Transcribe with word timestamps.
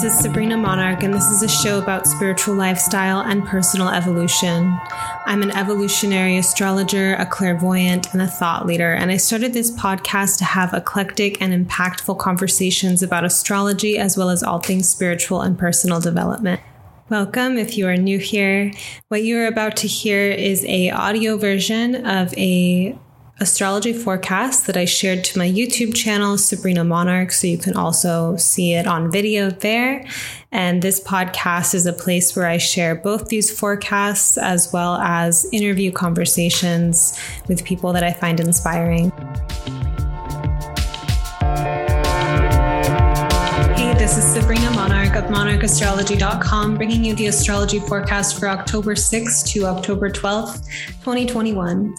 This 0.00 0.14
is 0.14 0.20
Sabrina 0.20 0.56
Monarch, 0.56 1.02
and 1.02 1.12
this 1.12 1.26
is 1.26 1.42
a 1.42 1.48
show 1.48 1.78
about 1.78 2.06
spiritual 2.06 2.54
lifestyle 2.54 3.20
and 3.20 3.44
personal 3.44 3.90
evolution. 3.90 4.74
I'm 5.26 5.42
an 5.42 5.50
evolutionary 5.50 6.38
astrologer, 6.38 7.16
a 7.16 7.26
clairvoyant, 7.26 8.10
and 8.14 8.22
a 8.22 8.26
thought 8.26 8.64
leader, 8.64 8.94
and 8.94 9.10
I 9.10 9.18
started 9.18 9.52
this 9.52 9.70
podcast 9.70 10.38
to 10.38 10.44
have 10.46 10.72
eclectic 10.72 11.42
and 11.42 11.52
impactful 11.52 12.18
conversations 12.18 13.02
about 13.02 13.26
astrology 13.26 13.98
as 13.98 14.16
well 14.16 14.30
as 14.30 14.42
all 14.42 14.58
things 14.58 14.88
spiritual 14.88 15.42
and 15.42 15.58
personal 15.58 16.00
development. 16.00 16.62
Welcome 17.10 17.58
if 17.58 17.76
you 17.76 17.86
are 17.86 17.96
new 17.98 18.18
here. 18.18 18.72
What 19.08 19.22
you 19.22 19.36
are 19.36 19.46
about 19.48 19.76
to 19.76 19.86
hear 19.86 20.30
is 20.30 20.64
a 20.64 20.92
audio 20.92 21.36
version 21.36 22.06
of 22.06 22.32
a 22.38 22.98
astrology 23.40 23.94
forecast 23.94 24.66
that 24.66 24.76
I 24.76 24.84
shared 24.84 25.24
to 25.24 25.38
my 25.38 25.48
YouTube 25.48 25.94
channel, 25.94 26.36
Sabrina 26.36 26.84
Monarch. 26.84 27.32
So 27.32 27.46
you 27.46 27.58
can 27.58 27.74
also 27.74 28.36
see 28.36 28.74
it 28.74 28.86
on 28.86 29.10
video 29.10 29.50
there. 29.50 30.06
And 30.52 30.82
this 30.82 31.02
podcast 31.02 31.74
is 31.74 31.86
a 31.86 31.92
place 31.92 32.36
where 32.36 32.46
I 32.46 32.58
share 32.58 32.94
both 32.94 33.28
these 33.28 33.50
forecasts 33.50 34.36
as 34.36 34.72
well 34.72 34.96
as 34.96 35.46
interview 35.52 35.90
conversations 35.90 37.18
with 37.48 37.64
people 37.64 37.92
that 37.94 38.04
I 38.04 38.12
find 38.12 38.40
inspiring. 38.40 39.10
Of 45.20 45.26
monarchastrology.com, 45.26 46.76
bringing 46.76 47.04
you 47.04 47.14
the 47.14 47.26
astrology 47.26 47.78
forecast 47.78 48.40
for 48.40 48.48
October 48.48 48.94
6th 48.94 49.46
to 49.52 49.66
October 49.66 50.08
12th, 50.08 50.64
2021. 51.04 51.94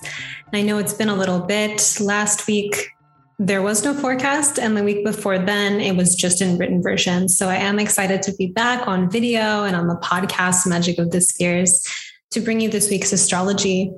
I 0.53 0.61
know 0.63 0.80
it's 0.80 0.95
been 0.95 1.09
a 1.09 1.16
little 1.16 1.39
bit. 1.39 2.00
Last 2.02 2.47
week, 2.47 2.89
there 3.38 3.61
was 3.61 3.83
no 3.83 3.94
forecast. 3.94 4.58
And 4.58 4.75
the 4.75 4.83
week 4.83 5.05
before 5.05 5.38
then, 5.38 5.80
it 5.80 5.95
was 5.95 6.16
just 6.16 6.41
in 6.41 6.58
written 6.58 6.81
version. 6.81 7.30
So 7.30 7.47
I 7.47 7.58
am 7.58 7.78
excited 7.78 8.23
to 8.23 8.33
be 8.33 8.47
back 8.47 8.88
on 8.88 9.08
video 9.11 9.66
and 9.66 9.75
on 9.75 9.88
the 9.88 9.97
podcast, 9.97 10.66
Magic 10.66 10.97
of 10.97 11.11
the 11.11 11.22
Spheres, 11.22 11.85
to 12.31 12.39
bring 12.39 12.59
you 12.59 12.69
this 12.69 12.89
week's 12.89 13.13
astrology. 13.13 13.91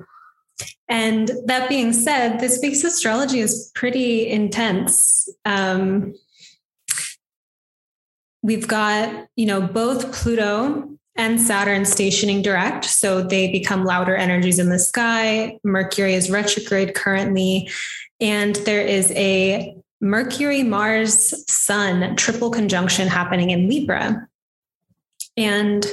And 0.89 1.31
that 1.45 1.69
being 1.69 1.93
said, 1.93 2.39
this 2.41 2.59
week's 2.61 2.83
astrology 2.83 3.39
is 3.39 3.71
pretty 3.73 4.27
intense. 4.27 5.29
Um, 5.45 6.13
we've 8.43 8.67
got, 8.67 9.27
you 9.35 9.47
know, 9.47 9.61
both 9.61 10.13
Pluto 10.13 10.89
and 11.15 11.39
Saturn 11.39 11.85
stationing 11.85 12.41
direct. 12.41 12.85
So 12.85 13.21
they 13.21 13.51
become 13.51 13.85
louder 13.85 14.15
energies 14.15 14.59
in 14.59 14.69
the 14.69 14.79
sky. 14.79 15.57
Mercury 15.63 16.13
is 16.13 16.29
retrograde 16.29 16.93
currently. 16.93 17.69
And 18.19 18.55
there 18.57 18.85
is 18.85 19.11
a 19.11 19.75
Mercury, 20.01 20.63
Mars, 20.63 21.49
Sun 21.51 22.15
triple 22.17 22.51
conjunction 22.51 23.07
happening 23.07 23.51
in 23.51 23.69
Libra. 23.69 24.27
And, 25.37 25.85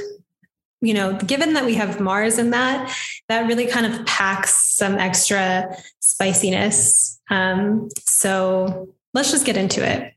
you 0.81 0.95
know, 0.95 1.17
given 1.19 1.55
that 1.55 1.65
we 1.65 1.75
have 1.75 2.01
Mars 2.01 2.39
in 2.39 2.51
that, 2.51 2.95
that 3.29 3.47
really 3.47 3.67
kind 3.67 3.87
of 3.87 4.05
packs 4.07 4.75
some 4.77 4.99
extra 4.99 5.77
spiciness. 6.01 7.21
Um, 7.31 7.89
so 8.01 8.89
let's 9.15 9.31
just 9.31 9.47
get 9.47 9.57
into 9.57 9.87
it. 9.87 10.15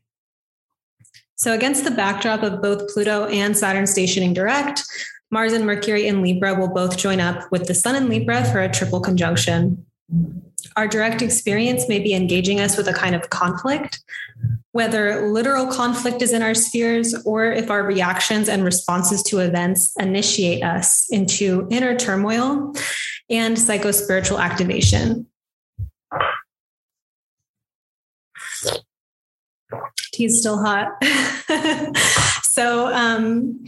So, 1.36 1.52
against 1.52 1.84
the 1.84 1.90
backdrop 1.90 2.42
of 2.42 2.62
both 2.62 2.92
Pluto 2.92 3.26
and 3.26 3.56
Saturn 3.56 3.86
stationing 3.86 4.34
direct, 4.34 4.84
Mars 5.30 5.52
and 5.52 5.66
Mercury 5.66 6.06
in 6.06 6.22
Libra 6.22 6.54
will 6.54 6.68
both 6.68 6.96
join 6.96 7.20
up 7.20 7.50
with 7.50 7.66
the 7.66 7.74
Sun 7.74 7.96
in 7.96 8.08
Libra 8.08 8.44
for 8.44 8.60
a 8.60 8.70
triple 8.70 9.00
conjunction. 9.00 9.84
Our 10.76 10.86
direct 10.86 11.22
experience 11.22 11.88
may 11.88 11.98
be 11.98 12.14
engaging 12.14 12.60
us 12.60 12.76
with 12.76 12.88
a 12.88 12.92
kind 12.92 13.14
of 13.14 13.30
conflict, 13.30 14.00
whether 14.72 15.28
literal 15.28 15.66
conflict 15.66 16.22
is 16.22 16.32
in 16.32 16.42
our 16.42 16.54
spheres 16.54 17.14
or 17.24 17.46
if 17.46 17.70
our 17.70 17.82
reactions 17.82 18.48
and 18.48 18.64
responses 18.64 19.22
to 19.24 19.40
events 19.40 19.92
initiate 19.98 20.62
us 20.62 21.08
into 21.10 21.66
inner 21.70 21.96
turmoil 21.96 22.72
and 23.28 23.56
psychospiritual 23.56 24.40
activation. 24.40 25.26
Tea's 30.14 30.40
still 30.40 30.62
hot. 30.62 30.88
so, 32.44 32.92
um, 32.94 33.64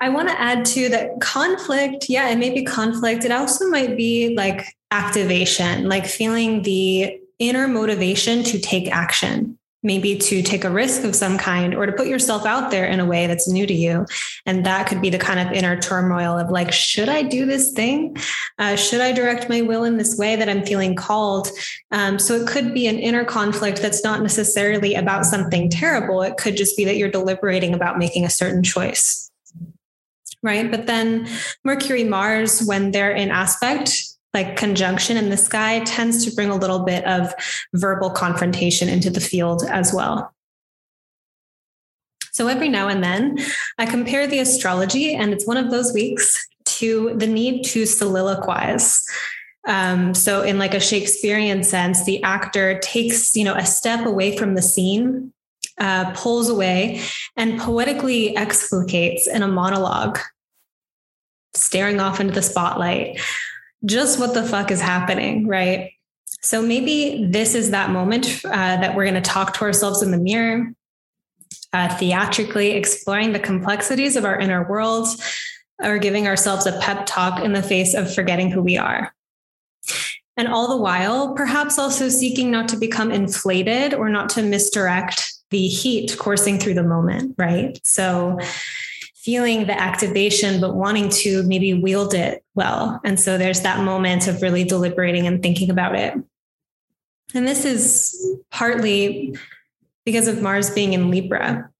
I 0.00 0.08
want 0.08 0.28
to 0.28 0.40
add 0.40 0.64
to 0.66 0.88
that 0.90 1.20
conflict. 1.20 2.06
Yeah, 2.08 2.28
it 2.28 2.36
may 2.36 2.50
be 2.50 2.64
conflict. 2.64 3.24
It 3.24 3.30
also 3.30 3.68
might 3.68 3.96
be 3.96 4.34
like 4.36 4.66
activation, 4.90 5.88
like 5.88 6.06
feeling 6.06 6.62
the 6.62 7.18
inner 7.38 7.68
motivation 7.68 8.42
to 8.44 8.58
take 8.58 8.88
action 8.90 9.58
maybe 9.84 10.16
to 10.16 10.42
take 10.42 10.64
a 10.64 10.70
risk 10.70 11.04
of 11.04 11.14
some 11.14 11.36
kind 11.38 11.74
or 11.74 11.86
to 11.86 11.92
put 11.92 12.06
yourself 12.06 12.46
out 12.46 12.70
there 12.70 12.86
in 12.86 12.98
a 12.98 13.04
way 13.04 13.26
that's 13.26 13.46
new 13.46 13.66
to 13.66 13.74
you. 13.74 14.06
And 14.46 14.64
that 14.64 14.88
could 14.88 15.02
be 15.02 15.10
the 15.10 15.18
kind 15.18 15.38
of 15.38 15.52
inner 15.52 15.78
turmoil 15.78 16.38
of 16.38 16.50
like, 16.50 16.72
should 16.72 17.08
I 17.08 17.22
do 17.22 17.44
this 17.44 17.72
thing? 17.72 18.16
Uh, 18.58 18.76
should 18.76 19.02
I 19.02 19.12
direct 19.12 19.48
my 19.48 19.60
will 19.60 19.84
in 19.84 19.98
this 19.98 20.16
way 20.16 20.36
that 20.36 20.48
I'm 20.48 20.64
feeling 20.64 20.96
called? 20.96 21.48
Um, 21.92 22.18
so 22.18 22.34
it 22.34 22.48
could 22.48 22.72
be 22.72 22.86
an 22.86 22.98
inner 22.98 23.24
conflict 23.24 23.82
that's 23.82 24.02
not 24.02 24.22
necessarily 24.22 24.94
about 24.94 25.26
something 25.26 25.68
terrible. 25.68 26.22
It 26.22 26.38
could 26.38 26.56
just 26.56 26.76
be 26.76 26.84
that 26.86 26.96
you're 26.96 27.10
deliberating 27.10 27.74
about 27.74 27.98
making 27.98 28.24
a 28.24 28.30
certain 28.30 28.62
choice. 28.62 29.30
Right. 30.42 30.70
But 30.70 30.86
then 30.86 31.28
Mercury, 31.62 32.04
Mars, 32.04 32.62
when 32.62 32.90
they're 32.90 33.12
in 33.14 33.30
aspect, 33.30 34.13
like 34.34 34.56
conjunction 34.56 35.16
in 35.16 35.30
the 35.30 35.36
sky 35.36 35.80
tends 35.84 36.24
to 36.24 36.34
bring 36.34 36.50
a 36.50 36.56
little 36.56 36.80
bit 36.80 37.04
of 37.06 37.32
verbal 37.72 38.10
confrontation 38.10 38.88
into 38.88 39.08
the 39.08 39.20
field 39.20 39.62
as 39.68 39.94
well. 39.94 40.34
So 42.32 42.48
every 42.48 42.68
now 42.68 42.88
and 42.88 43.02
then, 43.02 43.38
I 43.78 43.86
compare 43.86 44.26
the 44.26 44.40
astrology, 44.40 45.14
and 45.14 45.32
it's 45.32 45.46
one 45.46 45.56
of 45.56 45.70
those 45.70 45.94
weeks, 45.94 46.44
to 46.64 47.14
the 47.16 47.28
need 47.28 47.62
to 47.66 47.84
soliloquize. 47.84 49.00
Um, 49.68 50.14
so, 50.14 50.42
in 50.42 50.58
like 50.58 50.74
a 50.74 50.80
Shakespearean 50.80 51.62
sense, 51.62 52.04
the 52.04 52.20
actor 52.24 52.80
takes 52.80 53.36
you 53.36 53.44
know 53.44 53.54
a 53.54 53.64
step 53.64 54.04
away 54.04 54.36
from 54.36 54.56
the 54.56 54.62
scene, 54.62 55.32
uh, 55.78 56.10
pulls 56.12 56.48
away, 56.48 57.02
and 57.36 57.60
poetically 57.60 58.36
explicates 58.36 59.28
in 59.28 59.42
a 59.42 59.48
monologue, 59.48 60.18
staring 61.54 62.00
off 62.00 62.20
into 62.20 62.34
the 62.34 62.42
spotlight 62.42 63.20
just 63.84 64.18
what 64.18 64.34
the 64.34 64.44
fuck 64.44 64.70
is 64.70 64.80
happening, 64.80 65.46
right? 65.46 65.92
So 66.40 66.60
maybe 66.60 67.26
this 67.30 67.54
is 67.54 67.70
that 67.70 67.90
moment 67.90 68.44
uh, 68.44 68.50
that 68.50 68.94
we're 68.94 69.04
going 69.04 69.14
to 69.14 69.20
talk 69.20 69.54
to 69.54 69.62
ourselves 69.62 70.02
in 70.02 70.10
the 70.10 70.18
mirror, 70.18 70.72
uh, 71.72 71.96
theatrically 71.96 72.72
exploring 72.72 73.32
the 73.32 73.38
complexities 73.38 74.16
of 74.16 74.24
our 74.24 74.38
inner 74.38 74.68
world, 74.68 75.08
or 75.82 75.98
giving 75.98 76.26
ourselves 76.26 76.66
a 76.66 76.78
pep 76.80 77.04
talk 77.06 77.42
in 77.42 77.52
the 77.52 77.62
face 77.62 77.94
of 77.94 78.14
forgetting 78.14 78.50
who 78.50 78.62
we 78.62 78.76
are. 78.76 79.12
And 80.36 80.48
all 80.48 80.68
the 80.68 80.82
while, 80.82 81.34
perhaps 81.34 81.78
also 81.78 82.08
seeking 82.08 82.50
not 82.50 82.68
to 82.70 82.76
become 82.76 83.10
inflated 83.10 83.94
or 83.94 84.08
not 84.08 84.28
to 84.30 84.42
misdirect 84.42 85.32
the 85.50 85.68
heat 85.68 86.16
coursing 86.18 86.58
through 86.58 86.74
the 86.74 86.82
moment, 86.82 87.34
right? 87.38 87.78
So 87.84 88.38
feeling 89.24 89.66
the 89.66 89.80
activation, 89.80 90.60
but 90.60 90.74
wanting 90.74 91.08
to 91.08 91.42
maybe 91.44 91.72
wield 91.72 92.12
it 92.12 92.44
well. 92.54 93.00
And 93.04 93.18
so 93.18 93.38
there's 93.38 93.62
that 93.62 93.82
moment 93.82 94.28
of 94.28 94.42
really 94.42 94.64
deliberating 94.64 95.26
and 95.26 95.42
thinking 95.42 95.70
about 95.70 95.94
it. 95.94 96.14
And 97.34 97.48
this 97.48 97.64
is 97.64 98.14
partly 98.50 99.34
because 100.04 100.28
of 100.28 100.42
Mars 100.42 100.70
being 100.70 100.92
in 100.92 101.10
Libra, 101.10 101.70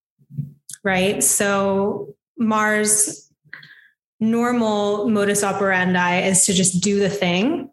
right? 0.83 1.23
So 1.23 2.15
Mars 2.39 3.31
normal 4.21 5.11
modus 5.11 5.45
operandi 5.45 6.21
is 6.21 6.47
to 6.47 6.55
just 6.55 6.83
do 6.83 6.99
the 6.99 7.11
thing, 7.11 7.71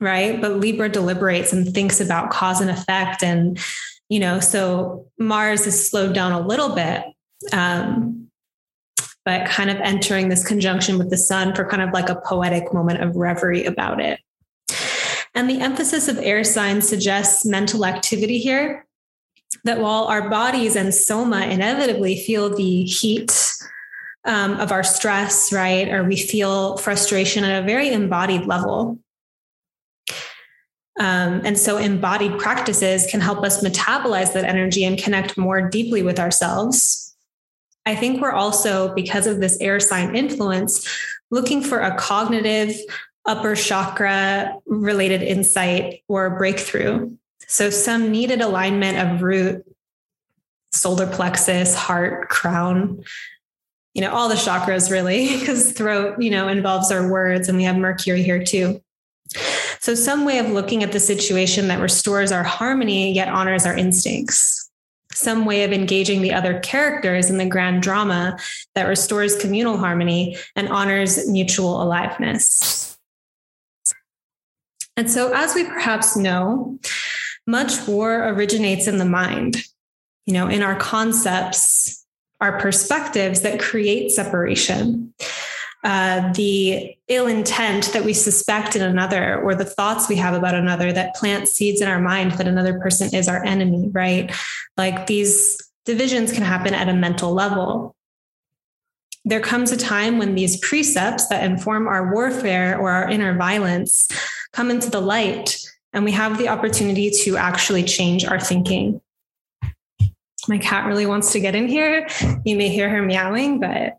right? 0.00 0.38
But 0.38 0.60
Libra 0.60 0.90
deliberates 0.90 1.50
and 1.50 1.72
thinks 1.72 1.98
about 1.98 2.30
cause 2.30 2.60
and 2.60 2.70
effect. 2.70 3.22
And, 3.22 3.58
you 4.10 4.20
know, 4.20 4.38
so 4.38 5.06
Mars 5.18 5.66
is 5.66 5.90
slowed 5.90 6.14
down 6.14 6.32
a 6.32 6.46
little 6.46 6.74
bit. 6.74 7.04
Um, 7.52 8.23
but 9.24 9.48
kind 9.48 9.70
of 9.70 9.78
entering 9.78 10.28
this 10.28 10.46
conjunction 10.46 10.98
with 10.98 11.10
the 11.10 11.16
sun 11.16 11.54
for 11.54 11.64
kind 11.64 11.82
of 11.82 11.90
like 11.92 12.08
a 12.08 12.20
poetic 12.26 12.72
moment 12.74 13.02
of 13.02 13.16
reverie 13.16 13.64
about 13.64 14.00
it. 14.00 14.20
And 15.34 15.48
the 15.50 15.60
emphasis 15.60 16.08
of 16.08 16.18
air 16.18 16.44
signs 16.44 16.88
suggests 16.88 17.44
mental 17.44 17.84
activity 17.84 18.38
here. 18.38 18.86
That 19.64 19.80
while 19.80 20.04
our 20.04 20.28
bodies 20.28 20.76
and 20.76 20.94
soma 20.94 21.46
inevitably 21.46 22.20
feel 22.20 22.54
the 22.54 22.84
heat 22.84 23.32
um, 24.24 24.60
of 24.60 24.72
our 24.72 24.82
stress, 24.82 25.52
right, 25.52 25.88
or 25.88 26.04
we 26.04 26.16
feel 26.16 26.76
frustration 26.76 27.44
at 27.44 27.62
a 27.62 27.66
very 27.66 27.92
embodied 27.92 28.46
level. 28.46 28.98
Um, 31.00 31.42
and 31.44 31.58
so, 31.58 31.76
embodied 31.76 32.38
practices 32.38 33.06
can 33.10 33.20
help 33.20 33.42
us 33.42 33.64
metabolize 33.64 34.32
that 34.34 34.44
energy 34.44 34.84
and 34.84 34.98
connect 34.98 35.36
more 35.36 35.68
deeply 35.68 36.02
with 36.02 36.20
ourselves 36.20 37.03
I 37.86 37.94
think 37.94 38.20
we're 38.20 38.32
also, 38.32 38.94
because 38.94 39.26
of 39.26 39.40
this 39.40 39.58
air 39.60 39.78
sign 39.78 40.16
influence, 40.16 40.88
looking 41.30 41.62
for 41.62 41.80
a 41.80 41.96
cognitive 41.96 42.74
upper 43.26 43.54
chakra 43.54 44.54
related 44.66 45.22
insight 45.22 46.02
or 46.08 46.36
breakthrough. 46.38 47.16
So, 47.46 47.70
some 47.70 48.10
needed 48.10 48.40
alignment 48.40 48.98
of 48.98 49.22
root, 49.22 49.64
solar 50.72 51.06
plexus, 51.06 51.74
heart, 51.74 52.28
crown, 52.30 53.04
you 53.92 54.00
know, 54.00 54.12
all 54.12 54.28
the 54.28 54.34
chakras 54.34 54.90
really, 54.90 55.38
because 55.38 55.72
throat, 55.72 56.20
you 56.20 56.30
know, 56.30 56.48
involves 56.48 56.90
our 56.90 57.10
words 57.10 57.48
and 57.48 57.56
we 57.56 57.64
have 57.64 57.76
Mercury 57.76 58.22
here 58.22 58.42
too. 58.42 58.82
So, 59.80 59.94
some 59.94 60.24
way 60.24 60.38
of 60.38 60.50
looking 60.50 60.82
at 60.82 60.92
the 60.92 61.00
situation 61.00 61.68
that 61.68 61.80
restores 61.80 62.32
our 62.32 62.44
harmony 62.44 63.12
yet 63.12 63.28
honors 63.28 63.66
our 63.66 63.76
instincts. 63.76 64.70
Some 65.14 65.44
way 65.44 65.64
of 65.64 65.72
engaging 65.72 66.20
the 66.20 66.32
other 66.32 66.58
characters 66.60 67.30
in 67.30 67.38
the 67.38 67.46
grand 67.46 67.82
drama 67.82 68.36
that 68.74 68.88
restores 68.88 69.36
communal 69.36 69.78
harmony 69.78 70.36
and 70.56 70.68
honors 70.68 71.28
mutual 71.28 71.82
aliveness. 71.82 72.98
And 74.96 75.10
so, 75.10 75.32
as 75.32 75.54
we 75.54 75.64
perhaps 75.64 76.16
know, 76.16 76.78
much 77.46 77.86
war 77.86 78.28
originates 78.28 78.86
in 78.86 78.98
the 78.98 79.04
mind, 79.04 79.64
you 80.26 80.34
know, 80.34 80.48
in 80.48 80.62
our 80.62 80.76
concepts, 80.76 82.04
our 82.40 82.58
perspectives 82.58 83.42
that 83.42 83.60
create 83.60 84.10
separation. 84.10 85.12
Uh, 85.84 86.32
the 86.32 86.96
ill 87.08 87.26
intent 87.26 87.92
that 87.92 88.02
we 88.02 88.14
suspect 88.14 88.74
in 88.74 88.80
another 88.80 89.38
or 89.42 89.54
the 89.54 89.66
thoughts 89.66 90.08
we 90.08 90.16
have 90.16 90.32
about 90.32 90.54
another 90.54 90.94
that 90.94 91.14
plant 91.14 91.46
seeds 91.46 91.82
in 91.82 91.88
our 91.88 92.00
mind 92.00 92.32
that 92.32 92.48
another 92.48 92.80
person 92.80 93.14
is 93.14 93.28
our 93.28 93.44
enemy, 93.44 93.90
right? 93.92 94.34
Like 94.78 95.06
these 95.06 95.60
divisions 95.84 96.32
can 96.32 96.42
happen 96.42 96.72
at 96.72 96.88
a 96.88 96.94
mental 96.94 97.34
level. 97.34 97.94
There 99.26 99.40
comes 99.40 99.72
a 99.72 99.76
time 99.76 100.16
when 100.16 100.34
these 100.34 100.56
precepts 100.56 101.28
that 101.28 101.44
inform 101.44 101.86
our 101.86 102.14
warfare 102.14 102.78
or 102.78 102.90
our 102.90 103.10
inner 103.10 103.36
violence 103.36 104.08
come 104.54 104.70
into 104.70 104.88
the 104.88 105.02
light 105.02 105.58
and 105.92 106.04
we 106.04 106.12
have 106.12 106.38
the 106.38 106.48
opportunity 106.48 107.10
to 107.10 107.36
actually 107.36 107.84
change 107.84 108.24
our 108.24 108.40
thinking. 108.40 109.00
My 110.48 110.58
cat 110.58 110.86
really 110.86 111.06
wants 111.06 111.32
to 111.32 111.40
get 111.40 111.54
in 111.54 111.68
here. 111.68 112.06
You 112.44 112.56
may 112.56 112.68
hear 112.68 112.88
her 112.88 113.02
meowing, 113.02 113.60
but 113.60 113.98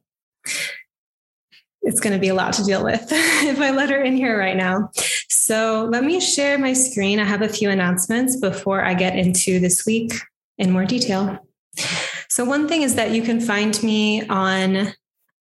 it's 1.86 2.00
going 2.00 2.14
to 2.14 2.20
be 2.20 2.28
a 2.28 2.34
lot 2.34 2.54
to 2.54 2.64
deal 2.64 2.84
with 2.84 3.08
if 3.12 3.60
I 3.60 3.72
let 3.72 3.90
her 3.90 4.02
in 4.02 4.18
here 4.18 4.38
right 4.38 4.58
now. 4.58 4.90
So 5.30 5.88
let 5.92 6.04
me 6.04 6.20
share 6.20 6.58
my 6.58 6.74
screen. 6.74 7.20
I 7.20 7.24
have 7.26 7.42
a 7.42 7.50
few 7.50 7.70
announcements 7.70 8.36
before 8.36 8.84
I 8.84 8.94
get 8.96 9.16
into 9.16 9.60
this 9.60 9.86
week 9.86 10.14
in 10.58 10.72
more 10.72 10.86
detail. 10.86 11.40
So, 12.30 12.44
one 12.44 12.68
thing 12.68 12.82
is 12.82 12.96
that 12.96 13.12
you 13.12 13.22
can 13.22 13.40
find 13.40 13.82
me 13.84 14.26
on 14.28 14.94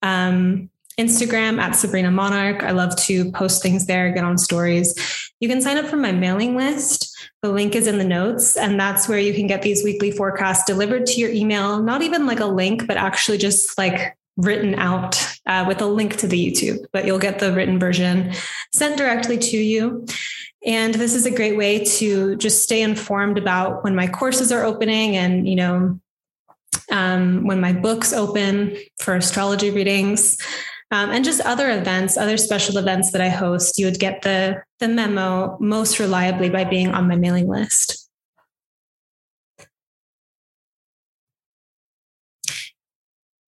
um, 0.03 0.71
Instagram 0.99 1.59
at 1.59 1.73
Sabrina 1.73 2.11
Monarch. 2.11 2.63
I 2.63 2.73
love 2.73 2.95
to 2.97 3.33
post 3.33 3.63
things 3.63 3.87
there, 3.87 4.13
get 4.13 4.25
on 4.25 4.39
stories. 4.39 4.95
You 5.41 5.49
can 5.49 5.61
sign 5.61 5.77
up 5.77 5.87
for 5.87 5.97
my 5.97 6.13
mailing 6.13 6.57
list. 6.57 7.11
The 7.43 7.51
link 7.51 7.75
is 7.75 7.87
in 7.87 7.99
the 7.99 8.05
notes, 8.05 8.57
and 8.57 8.79
that's 8.79 9.09
where 9.09 9.19
you 9.19 9.35
can 9.35 9.47
get 9.47 9.63
these 9.63 9.83
weekly 9.83 10.11
forecasts 10.11 10.65
delivered 10.65 11.07
to 11.07 11.21
your 11.21 11.31
email. 11.31 11.83
Not 11.83 12.03
even 12.03 12.27
like 12.27 12.41
a 12.41 12.47
link, 12.47 12.87
but 12.87 12.97
actually 12.97 13.39
just 13.39 13.77
like 13.77 14.17
written 14.37 14.75
out 14.75 15.17
uh, 15.47 15.65
with 15.67 15.81
a 15.81 15.87
link 15.87 16.17
to 16.17 16.27
the 16.27 16.51
YouTube, 16.51 16.85
but 16.93 17.07
you'll 17.07 17.19
get 17.19 17.39
the 17.39 17.53
written 17.53 17.79
version 17.79 18.33
sent 18.73 18.97
directly 18.97 19.39
to 19.39 19.57
you. 19.57 20.07
And 20.67 20.95
this 20.95 21.15
is 21.15 21.27
a 21.27 21.31
great 21.31 21.57
way 21.57 21.85
to 21.85 22.37
just 22.37 22.63
stay 22.63 22.83
informed 22.83 23.39
about 23.39 23.85
when 23.85 23.95
my 23.95 24.09
courses 24.09 24.51
are 24.51 24.65
opening 24.65 25.17
and, 25.17 25.47
you 25.49 25.57
know, 25.57 26.01
um, 26.91 27.47
when 27.47 27.61
my 27.61 27.73
books 27.73 28.13
open 28.13 28.77
for 28.99 29.15
astrology 29.15 29.71
readings. 29.71 30.39
Um, 30.91 31.11
and 31.11 31.25
just 31.25 31.41
other 31.41 31.71
events, 31.71 32.17
other 32.17 32.37
special 32.37 32.79
events 32.79 33.11
that 33.13 33.21
I 33.21 33.29
host, 33.29 33.79
you 33.79 33.87
would 33.87 33.99
get 33.99 34.23
the, 34.23 34.63
the 34.79 34.89
memo 34.89 35.57
most 35.61 35.99
reliably 35.99 36.51
by 36.51 36.65
being 36.65 36.89
on 36.89 37.09
my 37.09 37.17
mailing 37.17 37.49
list. 37.49 38.04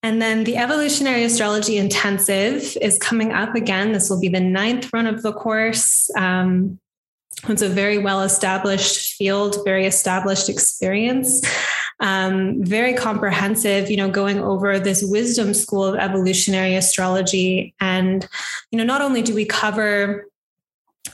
And 0.06 0.23
then 0.23 0.44
the 0.44 0.56
Evolutionary 0.56 1.25
Astrology 1.25 1.79
Intensive 1.79 2.79
is 2.81 2.97
coming 2.97 3.32
up 3.32 3.56
again. 3.56 3.91
This 3.91 4.08
will 4.08 4.20
be 4.20 4.29
the 4.29 4.38
ninth 4.38 4.93
run 4.93 5.08
of 5.08 5.25
the 5.25 5.32
course. 5.32 6.08
Um, 6.17 6.79
it's 7.49 7.61
a 7.61 7.69
very 7.69 7.99
well 7.99 8.23
established 8.23 9.14
field, 9.14 9.56
very 9.64 9.85
established 9.85 10.49
experience. 10.49 11.43
Um, 11.99 12.64
very 12.64 12.94
comprehensive, 12.94 13.91
you 13.91 13.97
know, 13.97 14.08
going 14.08 14.38
over 14.38 14.79
this 14.79 15.03
wisdom 15.03 15.53
school 15.53 15.85
of 15.85 15.97
evolutionary 15.97 16.76
astrology. 16.76 17.75
And, 17.81 18.29
you 18.70 18.79
know, 18.79 18.85
not 18.85 19.03
only 19.03 19.23
do 19.23 19.35
we 19.35 19.44
cover 19.44 20.29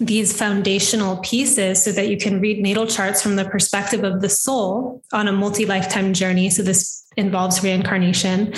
these 0.06 0.36
foundational 0.36 1.18
pieces 1.18 1.82
so 1.82 1.92
that 1.92 2.08
you 2.08 2.16
can 2.16 2.40
read 2.40 2.60
natal 2.60 2.86
charts 2.86 3.22
from 3.22 3.36
the 3.36 3.44
perspective 3.44 4.04
of 4.04 4.20
the 4.20 4.28
soul 4.28 5.02
on 5.12 5.28
a 5.28 5.32
multi 5.32 5.66
lifetime 5.66 6.12
journey. 6.12 6.50
So, 6.50 6.62
this 6.62 7.06
involves 7.16 7.62
reincarnation. 7.62 8.54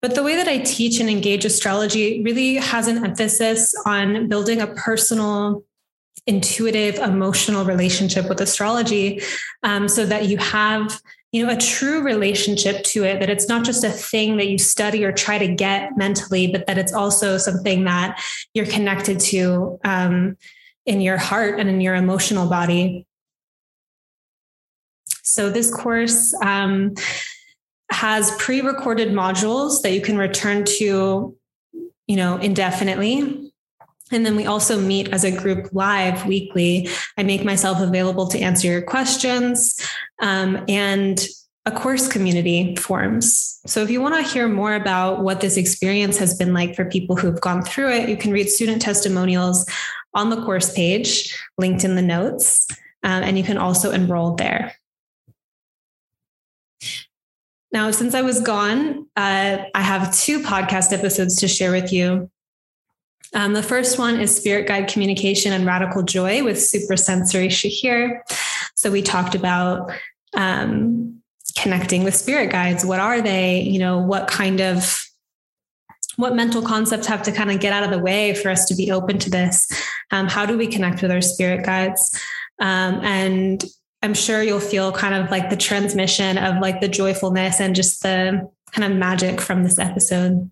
But 0.00 0.14
the 0.14 0.22
way 0.22 0.36
that 0.36 0.46
I 0.46 0.58
teach 0.58 1.00
and 1.00 1.10
engage 1.10 1.44
astrology 1.44 2.22
really 2.22 2.54
has 2.54 2.86
an 2.86 3.04
emphasis 3.04 3.74
on 3.84 4.28
building 4.28 4.60
a 4.60 4.68
personal, 4.68 5.64
intuitive, 6.26 6.96
emotional 6.96 7.64
relationship 7.64 8.28
with 8.28 8.40
astrology 8.40 9.20
um, 9.64 9.88
so 9.88 10.06
that 10.06 10.26
you 10.26 10.38
have 10.38 11.00
you 11.32 11.44
know 11.44 11.52
a 11.52 11.56
true 11.56 12.02
relationship 12.02 12.82
to 12.84 13.04
it 13.04 13.20
that 13.20 13.28
it's 13.28 13.48
not 13.48 13.64
just 13.64 13.84
a 13.84 13.90
thing 13.90 14.38
that 14.38 14.46
you 14.46 14.56
study 14.56 15.04
or 15.04 15.12
try 15.12 15.36
to 15.36 15.46
get 15.46 15.96
mentally 15.98 16.46
but 16.46 16.66
that 16.66 16.78
it's 16.78 16.92
also 16.92 17.36
something 17.36 17.84
that 17.84 18.18
you're 18.54 18.64
connected 18.64 19.20
to 19.20 19.78
um, 19.84 20.36
in 20.88 21.02
your 21.02 21.18
heart 21.18 21.60
and 21.60 21.68
in 21.68 21.80
your 21.80 21.94
emotional 21.94 22.48
body. 22.48 23.06
So, 25.22 25.50
this 25.50 25.72
course 25.72 26.34
um, 26.42 26.94
has 27.92 28.34
pre 28.38 28.62
recorded 28.62 29.08
modules 29.10 29.82
that 29.82 29.92
you 29.92 30.00
can 30.00 30.16
return 30.16 30.64
to, 30.78 31.36
you 32.06 32.16
know, 32.16 32.38
indefinitely. 32.38 33.52
And 34.10 34.24
then 34.24 34.36
we 34.36 34.46
also 34.46 34.80
meet 34.80 35.12
as 35.12 35.24
a 35.24 35.30
group 35.30 35.68
live 35.72 36.24
weekly. 36.24 36.88
I 37.18 37.22
make 37.22 37.44
myself 37.44 37.78
available 37.80 38.26
to 38.28 38.38
answer 38.38 38.66
your 38.66 38.80
questions. 38.80 39.78
Um, 40.20 40.64
and 40.66 41.20
a 41.68 41.70
course 41.70 42.08
community 42.08 42.74
forms. 42.76 43.60
So 43.66 43.82
if 43.82 43.90
you 43.90 44.00
want 44.00 44.14
to 44.14 44.22
hear 44.32 44.48
more 44.48 44.74
about 44.74 45.20
what 45.20 45.42
this 45.42 45.58
experience 45.58 46.16
has 46.16 46.34
been 46.34 46.54
like 46.54 46.74
for 46.74 46.86
people 46.86 47.14
who've 47.14 47.40
gone 47.42 47.62
through 47.62 47.90
it, 47.90 48.08
you 48.08 48.16
can 48.16 48.32
read 48.32 48.48
student 48.48 48.80
testimonials 48.80 49.66
on 50.14 50.30
the 50.30 50.42
course 50.44 50.72
page, 50.72 51.38
linked 51.58 51.84
in 51.84 51.94
the 51.94 52.02
notes, 52.02 52.66
um, 53.02 53.22
and 53.22 53.38
you 53.38 53.44
can 53.44 53.58
also 53.58 53.90
enroll 53.90 54.34
there. 54.34 54.74
Now, 57.70 57.90
since 57.90 58.14
I 58.14 58.22
was 58.22 58.40
gone, 58.40 59.06
uh, 59.16 59.58
I 59.74 59.82
have 59.82 60.16
two 60.16 60.40
podcast 60.40 60.92
episodes 60.92 61.36
to 61.36 61.48
share 61.48 61.70
with 61.70 61.92
you. 61.92 62.30
Um, 63.34 63.52
the 63.52 63.62
first 63.62 63.98
one 63.98 64.18
is 64.18 64.34
Spirit 64.34 64.66
Guide 64.66 64.88
Communication 64.88 65.52
and 65.52 65.66
Radical 65.66 66.02
Joy 66.02 66.42
with 66.42 66.60
Supersensory 66.60 67.48
Shahir. 67.48 68.20
So 68.74 68.90
we 68.90 69.02
talked 69.02 69.34
about 69.34 69.92
um, 70.34 71.20
connecting 71.56 72.04
with 72.04 72.14
spirit 72.14 72.50
guides. 72.50 72.86
What 72.86 73.00
are 73.00 73.20
they? 73.20 73.60
You 73.60 73.80
know, 73.80 73.98
what 73.98 74.28
kind 74.28 74.60
of 74.60 75.04
what 76.16 76.34
mental 76.34 76.62
concepts 76.62 77.06
have 77.06 77.22
to 77.22 77.32
kind 77.32 77.50
of 77.50 77.60
get 77.60 77.72
out 77.72 77.84
of 77.84 77.90
the 77.90 77.98
way 77.98 78.34
for 78.34 78.50
us 78.50 78.64
to 78.66 78.74
be 78.74 78.90
open 78.90 79.18
to 79.18 79.30
this? 79.30 79.68
Um, 80.10 80.28
how 80.28 80.46
do 80.46 80.56
we 80.56 80.66
connect 80.66 81.02
with 81.02 81.10
our 81.10 81.20
spirit 81.20 81.64
guides? 81.64 82.18
Um, 82.60 83.04
and 83.04 83.64
I'm 84.02 84.14
sure 84.14 84.42
you'll 84.42 84.60
feel 84.60 84.92
kind 84.92 85.14
of 85.14 85.30
like 85.30 85.50
the 85.50 85.56
transmission 85.56 86.38
of 86.38 86.60
like 86.60 86.80
the 86.80 86.88
joyfulness 86.88 87.60
and 87.60 87.74
just 87.74 88.02
the 88.02 88.48
kind 88.72 88.92
of 88.92 88.98
magic 88.98 89.40
from 89.40 89.64
this 89.64 89.78
episode. 89.78 90.50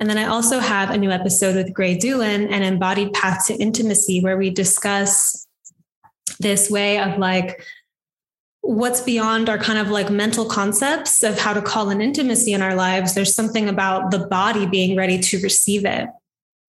And 0.00 0.10
then 0.10 0.18
I 0.18 0.24
also 0.24 0.58
have 0.58 0.90
a 0.90 0.98
new 0.98 1.10
episode 1.10 1.56
with 1.56 1.72
Gray 1.72 1.96
Doolin, 1.96 2.52
an 2.52 2.62
embodied 2.62 3.12
path 3.12 3.46
to 3.46 3.54
intimacy, 3.54 4.20
where 4.20 4.36
we 4.36 4.50
discuss 4.50 5.46
this 6.40 6.70
way 6.70 6.98
of 6.98 7.18
like 7.18 7.64
what's 8.60 9.02
beyond 9.02 9.48
our 9.48 9.58
kind 9.58 9.78
of 9.78 9.90
like 9.90 10.10
mental 10.10 10.46
concepts 10.46 11.22
of 11.22 11.38
how 11.38 11.52
to 11.52 11.62
call 11.62 11.90
an 11.90 12.00
intimacy 12.00 12.52
in 12.52 12.62
our 12.62 12.74
lives, 12.74 13.14
there's 13.14 13.34
something 13.34 13.68
about 13.68 14.10
the 14.10 14.26
body 14.26 14.66
being 14.66 14.96
ready 14.96 15.18
to 15.18 15.40
receive 15.42 15.84
it. 15.84 16.08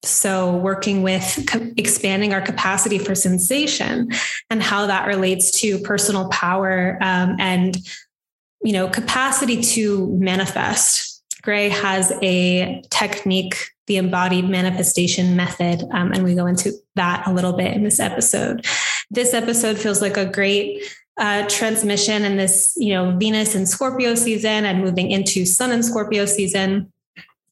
So, 0.04 0.58
working 0.58 1.02
with 1.02 1.46
co- 1.48 1.72
expanding 1.78 2.34
our 2.34 2.42
capacity 2.42 3.00
for 3.00 3.16
sensation 3.16 4.12
and 4.50 4.62
how 4.62 4.86
that 4.86 5.08
relates 5.08 5.52
to 5.62 5.80
personal 5.80 6.30
power 6.30 6.98
um, 7.02 7.36
and, 7.40 7.76
you 8.64 8.74
know, 8.74 8.88
capacity 8.88 9.62
to 9.62 10.08
manifest. 10.20 11.24
Gray 11.42 11.70
has 11.70 12.12
a 12.22 12.84
technique, 12.90 13.72
the 13.88 13.98
embodied 13.98 14.50
manifestation 14.50 15.36
method, 15.36 15.84
um, 15.92 16.12
and 16.12 16.24
we 16.24 16.36
go 16.36 16.48
into 16.48 16.74
that 16.96 17.26
a 17.28 17.34
little 17.34 17.54
bit 17.54 17.74
in 17.74 17.84
this 17.84 18.00
episode. 18.00 18.66
This 19.12 19.34
episode 19.34 19.78
feels 19.78 20.02
like 20.02 20.18
a 20.18 20.26
great 20.26 20.84
uh, 21.18 21.48
transmission 21.48 22.24
in 22.24 22.38
this, 22.38 22.74
you 22.78 22.94
know, 22.94 23.16
Venus 23.18 23.56
and 23.56 23.68
Scorpio 23.68 24.16
season 24.16 24.66
and 24.66 24.84
moving 24.84 25.12
into 25.12 25.46
Sun 25.46 25.72
and 25.72 25.86
Scorpio 25.86 26.26
season. 26.26 26.92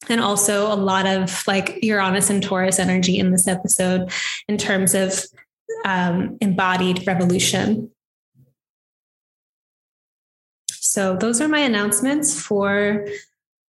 And 0.09 0.21
also 0.21 0.71
a 0.71 0.75
lot 0.75 1.05
of 1.05 1.45
like 1.47 1.79
Uranus 1.81 2.29
and 2.29 2.43
Taurus 2.43 2.79
energy 2.79 3.19
in 3.19 3.31
this 3.31 3.47
episode 3.47 4.11
in 4.47 4.57
terms 4.57 4.93
of 4.93 5.23
um, 5.85 6.37
embodied 6.41 7.05
revolution. 7.07 7.89
So 10.69 11.15
those 11.15 11.41
are 11.41 11.47
my 11.47 11.59
announcements 11.59 12.39
for 12.39 13.07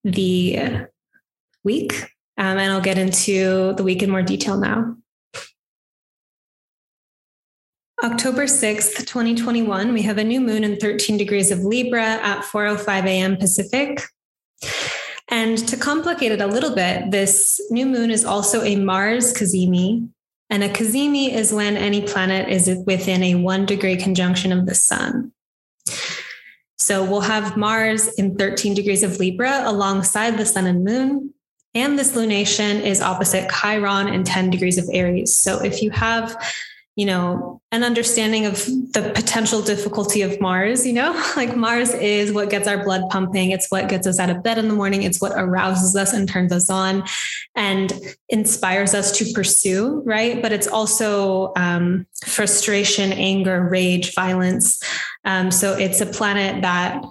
the 0.03 0.88
week. 1.63 1.93
Um, 2.38 2.57
and 2.57 2.72
I'll 2.72 2.81
get 2.81 3.00
into 3.00 3.74
the 3.74 3.84
week 3.84 4.03
in 4.03 4.10
more 4.10 4.22
detail 4.22 4.57
now. 4.57 4.96
October 8.03 8.43
6th, 8.43 9.07
2021, 9.07 9.91
we 9.91 10.03
have 10.03 10.19
a 10.19 10.24
new 10.24 10.39
moon 10.39 10.63
in 10.63 10.77
13 10.77 11.17
degrees 11.17 11.50
of 11.50 11.62
Libra 11.62 12.03
at 12.03 12.43
4:05 12.43 13.05
a.m. 13.05 13.38
Pacific. 13.38 14.03
And 15.29 15.57
to 15.67 15.75
complicate 15.75 16.31
it 16.31 16.41
a 16.41 16.48
little 16.48 16.74
bit, 16.74 17.12
this 17.12 17.60
new 17.69 17.86
moon 17.86 18.12
is 18.12 18.24
also 18.24 18.63
a 18.63 18.75
Mars 18.77 19.34
cazimi. 19.34 20.10
And 20.50 20.63
a 20.63 20.69
cazimi 20.69 21.34
is 21.34 21.53
when 21.53 21.75
any 21.75 22.01
planet 22.01 22.48
is 22.48 22.69
within 22.86 23.22
a 23.24 23.36
one 23.36 23.65
degree 23.65 23.98
conjunction 23.98 24.53
of 24.53 24.65
the 24.65 24.75
sun. 24.75 25.34
So 26.77 27.03
we'll 27.03 27.22
have 27.22 27.57
Mars 27.57 28.07
in 28.13 28.38
13 28.38 28.74
degrees 28.74 29.03
of 29.03 29.19
Libra 29.19 29.63
alongside 29.65 30.38
the 30.38 30.46
sun 30.46 30.67
and 30.67 30.86
moon. 30.86 31.34
And 31.74 32.00
this 32.00 32.13
lunation 32.13 32.81
is 32.81 33.01
opposite 33.01 33.51
Chiron 33.51 34.07
in 34.07 34.24
10 34.24 34.50
degrees 34.50 34.77
of 34.77 34.89
Aries. 34.93 35.36
So 35.36 35.60
if 35.60 35.81
you 35.81 35.91
have 35.91 36.38
you 36.98 37.06
know, 37.06 37.62
an 37.72 37.84
understanding 37.84 38.48
of 38.48 38.66
the 38.66 39.12
potential 39.13 39.62
difficulty 39.62 40.24
of 40.24 40.42
Mars, 40.42 40.84
you 40.84 40.94
know, 40.94 41.12
like 41.38 41.56
Mars 41.56 41.94
is 41.94 42.34
what 42.34 42.50
gets 42.50 42.68
our 42.68 42.84
blood 42.84 43.04
pumping. 43.12 43.51
It's 43.51 43.70
what 43.70 43.88
gets 43.88 44.08
us 44.08 44.20
out 44.20 44.32
of 44.32 44.42
bed 44.42 44.58
in 44.58 44.68
the 44.68 44.74
morning. 44.74 45.04
It's 45.04 45.22
what 45.22 45.32
arouses 45.34 45.96
us 45.96 46.12
and 46.12 46.27
turns 46.27 46.51
us 46.51 46.72
on 46.72 47.04
and 47.56 47.94
inspires 48.30 48.96
us 48.96 49.16
to 49.20 49.32
pursue, 49.32 50.01
right? 50.08 50.42
But 50.42 50.51
it's 50.51 50.66
also 50.66 51.54
um, 51.56 52.08
frustration, 52.25 53.13
anger, 53.13 53.70
rage, 53.70 54.16
violence. 54.16 54.82
Um, 55.24 55.51
so 55.51 55.77
it's 55.77 56.01
a 56.01 56.08
planet 56.08 56.63
that, 56.63 57.06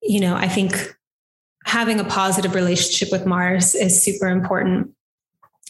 you 0.00 0.20
know, 0.20 0.34
I 0.34 0.48
think 0.48 0.96
having 1.66 2.00
a 2.00 2.04
positive 2.04 2.54
relationship 2.54 3.12
with 3.12 3.26
Mars 3.26 3.74
is 3.74 4.02
super 4.02 4.28
important 4.28 4.95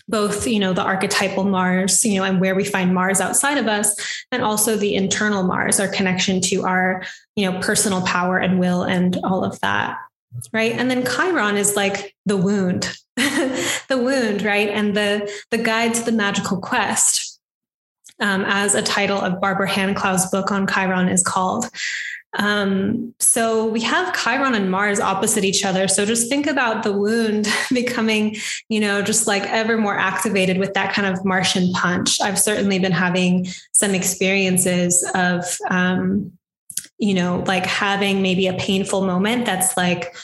both 0.08 0.46
you 0.46 0.60
know 0.60 0.72
the 0.72 0.82
archetypal 0.82 1.44
mars 1.44 2.04
you 2.04 2.14
know 2.14 2.24
and 2.24 2.40
where 2.40 2.54
we 2.54 2.64
find 2.64 2.94
mars 2.94 3.20
outside 3.20 3.58
of 3.58 3.66
us 3.66 4.24
and 4.30 4.42
also 4.42 4.76
the 4.76 4.94
internal 4.94 5.42
mars 5.42 5.80
our 5.80 5.88
connection 5.88 6.40
to 6.40 6.62
our 6.62 7.02
you 7.34 7.50
know 7.50 7.58
personal 7.60 8.02
power 8.02 8.38
and 8.38 8.60
will 8.60 8.82
and 8.82 9.18
all 9.24 9.44
of 9.44 9.58
that 9.60 9.98
right? 10.52 10.72
And 10.72 10.90
then 10.90 11.04
chiron 11.04 11.56
is 11.56 11.76
like 11.76 12.14
the 12.24 12.36
wound 12.36 12.96
the 13.16 13.98
wound 13.98 14.42
right? 14.42 14.68
And 14.68 14.96
the 14.96 15.32
the 15.50 15.58
guide 15.58 15.94
to 15.94 16.04
the 16.04 16.12
magical 16.12 16.60
quest 16.60 17.40
um, 18.20 18.44
as 18.46 18.74
a 18.74 18.82
title 18.82 19.18
of 19.18 19.40
barbara 19.40 19.68
Hand 19.68 19.96
Clow's 19.96 20.30
book 20.30 20.50
on 20.50 20.66
chiron 20.66 21.08
is 21.08 21.22
called 21.22 21.68
um, 22.36 23.14
so 23.18 23.66
we 23.66 23.80
have 23.80 24.14
Chiron 24.14 24.54
and 24.54 24.70
Mars 24.70 25.00
opposite 25.00 25.44
each 25.44 25.64
other. 25.64 25.88
So 25.88 26.04
just 26.04 26.28
think 26.28 26.46
about 26.46 26.82
the 26.82 26.92
wound 26.92 27.48
becoming, 27.72 28.36
you 28.68 28.80
know, 28.80 29.02
just 29.02 29.26
like 29.26 29.42
ever 29.44 29.78
more 29.78 29.98
activated 29.98 30.58
with 30.58 30.74
that 30.74 30.92
kind 30.92 31.12
of 31.12 31.24
Martian 31.24 31.72
punch. 31.72 32.20
I've 32.20 32.38
certainly 32.38 32.78
been 32.78 32.92
having 32.92 33.46
some 33.72 33.94
experiences 33.94 35.08
of, 35.14 35.44
um, 35.70 36.32
you 36.98 37.14
know, 37.14 37.42
like 37.46 37.66
having 37.66 38.22
maybe 38.22 38.46
a 38.46 38.54
painful 38.54 39.06
moment 39.06 39.46
that's 39.46 39.76
like 39.76 40.14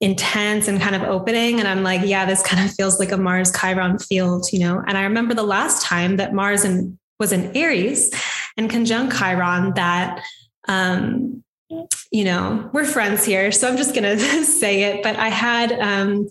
intense 0.00 0.68
and 0.68 0.80
kind 0.80 0.94
of 0.94 1.02
opening. 1.02 1.60
And 1.60 1.68
I'm 1.68 1.82
like, 1.82 2.02
yeah, 2.04 2.26
this 2.26 2.42
kind 2.42 2.62
of 2.64 2.74
feels 2.74 2.98
like 2.98 3.12
a 3.12 3.16
Mars 3.16 3.50
Chiron 3.58 3.98
field, 3.98 4.46
you 4.52 4.58
know. 4.58 4.82
And 4.86 4.98
I 4.98 5.04
remember 5.04 5.32
the 5.32 5.42
last 5.42 5.82
time 5.82 6.16
that 6.16 6.34
Mars 6.34 6.64
and 6.64 6.98
was 7.18 7.32
in 7.32 7.56
Aries 7.56 8.12
and 8.58 8.68
conjunct 8.68 9.16
Chiron 9.16 9.72
that 9.74 10.22
um, 10.68 11.43
you 12.10 12.24
know, 12.24 12.70
we're 12.72 12.84
friends 12.84 13.24
here, 13.24 13.50
so 13.52 13.68
I'm 13.68 13.76
just 13.76 13.94
going 13.94 14.04
to 14.18 14.44
say 14.44 14.84
it. 14.84 15.02
But 15.02 15.16
I 15.16 15.28
had 15.28 15.72
um, 15.72 16.28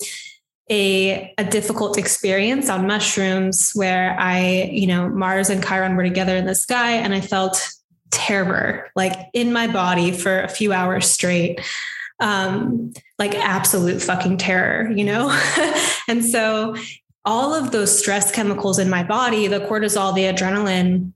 a 0.70 1.34
a 1.38 1.44
difficult 1.44 1.98
experience 1.98 2.70
on 2.70 2.88
mushrooms 2.88 3.72
where 3.74 4.18
I, 4.20 4.70
you 4.72 4.88
know, 4.88 5.10
Mars 5.10 5.50
and 5.50 5.64
Chiron 5.64 5.96
were 5.96 6.04
together 6.04 6.36
in 6.36 6.46
the 6.46 6.56
sky, 6.56 6.94
and 6.94 7.14
I 7.14 7.22
felt 7.22 7.62
terror 8.12 8.92
like 8.96 9.14
in 9.34 9.52
my 9.52 9.68
body 9.68 10.12
for 10.12 10.42
a 10.42 10.48
few 10.48 10.72
hours 10.72 11.10
straight. 11.10 11.62
Um, 12.20 12.94
like 13.20 13.36
absolute 13.36 14.02
fucking 14.02 14.38
terror, 14.38 14.90
you 14.92 15.04
know? 15.04 15.28
and 16.08 16.24
so 16.24 16.76
all 17.26 17.54
of 17.54 17.72
those 17.72 17.98
stress 17.98 18.32
chemicals 18.32 18.80
in 18.80 18.90
my 18.90 19.04
body, 19.04 19.48
the 19.48 19.60
cortisol, 19.60 20.14
the 20.14 20.24
adrenaline, 20.24 21.12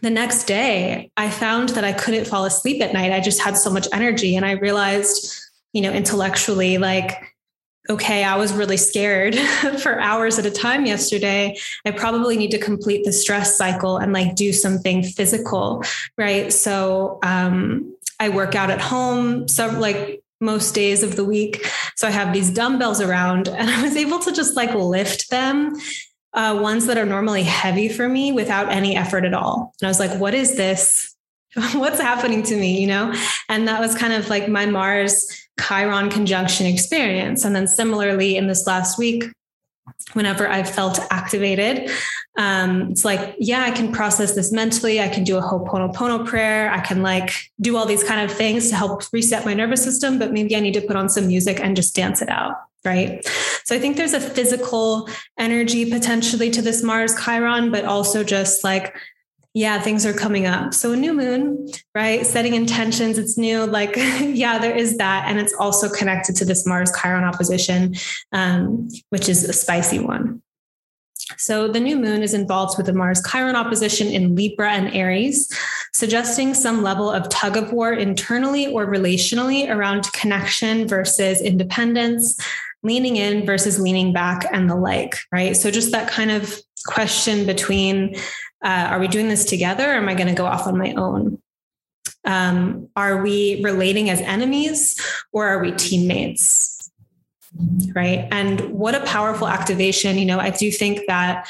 the 0.00 0.10
next 0.10 0.44
day, 0.44 1.10
I 1.16 1.30
found 1.30 1.70
that 1.70 1.84
I 1.84 1.92
couldn't 1.92 2.26
fall 2.26 2.44
asleep 2.44 2.82
at 2.82 2.92
night. 2.92 3.12
I 3.12 3.20
just 3.20 3.40
had 3.40 3.56
so 3.56 3.70
much 3.70 3.88
energy. 3.92 4.36
And 4.36 4.44
I 4.44 4.52
realized, 4.52 5.40
you 5.72 5.82
know, 5.82 5.92
intellectually, 5.92 6.78
like, 6.78 7.34
okay, 7.90 8.22
I 8.22 8.36
was 8.36 8.52
really 8.52 8.76
scared 8.76 9.34
for 9.82 9.98
hours 10.00 10.38
at 10.38 10.46
a 10.46 10.50
time 10.50 10.86
yesterday. 10.86 11.56
I 11.84 11.90
probably 11.92 12.36
need 12.36 12.50
to 12.50 12.58
complete 12.58 13.04
the 13.04 13.12
stress 13.12 13.56
cycle 13.56 13.96
and 13.96 14.12
like 14.12 14.34
do 14.34 14.52
something 14.52 15.02
physical. 15.02 15.82
Right. 16.16 16.52
So, 16.52 17.18
um, 17.22 17.94
I 18.20 18.28
work 18.28 18.54
out 18.54 18.70
at 18.70 18.80
home. 18.80 19.48
So, 19.48 19.68
like, 19.68 20.22
most 20.40 20.74
days 20.74 21.02
of 21.02 21.16
the 21.16 21.24
week. 21.24 21.66
So 21.96 22.06
I 22.06 22.10
have 22.10 22.32
these 22.32 22.50
dumbbells 22.50 23.00
around 23.00 23.48
and 23.48 23.68
I 23.68 23.82
was 23.82 23.96
able 23.96 24.18
to 24.20 24.32
just 24.32 24.56
like 24.56 24.74
lift 24.74 25.30
them 25.30 25.74
uh, 26.34 26.58
ones 26.60 26.86
that 26.86 26.98
are 26.98 27.06
normally 27.06 27.42
heavy 27.42 27.88
for 27.88 28.08
me 28.08 28.32
without 28.32 28.70
any 28.70 28.96
effort 28.96 29.24
at 29.24 29.34
all. 29.34 29.74
And 29.80 29.86
I 29.86 29.90
was 29.90 30.00
like, 30.00 30.18
what 30.20 30.34
is 30.34 30.56
this? 30.56 31.14
What's 31.72 32.00
happening 32.00 32.42
to 32.44 32.56
me? 32.56 32.80
You 32.80 32.86
know? 32.86 33.14
And 33.48 33.66
that 33.68 33.80
was 33.80 33.94
kind 33.94 34.12
of 34.12 34.28
like 34.28 34.48
my 34.48 34.66
Mars 34.66 35.26
Chiron 35.60 36.10
conjunction 36.10 36.66
experience. 36.66 37.44
And 37.44 37.54
then 37.56 37.66
similarly 37.66 38.36
in 38.36 38.46
this 38.46 38.66
last 38.66 38.98
week, 38.98 39.24
whenever 40.12 40.48
I've 40.48 40.70
felt 40.70 40.98
activated, 41.10 41.90
um, 42.36 42.90
it's 42.92 43.04
like, 43.04 43.34
yeah, 43.38 43.64
I 43.64 43.70
can 43.70 43.92
process 43.92 44.34
this 44.34 44.52
mentally. 44.52 45.00
I 45.00 45.08
can 45.08 45.24
do 45.24 45.36
a 45.38 45.42
Ho'oponopono 45.42 46.26
prayer. 46.26 46.70
I 46.70 46.80
can 46.80 47.02
like 47.02 47.32
do 47.60 47.76
all 47.76 47.84
these 47.84 48.04
kind 48.04 48.28
of 48.28 48.36
things 48.36 48.70
to 48.70 48.76
help 48.76 49.02
reset 49.12 49.44
my 49.44 49.54
nervous 49.54 49.82
system, 49.82 50.18
but 50.18 50.32
maybe 50.32 50.54
I 50.54 50.60
need 50.60 50.74
to 50.74 50.80
put 50.80 50.96
on 50.96 51.08
some 51.08 51.26
music 51.26 51.60
and 51.60 51.74
just 51.74 51.94
dance 51.94 52.22
it 52.22 52.28
out 52.28 52.56
right? 52.84 53.26
So 53.64 53.74
I 53.74 53.80
think 53.80 53.96
there's 53.96 54.14
a 54.14 54.20
physical 54.20 55.08
energy 55.36 55.90
potentially 55.90 56.48
to 56.50 56.62
this 56.62 56.82
Mars 56.82 57.12
Chiron, 57.22 57.70
but 57.70 57.84
also 57.84 58.22
just 58.22 58.62
like, 58.64 58.96
yeah, 59.58 59.80
things 59.80 60.06
are 60.06 60.12
coming 60.12 60.46
up. 60.46 60.72
So 60.72 60.92
a 60.92 60.96
new 60.96 61.12
moon, 61.12 61.68
right? 61.92 62.24
Setting 62.24 62.54
intentions, 62.54 63.18
it's 63.18 63.36
new. 63.36 63.66
Like, 63.66 63.96
yeah, 64.20 64.56
there 64.58 64.74
is 64.74 64.98
that. 64.98 65.24
And 65.26 65.40
it's 65.40 65.52
also 65.54 65.88
connected 65.88 66.36
to 66.36 66.44
this 66.44 66.64
Mars 66.64 66.92
Chiron 66.92 67.24
opposition, 67.24 67.96
um, 68.30 68.88
which 69.10 69.28
is 69.28 69.42
a 69.42 69.52
spicy 69.52 69.98
one. 69.98 70.42
So 71.38 71.66
the 71.66 71.80
new 71.80 71.96
moon 71.96 72.22
is 72.22 72.34
involved 72.34 72.76
with 72.76 72.86
the 72.86 72.92
Mars 72.92 73.20
Chiron 73.28 73.56
opposition 73.56 74.06
in 74.06 74.36
Libra 74.36 74.70
and 74.70 74.94
Aries, 74.94 75.52
suggesting 75.92 76.54
some 76.54 76.84
level 76.84 77.10
of 77.10 77.28
tug 77.28 77.56
of 77.56 77.72
war 77.72 77.92
internally 77.92 78.68
or 78.68 78.86
relationally 78.86 79.68
around 79.68 80.10
connection 80.12 80.86
versus 80.86 81.42
independence, 81.42 82.40
leaning 82.84 83.16
in 83.16 83.44
versus 83.44 83.80
leaning 83.80 84.12
back 84.12 84.46
and 84.52 84.70
the 84.70 84.76
like, 84.76 85.16
right? 85.32 85.56
So 85.56 85.72
just 85.72 85.90
that 85.90 86.08
kind 86.08 86.30
of 86.30 86.62
question 86.86 87.44
between 87.44 88.14
uh, 88.64 88.88
are 88.90 88.98
we 88.98 89.08
doing 89.08 89.28
this 89.28 89.44
together 89.44 89.90
or 89.90 89.94
am 89.94 90.08
I 90.08 90.14
going 90.14 90.28
to 90.28 90.34
go 90.34 90.46
off 90.46 90.66
on 90.66 90.78
my 90.78 90.92
own? 90.94 91.40
Um, 92.24 92.88
are 92.96 93.22
we 93.22 93.62
relating 93.62 94.10
as 94.10 94.20
enemies 94.20 95.00
or 95.32 95.46
are 95.46 95.60
we 95.60 95.72
teammates? 95.72 96.90
Right. 97.94 98.28
And 98.30 98.60
what 98.70 98.94
a 98.94 99.00
powerful 99.00 99.48
activation. 99.48 100.18
You 100.18 100.26
know, 100.26 100.38
I 100.38 100.50
do 100.50 100.70
think 100.70 101.00
that 101.08 101.48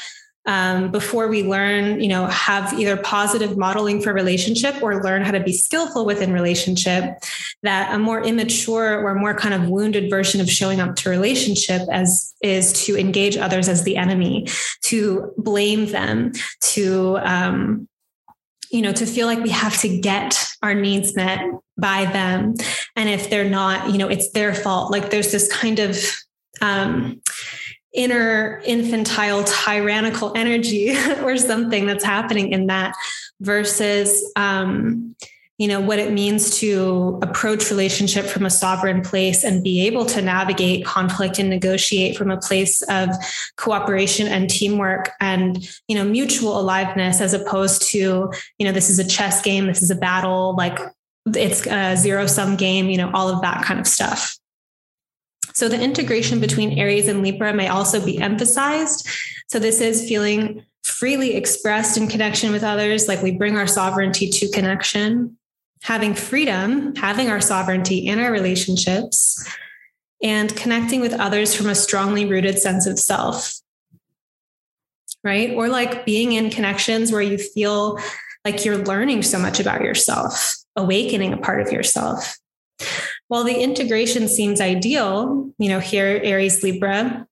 um, 0.49 0.89
before 0.89 1.27
we 1.27 1.43
learn, 1.43 2.01
you 2.01 2.07
know, 2.07 2.25
have 2.25 2.73
either 2.73 2.97
positive 2.97 3.55
modeling 3.55 4.01
for 4.01 4.11
relationship 4.11 4.81
or 4.81 5.03
learn 5.03 5.21
how 5.21 5.29
to 5.29 5.39
be 5.39 5.53
skillful 5.53 6.07
within 6.07 6.33
relationship, 6.33 7.19
that 7.61 7.93
a 7.93 7.99
more 7.99 8.23
immature 8.23 8.99
or 9.05 9.13
more 9.13 9.35
kind 9.35 9.53
of 9.53 9.69
wounded 9.69 10.09
version 10.09 10.41
of 10.41 10.49
showing 10.49 10.79
up 10.79 10.95
to 10.95 11.09
relationship 11.11 11.83
as 11.91 12.33
is 12.41 12.73
to 12.85 12.97
engage 12.97 13.37
others 13.37 13.69
as 13.69 13.83
the 13.83 13.95
enemy, 13.95 14.47
to 14.81 15.31
blame 15.37 15.85
them, 15.85 16.31
to 16.61 17.19
um, 17.21 17.87
you 18.71 18.81
know, 18.81 18.91
to 18.91 19.05
feel 19.05 19.27
like 19.27 19.43
we 19.43 19.49
have 19.49 19.79
to 19.81 19.99
get 19.99 20.47
our 20.63 20.73
needs 20.73 21.15
met 21.15 21.41
by 21.77 22.05
them. 22.05 22.55
And 22.95 23.07
if 23.07 23.29
they're 23.29 23.49
not, 23.49 23.91
you 23.91 23.99
know, 23.99 24.07
it's 24.07 24.31
their 24.31 24.55
fault. 24.55 24.91
Like 24.91 25.11
there's 25.11 25.31
this 25.31 25.51
kind 25.51 25.77
of 25.77 26.03
um, 26.61 27.21
inner 27.93 28.61
infantile 28.65 29.43
tyrannical 29.43 30.31
energy 30.35 30.95
or 31.23 31.37
something 31.37 31.85
that's 31.85 32.03
happening 32.03 32.51
in 32.51 32.67
that 32.67 32.95
versus 33.41 34.31
um, 34.35 35.15
you 35.57 35.67
know 35.67 35.81
what 35.81 35.99
it 35.99 36.13
means 36.13 36.57
to 36.59 37.19
approach 37.21 37.69
relationship 37.69 38.25
from 38.25 38.45
a 38.45 38.49
sovereign 38.49 39.01
place 39.01 39.43
and 39.43 39.63
be 39.63 39.85
able 39.85 40.05
to 40.05 40.21
navigate 40.21 40.85
conflict 40.85 41.39
and 41.39 41.49
negotiate 41.49 42.15
from 42.15 42.31
a 42.31 42.37
place 42.37 42.81
of 42.83 43.09
cooperation 43.57 44.27
and 44.27 44.49
teamwork 44.49 45.09
and 45.19 45.67
you 45.87 45.95
know 45.95 46.05
mutual 46.05 46.59
aliveness 46.59 47.19
as 47.19 47.33
opposed 47.33 47.81
to 47.81 48.31
you 48.57 48.65
know 48.65 48.71
this 48.71 48.89
is 48.89 48.99
a 48.99 49.07
chess 49.07 49.41
game 49.41 49.65
this 49.65 49.81
is 49.81 49.91
a 49.91 49.95
battle 49.95 50.55
like 50.55 50.79
it's 51.35 51.65
a 51.67 51.95
zero 51.95 52.27
sum 52.27 52.55
game, 52.55 52.89
you 52.89 52.97
know, 52.97 53.11
all 53.13 53.29
of 53.29 53.41
that 53.41 53.63
kind 53.63 53.79
of 53.79 53.87
stuff. 53.87 54.37
So 55.59 55.67
the 55.67 55.81
integration 55.81 56.39
between 56.39 56.79
Aries 56.79 57.09
and 57.09 57.21
Libra 57.21 57.53
may 57.53 57.67
also 57.67 58.03
be 58.03 58.17
emphasized. 58.17 59.05
So 59.49 59.59
this 59.59 59.81
is 59.81 60.07
feeling 60.07 60.65
freely 60.85 61.35
expressed 61.35 61.97
in 61.97 62.07
connection 62.07 62.53
with 62.53 62.63
others, 62.63 63.09
like 63.09 63.21
we 63.21 63.31
bring 63.31 63.57
our 63.57 63.67
sovereignty 63.67 64.29
to 64.29 64.49
connection, 64.51 65.37
having 65.83 66.13
freedom, 66.13 66.95
having 66.95 67.29
our 67.29 67.41
sovereignty 67.41 68.07
in 68.07 68.19
our 68.19 68.31
relationships, 68.31 69.45
and 70.23 70.55
connecting 70.55 71.01
with 71.01 71.11
others 71.11 71.53
from 71.53 71.67
a 71.67 71.75
strongly 71.75 72.25
rooted 72.25 72.57
sense 72.57 72.87
of 72.87 72.97
self. 72.97 73.55
Right. 75.25 75.51
Or 75.51 75.67
like 75.67 76.05
being 76.05 76.31
in 76.31 76.51
connections 76.51 77.11
where 77.11 77.21
you 77.21 77.37
feel 77.37 77.99
like 78.45 78.63
you're 78.63 78.77
learning 78.77 79.23
so 79.23 79.37
much 79.37 79.59
about 79.59 79.81
yourself, 79.81 80.55
awakening 80.77 81.33
a 81.33 81.37
part 81.37 81.59
of 81.59 81.73
yourself. 81.73 82.37
While 83.29 83.43
the 83.43 83.61
integration 83.61 84.27
seems 84.27 84.59
ideal, 84.59 85.51
you 85.59 85.69
know, 85.69 85.79
here, 85.79 86.19
Aries 86.23 86.63
Libra, 86.63 87.27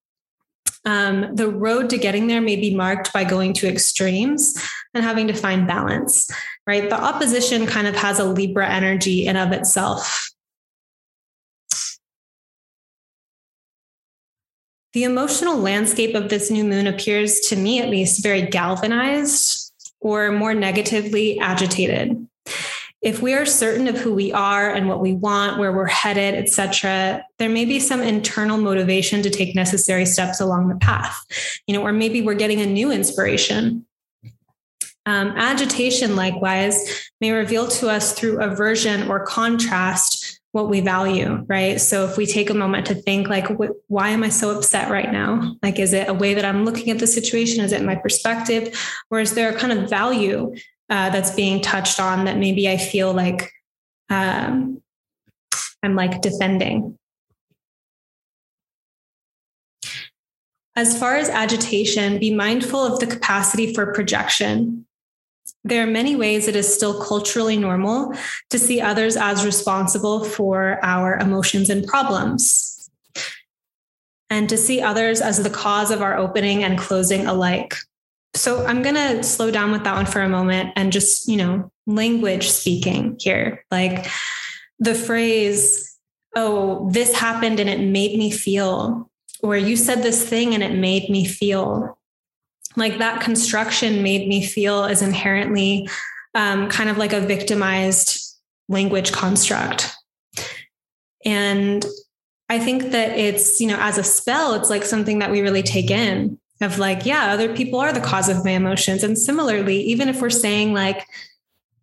um, 0.86 1.36
the 1.36 1.50
road 1.50 1.90
to 1.90 1.98
getting 1.98 2.28
there 2.28 2.40
may 2.40 2.56
be 2.56 2.74
marked 2.74 3.12
by 3.12 3.24
going 3.24 3.54
to 3.54 3.68
extremes 3.68 4.56
and 4.94 5.04
having 5.04 5.28
to 5.28 5.34
find 5.34 5.68
balance, 5.68 6.30
right? 6.68 6.88
The 6.88 7.02
opposition 7.02 7.66
kind 7.66 7.88
of 7.88 7.96
has 7.96 8.20
a 8.20 8.26
Libra 8.26 8.70
energy 8.70 9.26
in 9.26 9.36
of 9.36 9.52
itself. 9.52 10.32
The 14.94 15.04
emotional 15.04 15.58
landscape 15.58 16.14
of 16.14 16.30
this 16.30 16.52
new 16.52 16.64
moon 16.64 16.86
appears 16.86 17.40
to 17.42 17.56
me, 17.56 17.82
at 17.82 17.90
least, 17.90 18.22
very 18.22 18.44
galvanized 18.44 19.74
or 20.00 20.32
more 20.32 20.54
negatively 20.54 21.40
agitated 21.40 22.28
if 23.02 23.22
we 23.22 23.34
are 23.34 23.46
certain 23.46 23.88
of 23.88 23.96
who 23.98 24.14
we 24.14 24.32
are 24.32 24.72
and 24.72 24.90
what 24.90 25.00
we 25.00 25.14
want 25.14 25.60
where 25.60 25.72
we're 25.72 25.86
headed 25.86 26.34
etc 26.34 27.24
there 27.38 27.50
may 27.50 27.66
be 27.66 27.80
some 27.80 28.02
internal 28.02 28.58
motivation 28.58 29.22
to 29.22 29.30
take 29.30 29.56
necessary 29.56 30.06
steps 30.06 30.40
along 30.40 30.68
the 30.68 30.76
path 30.78 31.24
you 31.68 31.74
know 31.74 31.84
or 31.84 31.94
maybe 31.94 32.22
we're 32.22 32.34
getting 32.34 32.62
a 32.62 32.66
new 32.66 32.92
inspiration. 32.92 33.86
Um, 35.06 35.30
agitation 35.38 36.18
likewise 36.18 37.10
may 37.22 37.32
reveal 37.32 37.68
to 37.68 37.90
us 37.90 38.14
through 38.14 38.42
aversion 38.42 39.10
or 39.10 39.26
contrast 39.26 40.42
what 40.52 40.70
we 40.70 40.82
value 40.82 41.46
right? 41.48 41.80
So 41.80 42.04
if 42.06 42.18
we 42.18 42.26
take 42.26 42.50
a 42.50 42.54
moment 42.54 42.88
to 42.88 42.96
think 42.96 43.30
like 43.30 43.48
why 43.88 44.10
am 44.10 44.24
i 44.24 44.30
so 44.30 44.56
upset 44.58 44.92
right 44.92 45.12
now? 45.12 45.56
Like 45.64 45.80
is 45.80 45.94
it 45.94 46.10
a 46.10 46.14
way 46.14 46.34
that 46.34 46.46
i'm 46.46 46.66
looking 46.66 46.90
at 46.90 47.00
the 47.00 47.08
situation? 47.08 47.64
Is 47.64 47.72
it 47.72 47.84
my 47.84 47.96
perspective? 47.96 48.78
Or 49.10 49.20
is 49.20 49.34
there 49.34 49.50
a 49.50 49.58
kind 49.58 49.72
of 49.72 49.90
value 49.90 50.54
uh, 50.90 51.10
that's 51.10 51.32
being 51.32 51.62
touched 51.62 52.00
on 52.00 52.26
that 52.26 52.38
maybe 52.38 52.70
I 52.70 52.78
feel 52.78 53.14
like 53.14 53.52
um, 54.10 54.82
I'm 55.84 55.96
like 55.96 56.22
defending. 56.22 56.98
As 60.76 60.98
far 60.98 61.16
as 61.16 61.28
agitation, 61.28 62.20
be 62.20 62.34
mindful 62.34 62.80
of 62.80 63.00
the 63.00 63.08
capacity 63.08 63.74
for 63.74 63.94
projection. 63.94 64.86
There 65.64 65.84
are 65.84 65.88
many 65.88 66.16
ways 66.16 66.48
it 66.48 66.56
is 66.56 66.72
still 66.72 67.02
culturally 67.02 67.58
normal 67.58 68.14
to 68.52 68.60
see 68.60 68.80
others 68.80 69.18
as 69.18 69.44
responsible 69.44 70.24
for 70.24 70.80
our 70.84 71.18
emotions 71.18 71.70
and 71.70 71.86
problems, 71.86 72.90
and 74.30 74.48
to 74.50 74.56
see 74.56 74.80
others 74.80 75.20
as 75.20 75.42
the 75.44 75.50
cause 75.50 75.90
of 75.90 76.02
our 76.02 76.16
opening 76.16 76.64
and 76.64 76.78
closing 76.78 77.26
alike. 77.26 77.76
So 78.34 78.66
I'm 78.66 78.82
going 78.84 78.96
to 78.96 79.24
slow 79.24 79.52
down 79.52 79.72
with 79.72 79.84
that 79.84 79.96
one 79.96 80.06
for 80.06 80.22
a 80.22 80.30
moment 80.30 80.74
and 80.76 80.92
just, 80.92 81.28
you 81.28 81.38
know, 81.38 81.72
language 81.88 82.50
speaking 82.50 83.18
here. 83.20 83.66
Like 83.72 84.08
the 84.80 84.94
phrase, 84.94 85.98
oh, 86.36 86.90
this 86.92 87.16
happened 87.16 87.60
and 87.60 87.70
it 87.70 87.80
made 87.80 88.18
me 88.18 88.30
feel, 88.30 89.10
or 89.42 89.58
you 89.58 89.76
said 89.76 90.04
this 90.04 90.28
thing 90.28 90.54
and 90.54 90.62
it 90.62 90.76
made 90.78 91.10
me 91.10 91.26
feel. 91.26 91.98
Like 92.76 93.00
that 93.00 93.22
construction 93.22 94.04
made 94.04 94.28
me 94.28 94.46
feel 94.46 94.86
is 94.86 95.02
inherently 95.02 95.90
um, 96.36 96.70
kind 96.70 96.92
of 96.92 96.98
like 96.98 97.14
a 97.14 97.22
victimized 97.22 98.38
language 98.70 99.12
construct. 99.12 99.96
And 101.26 101.84
I 102.50 102.60
think 102.60 102.92
that 102.92 103.18
it's, 103.18 103.60
you 103.60 103.68
know, 103.68 103.78
as 103.80 103.98
a 103.98 104.04
spell, 104.04 104.54
it's 104.54 104.70
like 104.70 104.84
something 104.84 105.20
that 105.20 105.32
we 105.32 105.42
really 105.42 105.64
take 105.64 105.90
in 105.90 106.40
of 106.62 106.80
like, 106.80 107.06
yeah, 107.06 107.32
other 107.32 107.54
people 107.56 107.80
are 107.80 107.94
the 107.94 108.02
cause 108.02 108.30
of 108.30 108.44
my 108.44 108.52
emotions. 108.52 109.04
And 109.04 109.18
similarly, 109.18 109.82
even 109.82 110.10
if 110.10 110.22
we're 110.22 110.30
saying 110.30 110.74
like, 110.74 111.06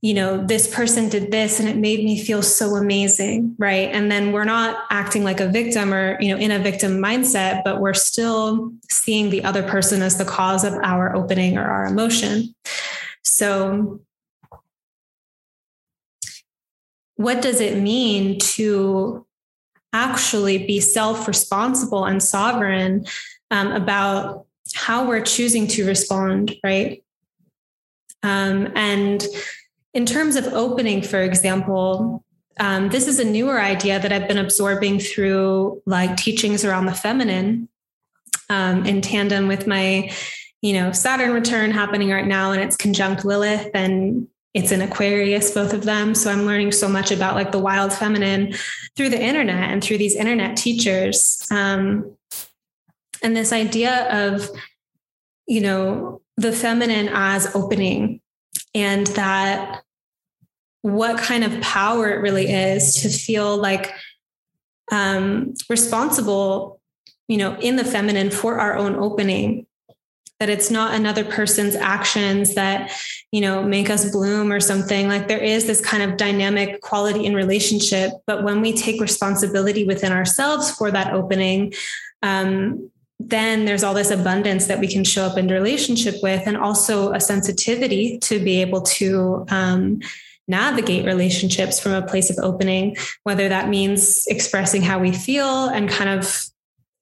you 0.00 0.12
know, 0.12 0.44
this 0.44 0.72
person 0.72 1.08
did 1.08 1.30
this 1.30 1.58
and 1.58 1.66
it 1.66 1.76
made 1.76 2.04
me 2.04 2.22
feel 2.22 2.42
so 2.42 2.76
amazing, 2.76 3.56
right? 3.58 3.88
And 3.90 4.12
then 4.12 4.32
we're 4.32 4.44
not 4.44 4.84
acting 4.90 5.24
like 5.24 5.40
a 5.40 5.48
victim 5.48 5.94
or, 5.94 6.20
you 6.20 6.28
know, 6.28 6.38
in 6.38 6.50
a 6.50 6.58
victim 6.58 6.98
mindset, 6.98 7.64
but 7.64 7.80
we're 7.80 7.94
still 7.94 8.70
seeing 8.90 9.30
the 9.30 9.42
other 9.44 9.62
person 9.62 10.02
as 10.02 10.18
the 10.18 10.26
cause 10.26 10.62
of 10.62 10.74
our 10.82 11.16
opening 11.16 11.56
or 11.56 11.64
our 11.64 11.86
emotion. 11.86 12.54
So, 13.22 14.02
what 17.16 17.40
does 17.40 17.60
it 17.60 17.78
mean 17.78 18.38
to 18.40 19.24
actually 19.94 20.66
be 20.66 20.80
self 20.80 21.26
responsible 21.26 22.04
and 22.04 22.22
sovereign 22.22 23.06
um, 23.50 23.72
about 23.72 24.46
how 24.74 25.06
we're 25.06 25.22
choosing 25.22 25.66
to 25.68 25.86
respond, 25.86 26.54
right? 26.62 27.02
Um, 28.22 28.72
and 28.74 29.24
in 29.92 30.06
terms 30.06 30.36
of 30.36 30.46
opening, 30.52 31.02
for 31.02 31.22
example, 31.22 32.24
um, 32.58 32.88
this 32.88 33.06
is 33.08 33.18
a 33.18 33.24
newer 33.24 33.60
idea 33.60 33.98
that 33.98 34.12
I've 34.12 34.28
been 34.28 34.38
absorbing 34.38 34.98
through 34.98 35.82
like 35.86 36.16
teachings 36.16 36.64
around 36.64 36.86
the 36.86 36.94
feminine 36.94 37.68
um, 38.48 38.86
in 38.86 39.00
tandem 39.00 39.48
with 39.48 39.66
my, 39.66 40.10
you 40.62 40.72
know, 40.72 40.92
Saturn 40.92 41.32
return 41.32 41.70
happening 41.70 42.10
right 42.10 42.26
now, 42.26 42.52
and 42.52 42.62
it's 42.62 42.76
conjunct 42.76 43.24
Lilith 43.24 43.70
and 43.74 44.28
it's 44.54 44.70
in 44.70 44.80
Aquarius, 44.80 45.50
both 45.50 45.72
of 45.72 45.82
them. 45.82 46.14
So 46.14 46.30
I'm 46.30 46.46
learning 46.46 46.72
so 46.72 46.88
much 46.88 47.10
about 47.10 47.34
like 47.34 47.50
the 47.50 47.58
wild 47.58 47.92
feminine 47.92 48.54
through 48.96 49.08
the 49.08 49.20
internet 49.20 49.70
and 49.70 49.82
through 49.82 49.98
these 49.98 50.14
internet 50.14 50.56
teachers. 50.56 51.44
Um, 51.50 52.16
and 53.24 53.34
this 53.34 53.52
idea 53.52 54.06
of 54.28 54.48
you 55.46 55.60
know 55.60 56.20
the 56.36 56.52
feminine 56.52 57.08
as 57.12 57.54
opening 57.56 58.20
and 58.74 59.06
that 59.08 59.82
what 60.82 61.18
kind 61.18 61.42
of 61.42 61.60
power 61.62 62.10
it 62.10 62.20
really 62.20 62.46
is 62.46 62.94
to 62.96 63.08
feel 63.08 63.56
like 63.56 63.92
um, 64.92 65.54
responsible 65.70 66.80
you 67.26 67.38
know 67.38 67.56
in 67.56 67.76
the 67.76 67.84
feminine 67.84 68.30
for 68.30 68.60
our 68.60 68.76
own 68.76 68.94
opening. 68.94 69.66
That 70.40 70.50
it's 70.50 70.70
not 70.70 70.94
another 70.94 71.24
person's 71.24 71.76
actions 71.76 72.54
that 72.56 72.90
you 73.32 73.40
know 73.40 73.62
make 73.62 73.88
us 73.88 74.10
bloom 74.10 74.52
or 74.52 74.60
something. 74.60 75.08
Like 75.08 75.28
there 75.28 75.38
is 75.38 75.66
this 75.66 75.80
kind 75.80 76.02
of 76.02 76.18
dynamic 76.18 76.82
quality 76.82 77.24
in 77.24 77.34
relationship 77.34 78.12
but 78.26 78.42
when 78.44 78.60
we 78.60 78.74
take 78.74 79.00
responsibility 79.00 79.86
within 79.86 80.12
ourselves 80.12 80.70
for 80.72 80.90
that 80.90 81.14
opening 81.14 81.72
um, 82.22 82.90
then 83.20 83.64
there's 83.64 83.84
all 83.84 83.94
this 83.94 84.10
abundance 84.10 84.66
that 84.66 84.80
we 84.80 84.88
can 84.88 85.04
show 85.04 85.24
up 85.24 85.38
in 85.38 85.48
relationship 85.48 86.16
with 86.22 86.46
and 86.46 86.56
also 86.56 87.12
a 87.12 87.20
sensitivity 87.20 88.18
to 88.18 88.38
be 88.38 88.60
able 88.60 88.82
to 88.82 89.46
um, 89.50 90.00
navigate 90.48 91.06
relationships 91.06 91.80
from 91.80 91.92
a 91.92 92.06
place 92.06 92.28
of 92.28 92.36
opening 92.42 92.96
whether 93.22 93.48
that 93.48 93.68
means 93.68 94.26
expressing 94.26 94.82
how 94.82 94.98
we 94.98 95.12
feel 95.12 95.66
and 95.68 95.88
kind 95.88 96.10
of 96.10 96.44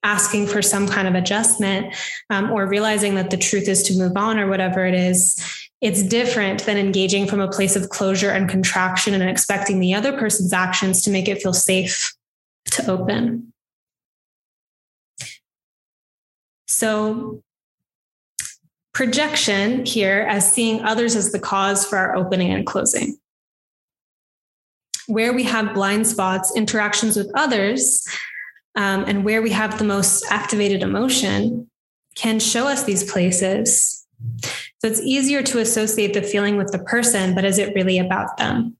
asking 0.04 0.46
for 0.46 0.62
some 0.62 0.86
kind 0.88 1.08
of 1.08 1.14
adjustment 1.14 1.94
um, 2.30 2.50
or 2.50 2.66
realizing 2.66 3.14
that 3.14 3.30
the 3.30 3.36
truth 3.36 3.68
is 3.68 3.82
to 3.84 3.96
move 3.96 4.16
on 4.16 4.38
or 4.38 4.48
whatever 4.48 4.84
it 4.84 4.94
is. 4.94 5.40
It's 5.80 6.02
different 6.02 6.64
than 6.64 6.76
engaging 6.76 7.26
from 7.26 7.40
a 7.40 7.50
place 7.50 7.76
of 7.76 7.88
closure 7.88 8.30
and 8.30 8.48
contraction 8.48 9.14
and 9.14 9.22
expecting 9.24 9.80
the 9.80 9.94
other 9.94 10.12
person's 10.16 10.52
actions 10.52 11.02
to 11.02 11.10
make 11.10 11.28
it 11.28 11.42
feel 11.42 11.52
safe 11.52 12.14
to 12.66 12.90
open 12.90 13.51
So, 16.72 17.42
projection 18.94 19.84
here 19.84 20.26
as 20.28 20.50
seeing 20.50 20.82
others 20.82 21.14
as 21.14 21.30
the 21.30 21.38
cause 21.38 21.84
for 21.84 21.98
our 21.98 22.16
opening 22.16 22.50
and 22.50 22.66
closing. 22.66 23.18
Where 25.06 25.34
we 25.34 25.42
have 25.42 25.74
blind 25.74 26.06
spots, 26.06 26.56
interactions 26.56 27.16
with 27.16 27.30
others, 27.34 28.06
um, 28.74 29.04
and 29.06 29.22
where 29.22 29.42
we 29.42 29.50
have 29.50 29.76
the 29.76 29.84
most 29.84 30.24
activated 30.30 30.82
emotion 30.82 31.70
can 32.14 32.40
show 32.40 32.66
us 32.68 32.84
these 32.84 33.10
places. 33.10 34.06
So 34.78 34.88
it's 34.88 35.02
easier 35.02 35.42
to 35.42 35.58
associate 35.58 36.14
the 36.14 36.22
feeling 36.22 36.56
with 36.56 36.72
the 36.72 36.78
person, 36.78 37.34
but 37.34 37.44
is 37.44 37.58
it 37.58 37.74
really 37.74 37.98
about 37.98 38.38
them? 38.38 38.78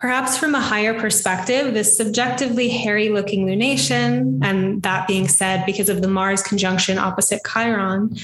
Perhaps 0.00 0.38
from 0.38 0.54
a 0.54 0.60
higher 0.60 0.98
perspective, 0.98 1.74
this 1.74 1.96
subjectively 1.96 2.68
hairy 2.68 3.08
looking 3.08 3.46
lunation, 3.46 4.38
and 4.44 4.80
that 4.82 5.08
being 5.08 5.26
said, 5.26 5.66
because 5.66 5.88
of 5.88 6.02
the 6.02 6.08
Mars 6.08 6.40
conjunction 6.40 6.98
opposite 6.98 7.40
Chiron, 7.44 8.16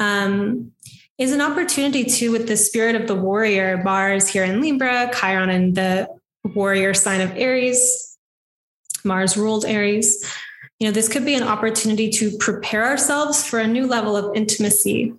um, 0.00 0.70
is 1.16 1.32
an 1.32 1.40
opportunity 1.40 2.04
too 2.04 2.30
with 2.30 2.46
the 2.46 2.58
spirit 2.58 2.94
of 2.94 3.08
the 3.08 3.14
warrior, 3.14 3.82
Mars 3.82 4.28
here 4.28 4.44
in 4.44 4.60
Libra, 4.60 5.10
Chiron 5.18 5.48
in 5.48 5.72
the 5.72 6.08
warrior 6.54 6.92
sign 6.92 7.22
of 7.22 7.32
Aries, 7.36 8.18
Mars 9.02 9.36
ruled 9.36 9.64
Aries. 9.64 10.22
You 10.78 10.88
know, 10.88 10.92
this 10.92 11.08
could 11.08 11.24
be 11.24 11.34
an 11.34 11.42
opportunity 11.42 12.10
to 12.10 12.36
prepare 12.38 12.84
ourselves 12.84 13.44
for 13.44 13.58
a 13.58 13.66
new 13.66 13.86
level 13.86 14.14
of 14.14 14.36
intimacy, 14.36 15.14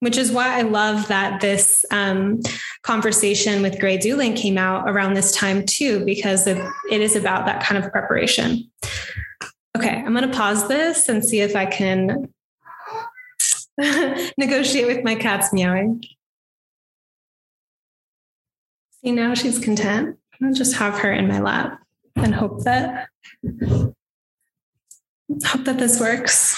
which 0.00 0.16
is 0.16 0.32
why 0.32 0.58
I 0.58 0.62
love 0.62 1.08
that 1.08 1.40
this 1.40 1.84
um, 1.90 2.40
conversation 2.82 3.62
with 3.62 3.78
Grey 3.78 3.98
Dooling 3.98 4.36
came 4.36 4.58
out 4.58 4.88
around 4.88 5.14
this 5.14 5.32
time 5.32 5.64
too, 5.64 6.04
because 6.04 6.46
it, 6.46 6.58
it 6.90 7.00
is 7.00 7.16
about 7.16 7.46
that 7.46 7.62
kind 7.62 7.82
of 7.82 7.90
preparation. 7.90 8.70
Okay, 9.76 9.96
I'm 9.96 10.14
going 10.14 10.28
to 10.28 10.36
pause 10.36 10.68
this 10.68 11.08
and 11.08 11.24
see 11.24 11.40
if 11.40 11.56
I 11.56 11.66
can 11.66 12.32
negotiate 14.36 14.86
with 14.86 15.04
my 15.04 15.14
cat's 15.14 15.52
meowing. 15.52 16.02
See, 19.02 19.12
now 19.12 19.34
she's 19.34 19.58
content. 19.58 20.18
I'll 20.42 20.52
just 20.52 20.76
have 20.76 20.98
her 20.98 21.12
in 21.12 21.28
my 21.28 21.40
lap 21.40 21.80
and 22.16 22.34
hope 22.34 22.64
that 22.64 23.08
hope 25.44 25.64
that 25.64 25.78
this 25.78 26.00
works. 26.00 26.56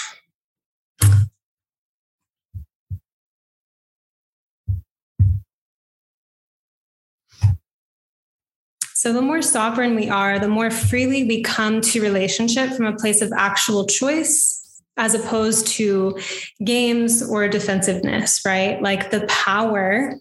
So, 9.05 9.13
the 9.13 9.21
more 9.21 9.43
sovereign 9.43 9.93
we 9.93 10.09
are, 10.09 10.39
the 10.39 10.47
more 10.47 10.71
freely 10.71 11.25
we 11.25 11.43
come 11.43 11.79
to 11.79 12.01
relationship 12.01 12.71
from 12.71 12.87
a 12.87 12.95
place 12.95 13.21
of 13.21 13.31
actual 13.37 13.85
choice 13.85 14.81
as 14.97 15.13
opposed 15.13 15.67
to 15.67 16.17
games 16.63 17.21
or 17.21 17.47
defensiveness, 17.47 18.41
right? 18.43 18.81
Like 18.81 19.11
the 19.11 19.27
power 19.27 20.15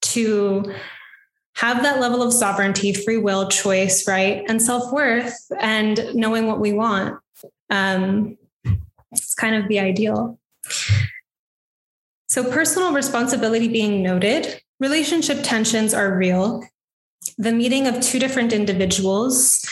to 0.00 0.72
have 1.56 1.82
that 1.82 2.00
level 2.00 2.22
of 2.22 2.32
sovereignty, 2.32 2.94
free 2.94 3.18
will, 3.18 3.46
choice, 3.46 4.08
right? 4.08 4.42
And 4.48 4.62
self 4.62 4.90
worth 4.90 5.36
and 5.60 6.00
knowing 6.14 6.46
what 6.46 6.60
we 6.60 6.72
want. 6.72 7.20
Um, 7.68 8.38
it's 9.12 9.34
kind 9.34 9.54
of 9.54 9.68
the 9.68 9.80
ideal. 9.80 10.38
So, 12.30 12.50
personal 12.50 12.94
responsibility 12.94 13.68
being 13.68 14.02
noted, 14.02 14.62
relationship 14.78 15.40
tensions 15.42 15.92
are 15.92 16.16
real. 16.16 16.64
The 17.38 17.52
meeting 17.52 17.86
of 17.86 18.00
two 18.00 18.18
different 18.18 18.52
individuals 18.52 19.66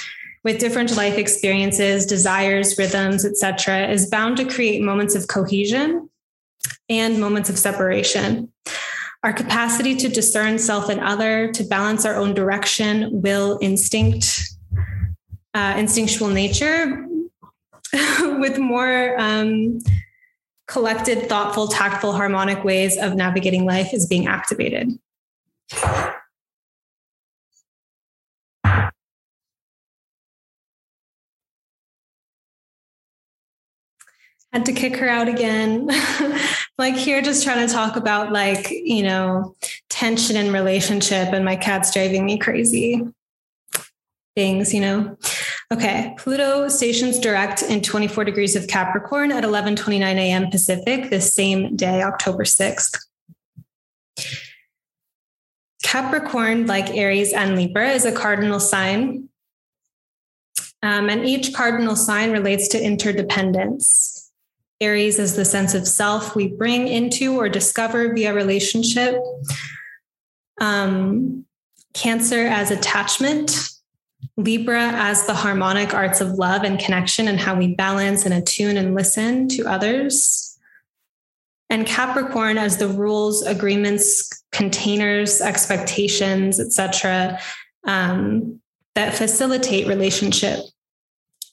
with 0.45 0.59
different 0.59 0.97
life 0.97 1.19
experiences, 1.19 2.07
desires, 2.07 2.79
rhythms, 2.79 3.25
etc., 3.25 3.89
is 3.89 4.09
bound 4.09 4.37
to 4.37 4.45
create 4.45 4.83
moments 4.83 5.15
of 5.15 5.29
cohesion 5.29 6.09
and 6.89 7.21
moments 7.21 7.51
of 7.51 7.59
separation. 7.59 8.53
Our 9.25 9.33
capacity 9.33 9.97
to 9.97 10.09
discern 10.09 10.59
self 10.59 10.89
and 10.89 11.01
other, 11.01 11.53
to 11.53 11.65
balance 11.65 12.05
our 12.05 12.17
own 12.17 12.35
direction, 12.35 13.21
will, 13.21 13.59
instinct, 13.61 14.41
uh, 15.55 15.75
instinctual 15.77 16.29
nature, 16.29 17.05
with 18.21 18.59
more 18.59 19.19
um, 19.19 19.81
collected, 20.67 21.29
thoughtful, 21.29 21.67
tactful, 21.67 22.13
harmonic 22.13 22.63
ways 22.63 22.97
of 22.97 23.17
navigating 23.17 23.65
life 23.65 23.93
is 23.93 24.07
being 24.07 24.29
activated. 24.29 24.93
Had 34.53 34.67
to 34.67 34.73
kick 34.73 34.97
her 34.97 35.09
out 35.09 35.29
again. 35.29 35.89
like 36.79 36.95
here, 36.95 37.21
just 37.23 37.45
trying 37.45 37.67
to 37.67 37.73
talk 37.73 37.97
about 37.97 38.33
like, 38.33 38.71
you 38.71 39.03
know, 39.03 39.55
tension 39.91 40.37
in 40.37 40.53
relationship 40.53 41.33
and 41.33 41.45
my 41.45 41.57
cat's 41.57 41.93
driving 41.93 42.25
me 42.25 42.39
crazy. 42.39 43.03
Things, 44.35 44.73
you 44.73 44.81
know. 44.81 45.17
Okay. 45.73 46.15
Pluto 46.17 46.69
stations 46.69 47.19
direct 47.19 47.63
in 47.63 47.83
24 47.83 48.25
degrees 48.25 48.57
of 48.57 48.69
Capricorn 48.69 49.33
at 49.33 49.45
11:29 49.45 50.01
a.m. 50.01 50.51
Pacific 50.51 51.11
this 51.11 51.35
same 51.35 51.77
day, 51.77 52.03
October 52.03 52.45
6th. 52.45 52.97
Capricorn, 55.83 56.67
like 56.67 56.97
Aries 56.97 57.33
and 57.33 57.57
Libra, 57.57 57.91
is 57.91 58.05
a 58.05 58.13
cardinal 58.13 58.61
sign. 58.61 59.29
Um, 60.83 61.09
and 61.09 61.27
each 61.27 61.53
cardinal 61.55 61.97
sign 61.97 62.31
relates 62.31 62.69
to 62.69 62.83
interdependence. 62.83 64.17
Aries 64.81 65.19
is 65.19 65.35
the 65.35 65.45
sense 65.45 65.75
of 65.75 65.88
self 65.88 66.37
we 66.37 66.49
bring 66.49 66.87
into 66.87 67.37
or 67.37 67.49
discover 67.49 68.14
via 68.14 68.33
relationship. 68.33 69.17
Um, 70.61 71.45
cancer 71.95 72.47
as 72.47 72.71
attachment. 72.71 73.71
Libra 74.37 74.91
as 74.93 75.27
the 75.27 75.35
harmonic 75.35 75.95
arts 75.95 76.21
of 76.21 76.33
love 76.33 76.62
and 76.62 76.79
connection 76.79 77.29
and 77.29 77.41
how 77.41 77.57
we 77.57 77.75
balance 77.75 78.25
and 78.25 78.35
attune 78.35 78.77
and 78.77 78.95
listen 78.95 79.49
to 79.49 79.67
others. 79.67 80.57
And 81.71 81.87
Capricorn 81.87 82.57
as 82.57 82.79
the 82.79 82.88
rules, 82.88 83.43
agreements, 83.43 84.29
containers, 84.53 85.41
expectations, 85.41 86.59
etc., 86.61 87.38
um, 87.85 88.61
that 88.95 89.14
facilitate 89.14 89.87
relationship 89.87 90.61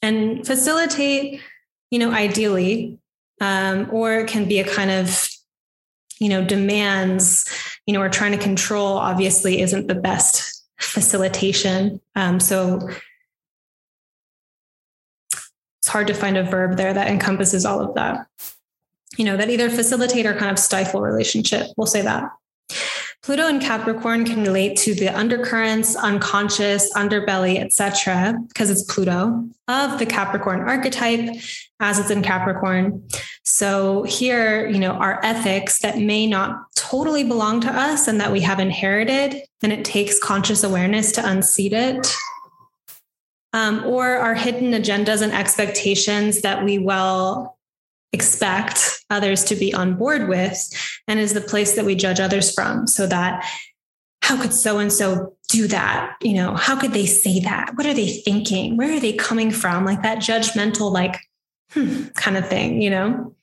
and 0.02 0.46
facilitate, 0.46 1.42
you 1.92 2.00
know, 2.00 2.12
ideally 2.12 3.00
um, 3.42 3.90
or 3.92 4.20
it 4.20 4.28
can 4.28 4.48
be 4.48 4.60
a 4.60 4.68
kind 4.68 4.92
of 4.92 5.30
you 6.20 6.30
know 6.30 6.46
demands 6.46 7.46
you 7.86 7.94
know 7.94 8.02
or 8.02 8.10
trying 8.10 8.32
to 8.32 8.38
control 8.38 8.98
obviously 8.98 9.62
isn't 9.62 9.88
the 9.88 9.96
best 9.96 10.64
facilitation. 10.80 12.02
Um, 12.16 12.40
so 12.40 12.90
it's 15.80 15.88
hard 15.88 16.08
to 16.08 16.14
find 16.14 16.38
a 16.38 16.44
verb 16.44 16.78
there 16.78 16.94
that 16.94 17.08
encompasses 17.08 17.66
all 17.66 17.82
of 17.82 17.96
that. 17.96 18.28
You 19.18 19.26
know 19.26 19.38
that 19.38 19.50
either 19.50 19.70
facilitate 19.70 20.26
or 20.26 20.34
kind 20.34 20.52
of 20.52 20.60
stifle 20.60 21.02
relationship. 21.02 21.68
We'll 21.78 21.88
say 21.88 22.02
that 22.02 22.32
Pluto 23.26 23.48
and 23.48 23.60
Capricorn 23.60 24.24
can 24.24 24.44
relate 24.44 24.78
to 24.78 24.94
the 24.94 25.08
undercurrents, 25.08 25.96
unconscious, 25.96 26.94
underbelly, 26.94 27.60
etc., 27.60 28.38
because 28.50 28.70
it's 28.70 28.84
Pluto 28.84 29.50
of 29.68 29.98
the 29.98 30.06
Capricorn 30.06 30.62
archetype 30.62 31.36
as 31.80 31.98
it's 31.98 32.12
in 32.12 32.22
Capricorn. 32.22 33.04
So 33.44 34.04
here, 34.04 34.70
you 34.70 34.78
know, 34.78 34.92
our 34.92 35.20
ethics 35.26 35.80
that 35.80 35.98
may 35.98 36.28
not 36.28 36.72
totally 36.76 37.24
belong 37.24 37.62
to 37.62 37.72
us 37.72 38.08
and 38.08 38.22
that 38.22 38.32
we 38.32 38.42
have 38.42 38.60
inherited, 38.60 39.42
and 39.64 39.74
it 39.74 39.84
takes 39.84 40.20
conscious 40.20 40.64
awareness 40.64 41.12
to 41.14 41.28
unseat 41.28 41.74
it. 41.74 42.16
Um, 43.54 43.84
or 43.86 44.18
our 44.18 44.36
hidden 44.36 44.74
agendas 44.74 45.24
and 45.24 45.32
expectations 45.32 46.42
that 46.42 46.64
we 46.64 46.78
well 46.78 47.55
expect 48.14 49.04
others 49.10 49.44
to 49.46 49.56
be 49.56 49.74
on 49.74 49.96
board 49.96 50.28
with 50.28 50.58
and 51.08 51.20
is 51.20 51.34
the 51.34 51.42
place 51.42 51.76
that 51.76 51.86
we 51.86 51.96
judge 51.96 52.20
others 52.20 52.54
from. 52.54 52.88
So 52.88 53.08
that 53.08 53.46
how 54.22 54.42
could 54.42 54.54
so 54.54 54.80
and 54.80 54.92
so 54.92 55.36
do 55.50 55.68
that? 55.68 56.16
You 56.22 56.34
know 56.36 56.56
how 56.56 56.80
could 56.80 56.94
they 56.94 57.06
say 57.06 57.40
that? 57.42 57.76
What 57.76 57.86
are 57.86 57.94
they 57.94 58.08
thinking? 58.08 58.78
Where 58.78 58.96
are 58.96 59.00
they 59.00 59.14
coming 59.14 59.52
from? 59.52 59.86
Like 59.86 60.02
that 60.02 60.20
judgmental 60.20 60.92
like 60.92 61.20
hmm, 61.72 62.06
kind 62.16 62.38
of 62.38 62.48
thing 62.48 62.82
you 62.82 62.90
know? 62.90 63.36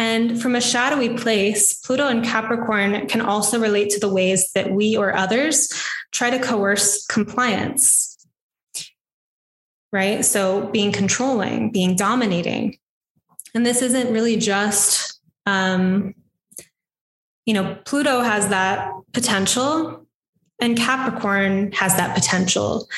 And 0.00 0.40
from 0.40 0.54
a 0.54 0.60
shadowy 0.60 1.16
place 1.16 1.74
pluto 1.74 2.06
and 2.06 2.24
capricorn 2.24 3.06
can 3.08 3.20
also 3.20 3.60
relate 3.60 3.90
to 3.90 4.00
the 4.00 4.12
ways 4.12 4.52
that 4.52 4.70
we 4.70 4.96
or 4.96 5.14
others 5.14 5.72
try 6.12 6.30
to 6.30 6.38
coerce 6.38 7.04
compliance. 7.06 8.16
Right? 9.92 10.24
So 10.24 10.66
being 10.68 10.92
controlling 10.92 11.70
being 11.70 11.94
dominating 11.94 12.78
and 13.54 13.64
this 13.64 13.82
isn't 13.82 14.12
really 14.12 14.36
just, 14.36 15.20
um, 15.46 16.14
you 17.46 17.54
know, 17.54 17.78
Pluto 17.84 18.20
has 18.20 18.48
that 18.48 18.92
potential 19.12 20.06
and 20.60 20.76
Capricorn 20.76 21.72
has 21.72 21.96
that 21.96 22.14
potential. 22.14 22.88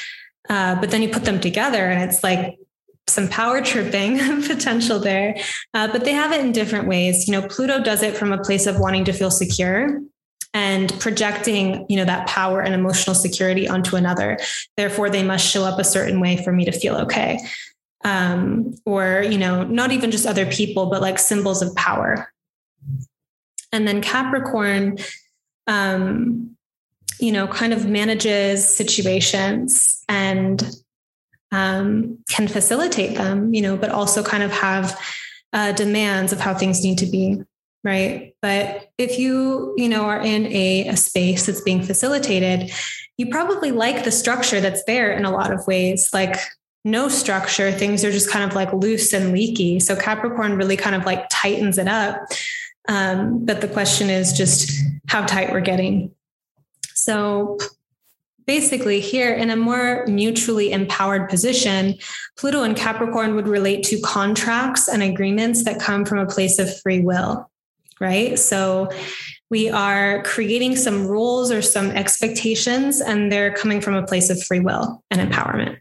Uh, 0.49 0.75
but 0.81 0.91
then 0.91 1.03
you 1.03 1.09
put 1.09 1.25
them 1.25 1.41
together 1.41 1.87
and 1.87 2.03
it's 2.03 2.25
like 2.25 2.59
some 3.07 3.29
power 3.29 3.63
tripping 3.63 4.19
potential 4.47 4.99
there. 4.99 5.37
Uh, 5.75 5.91
but 5.93 6.05
they 6.05 6.13
have 6.13 6.33
it 6.33 6.41
in 6.41 6.53
different 6.53 6.89
ways. 6.89 7.29
You 7.29 7.33
know, 7.33 7.47
Pluto 7.47 7.83
does 7.83 8.03
it 8.03 8.17
from 8.17 8.33
a 8.33 8.43
place 8.43 8.67
of 8.67 8.81
wanting 8.81 9.05
to 9.05 9.13
feel 9.13 9.31
secure 9.31 10.01
and 10.53 10.93
projecting 10.99 11.87
you 11.89 11.97
know 11.97 12.05
that 12.05 12.27
power 12.27 12.61
and 12.61 12.75
emotional 12.75 13.15
security 13.15 13.69
onto 13.69 13.97
another 13.97 14.39
therefore 14.77 15.09
they 15.09 15.23
must 15.23 15.47
show 15.47 15.65
up 15.65 15.79
a 15.79 15.85
certain 15.85 16.21
way 16.21 16.37
for 16.43 16.53
me 16.53 16.65
to 16.65 16.73
feel 16.73 16.97
okay 16.97 17.39
um, 18.05 18.75
or 18.87 19.25
you 19.29 19.39
know 19.39 19.65
not 19.65 19.93
even 19.93 20.11
just 20.11 20.27
other 20.27 20.47
people 20.47 20.87
but 20.87 21.01
like 21.01 21.19
symbols 21.19 21.63
of 21.63 21.75
power 21.75 22.33
and 23.73 23.87
then 23.87 24.01
capricorn 24.01 24.99
um, 25.67 26.57
you 27.19 27.33
know 27.33 27.47
kind 27.47 27.73
of 27.73 27.87
manages 27.87 28.77
situations 28.77 30.05
and 30.09 30.71
um, 31.53 32.19
can 32.29 32.49
facilitate 32.49 33.17
them 33.17 33.53
you 33.53 33.63
know 33.63 33.77
but 33.77 33.91
also 33.91 34.23
kind 34.23 34.43
of 34.43 34.51
have 34.51 34.99
uh, 35.53 35.73
demands 35.73 36.33
of 36.33 36.41
how 36.41 36.55
things 36.55 36.83
need 36.83 36.99
to 36.99 37.07
be 37.07 37.43
right? 37.85 38.35
But 38.43 38.91
if 38.99 39.19
you, 39.19 39.75
you 39.77 39.89
know, 39.89 40.05
are 40.05 40.21
in 40.21 40.47
a, 40.47 40.89
a 40.89 40.97
space 40.97 41.47
that's 41.47 41.63
being 41.63 41.83
facilitated, 41.83 42.71
you 43.17 43.29
probably 43.29 43.71
like 43.71 44.05
the 44.05 44.13
structure 44.13 44.61
that's 44.61 44.85
there 44.85 45.13
in 45.13 45.25
a 45.25 45.31
lot 45.31 45.53
of 45.53 45.67
ways. 45.67 46.11
Like 46.13 46.37
no 46.85 47.09
structure, 47.09 47.71
things 47.71 48.05
are 48.05 48.13
just 48.13 48.31
kind 48.31 48.49
of 48.49 48.57
like 48.57 48.73
loose 48.73 49.13
and 49.13 49.33
leaky. 49.33 49.81
So 49.81 49.95
Capricorn 49.97 50.57
really 50.57 50.77
kind 50.77 50.97
of 50.97 51.05
like 51.05 51.27
tightens 51.31 51.79
it 51.79 51.89
up. 51.89 52.21
Um, 52.89 53.45
but 53.45 53.61
the 53.61 53.69
question 53.69 54.09
is 54.09 54.33
just 54.33 54.73
how 55.09 55.25
tight 55.27 55.53
we're 55.53 55.61
getting. 55.61 56.13
So 56.95 57.59
basically, 58.47 59.01
here 59.01 59.33
in 59.33 59.51
a 59.51 59.57
more 59.57 60.05
mutually 60.07 60.73
empowered 60.73 61.29
position, 61.29 61.97
Pluto 62.37 62.63
and 62.63 62.77
Capricorn 62.77 63.37
would 63.37 63.47
relate 63.47 63.85
to 63.85 64.01
contracts 64.01 64.89
and 64.89 65.03
agreements 65.03 65.65
that 65.65 65.81
come 65.81 66.05
from 66.05 66.19
a 66.19 66.27
place 66.27 66.59
of 66.59 66.81
free 66.81 67.01
will, 67.01 67.51
right? 68.01 68.39
So 68.39 68.91
we 69.51 69.69
are 69.69 70.23
creating 70.23 70.77
some 70.77 71.07
rules 71.07 71.51
or 71.51 71.63
some 71.63 71.91
expectations, 71.91 73.01
and 73.01 73.31
they're 73.31 73.53
coming 73.53 73.81
from 73.81 73.95
a 73.95 74.07
place 74.07 74.31
of 74.31 74.43
free 74.43 74.61
will 74.61 75.05
and 75.11 75.21
empowerment. 75.21 75.79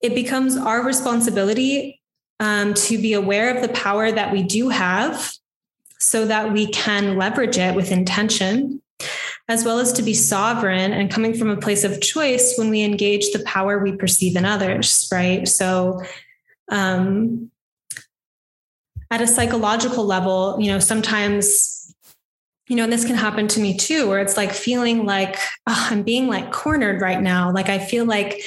It 0.00 0.14
becomes 0.14 0.56
our 0.56 0.82
responsibility 0.82 2.00
um, 2.40 2.74
to 2.74 2.98
be 2.98 3.14
aware 3.14 3.54
of 3.54 3.62
the 3.62 3.72
power 3.74 4.12
that 4.12 4.32
we 4.32 4.42
do 4.42 4.68
have 4.68 5.32
so 5.98 6.26
that 6.26 6.52
we 6.52 6.66
can 6.66 7.16
leverage 7.16 7.58
it 7.58 7.74
with 7.74 7.90
intention, 7.90 8.82
as 9.48 9.64
well 9.64 9.78
as 9.78 9.92
to 9.94 10.02
be 10.02 10.14
sovereign 10.14 10.92
and 10.92 11.10
coming 11.10 11.34
from 11.34 11.50
a 11.50 11.56
place 11.56 11.84
of 11.84 12.00
choice 12.00 12.54
when 12.56 12.68
we 12.68 12.82
engage 12.82 13.32
the 13.32 13.42
power 13.44 13.78
we 13.78 13.92
perceive 13.92 14.36
in 14.36 14.44
others, 14.44 15.08
right? 15.10 15.48
So, 15.48 16.02
um, 16.70 17.50
at 19.10 19.20
a 19.20 19.26
psychological 19.26 20.04
level, 20.04 20.56
you 20.60 20.70
know, 20.70 20.80
sometimes 20.80 21.76
you 22.68 22.74
know, 22.74 22.82
and 22.82 22.92
this 22.92 23.04
can 23.04 23.14
happen 23.14 23.46
to 23.48 23.60
me 23.60 23.76
too, 23.76 24.08
where 24.08 24.18
it's 24.18 24.36
like 24.36 24.52
feeling 24.52 25.06
like 25.06 25.36
oh, 25.68 25.86
I'm 25.90 26.02
being 26.02 26.26
like 26.26 26.52
cornered 26.52 27.00
right 27.00 27.22
now. 27.22 27.52
Like 27.52 27.68
I 27.68 27.78
feel 27.78 28.04
like 28.04 28.42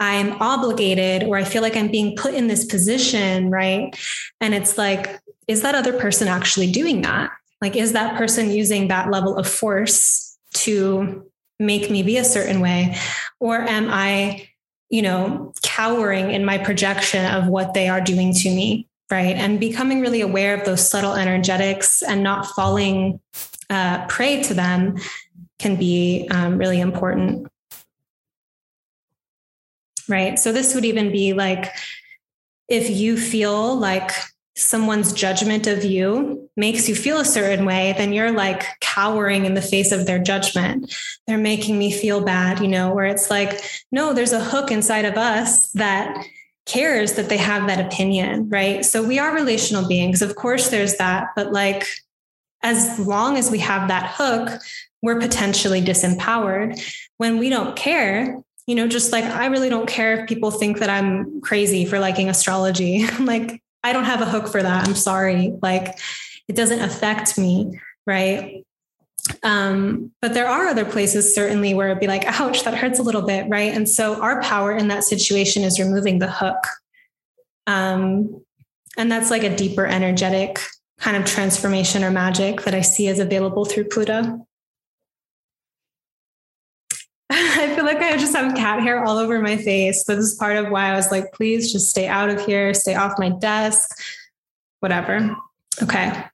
I'm 0.00 0.32
obligated 0.40 1.24
or 1.24 1.36
I 1.36 1.44
feel 1.44 1.62
like 1.62 1.76
I'm 1.76 1.90
being 1.90 2.16
put 2.16 2.34
in 2.34 2.48
this 2.48 2.64
position, 2.64 3.50
right? 3.50 3.96
And 4.40 4.54
it's 4.54 4.76
like, 4.76 5.20
is 5.46 5.62
that 5.62 5.74
other 5.74 5.92
person 5.92 6.28
actually 6.28 6.70
doing 6.70 7.02
that? 7.02 7.30
Like, 7.60 7.76
is 7.76 7.92
that 7.92 8.16
person 8.16 8.50
using 8.50 8.88
that 8.88 9.10
level 9.10 9.36
of 9.36 9.48
force 9.48 10.36
to 10.54 11.30
make 11.58 11.90
me 11.90 12.02
be 12.02 12.16
a 12.16 12.24
certain 12.24 12.60
way? 12.60 12.96
Or 13.40 13.56
am 13.56 13.88
I, 13.90 14.48
you 14.90 15.02
know, 15.02 15.52
cowering 15.62 16.30
in 16.30 16.44
my 16.44 16.58
projection 16.58 17.24
of 17.24 17.46
what 17.46 17.74
they 17.74 17.88
are 17.88 18.00
doing 18.00 18.34
to 18.34 18.50
me? 18.50 18.88
Right. 19.10 19.36
And 19.36 19.60
becoming 19.60 20.00
really 20.00 20.22
aware 20.22 20.58
of 20.58 20.64
those 20.64 20.88
subtle 20.88 21.14
energetics 21.14 22.02
and 22.02 22.22
not 22.22 22.46
falling 22.46 23.20
uh, 23.70 24.06
prey 24.06 24.42
to 24.44 24.54
them 24.54 24.96
can 25.58 25.76
be 25.76 26.26
um, 26.30 26.58
really 26.58 26.80
important. 26.80 27.46
Right. 30.08 30.38
So 30.38 30.52
this 30.52 30.74
would 30.74 30.84
even 30.84 31.10
be 31.10 31.32
like 31.32 31.72
if 32.68 32.90
you 32.90 33.16
feel 33.16 33.76
like 33.76 34.10
someone's 34.56 35.12
judgment 35.12 35.66
of 35.66 35.84
you 35.84 36.48
makes 36.56 36.88
you 36.88 36.94
feel 36.94 37.18
a 37.18 37.24
certain 37.24 37.64
way, 37.64 37.94
then 37.96 38.12
you're 38.12 38.32
like 38.32 38.64
cowering 38.80 39.44
in 39.44 39.54
the 39.54 39.62
face 39.62 39.90
of 39.90 40.06
their 40.06 40.18
judgment. 40.18 40.94
They're 41.26 41.38
making 41.38 41.78
me 41.78 41.90
feel 41.90 42.24
bad, 42.24 42.60
you 42.60 42.68
know, 42.68 42.94
where 42.94 43.06
it's 43.06 43.30
like, 43.30 43.60
no, 43.90 44.12
there's 44.12 44.32
a 44.32 44.44
hook 44.44 44.70
inside 44.70 45.04
of 45.04 45.16
us 45.16 45.70
that 45.72 46.24
cares 46.66 47.14
that 47.14 47.28
they 47.28 47.36
have 47.36 47.66
that 47.66 47.84
opinion, 47.84 48.48
right? 48.48 48.84
So 48.84 49.02
we 49.02 49.18
are 49.18 49.34
relational 49.34 49.88
beings. 49.88 50.22
Of 50.22 50.36
course, 50.36 50.68
there's 50.70 50.96
that, 50.96 51.28
but 51.34 51.52
like, 51.52 51.86
as 52.62 52.98
long 52.98 53.36
as 53.36 53.50
we 53.50 53.58
have 53.58 53.88
that 53.88 54.14
hook, 54.16 54.60
we're 55.02 55.20
potentially 55.20 55.82
disempowered. 55.82 56.80
When 57.18 57.38
we 57.38 57.50
don't 57.50 57.76
care, 57.76 58.40
you 58.66 58.74
know, 58.74 58.88
just 58.88 59.12
like 59.12 59.24
I 59.24 59.46
really 59.46 59.68
don't 59.68 59.88
care 59.88 60.20
if 60.20 60.28
people 60.28 60.50
think 60.50 60.78
that 60.78 60.90
I'm 60.90 61.40
crazy 61.40 61.84
for 61.84 61.98
liking 61.98 62.28
astrology. 62.28 63.06
like, 63.20 63.62
I 63.82 63.92
don't 63.92 64.04
have 64.04 64.22
a 64.22 64.26
hook 64.26 64.48
for 64.48 64.62
that. 64.62 64.88
I'm 64.88 64.94
sorry. 64.94 65.52
Like, 65.60 65.98
it 66.48 66.56
doesn't 66.56 66.80
affect 66.80 67.36
me. 67.38 67.78
Right. 68.06 68.64
Um, 69.42 70.12
but 70.20 70.34
there 70.34 70.48
are 70.48 70.66
other 70.66 70.84
places 70.84 71.34
certainly 71.34 71.72
where 71.74 71.88
it'd 71.88 72.00
be 72.00 72.06
like, 72.06 72.24
ouch, 72.26 72.64
that 72.64 72.74
hurts 72.74 72.98
a 72.98 73.02
little 73.02 73.22
bit. 73.22 73.48
Right. 73.48 73.72
And 73.72 73.88
so 73.88 74.20
our 74.20 74.42
power 74.42 74.72
in 74.72 74.88
that 74.88 75.04
situation 75.04 75.62
is 75.62 75.80
removing 75.80 76.18
the 76.18 76.30
hook. 76.30 76.62
Um, 77.66 78.42
and 78.96 79.10
that's 79.10 79.30
like 79.30 79.42
a 79.42 79.54
deeper 79.54 79.86
energetic 79.86 80.58
kind 80.98 81.16
of 81.16 81.24
transformation 81.24 82.04
or 82.04 82.10
magic 82.10 82.62
that 82.62 82.74
I 82.74 82.80
see 82.80 83.08
as 83.08 83.18
available 83.18 83.64
through 83.64 83.84
Pluto. 83.84 84.46
I 87.56 87.72
feel 87.74 87.84
like 87.84 87.98
I 87.98 88.16
just 88.16 88.34
have 88.34 88.56
cat 88.56 88.80
hair 88.80 89.04
all 89.04 89.16
over 89.16 89.40
my 89.40 89.56
face. 89.56 90.02
But 90.04 90.16
this 90.16 90.26
is 90.26 90.34
part 90.34 90.56
of 90.56 90.70
why 90.70 90.90
I 90.90 90.96
was 90.96 91.12
like, 91.12 91.32
please 91.32 91.72
just 91.72 91.88
stay 91.88 92.08
out 92.08 92.28
of 92.28 92.44
here, 92.44 92.74
stay 92.74 92.96
off 92.96 93.18
my 93.18 93.28
desk, 93.28 93.96
whatever. 94.80 95.36
Okay. 95.80 96.24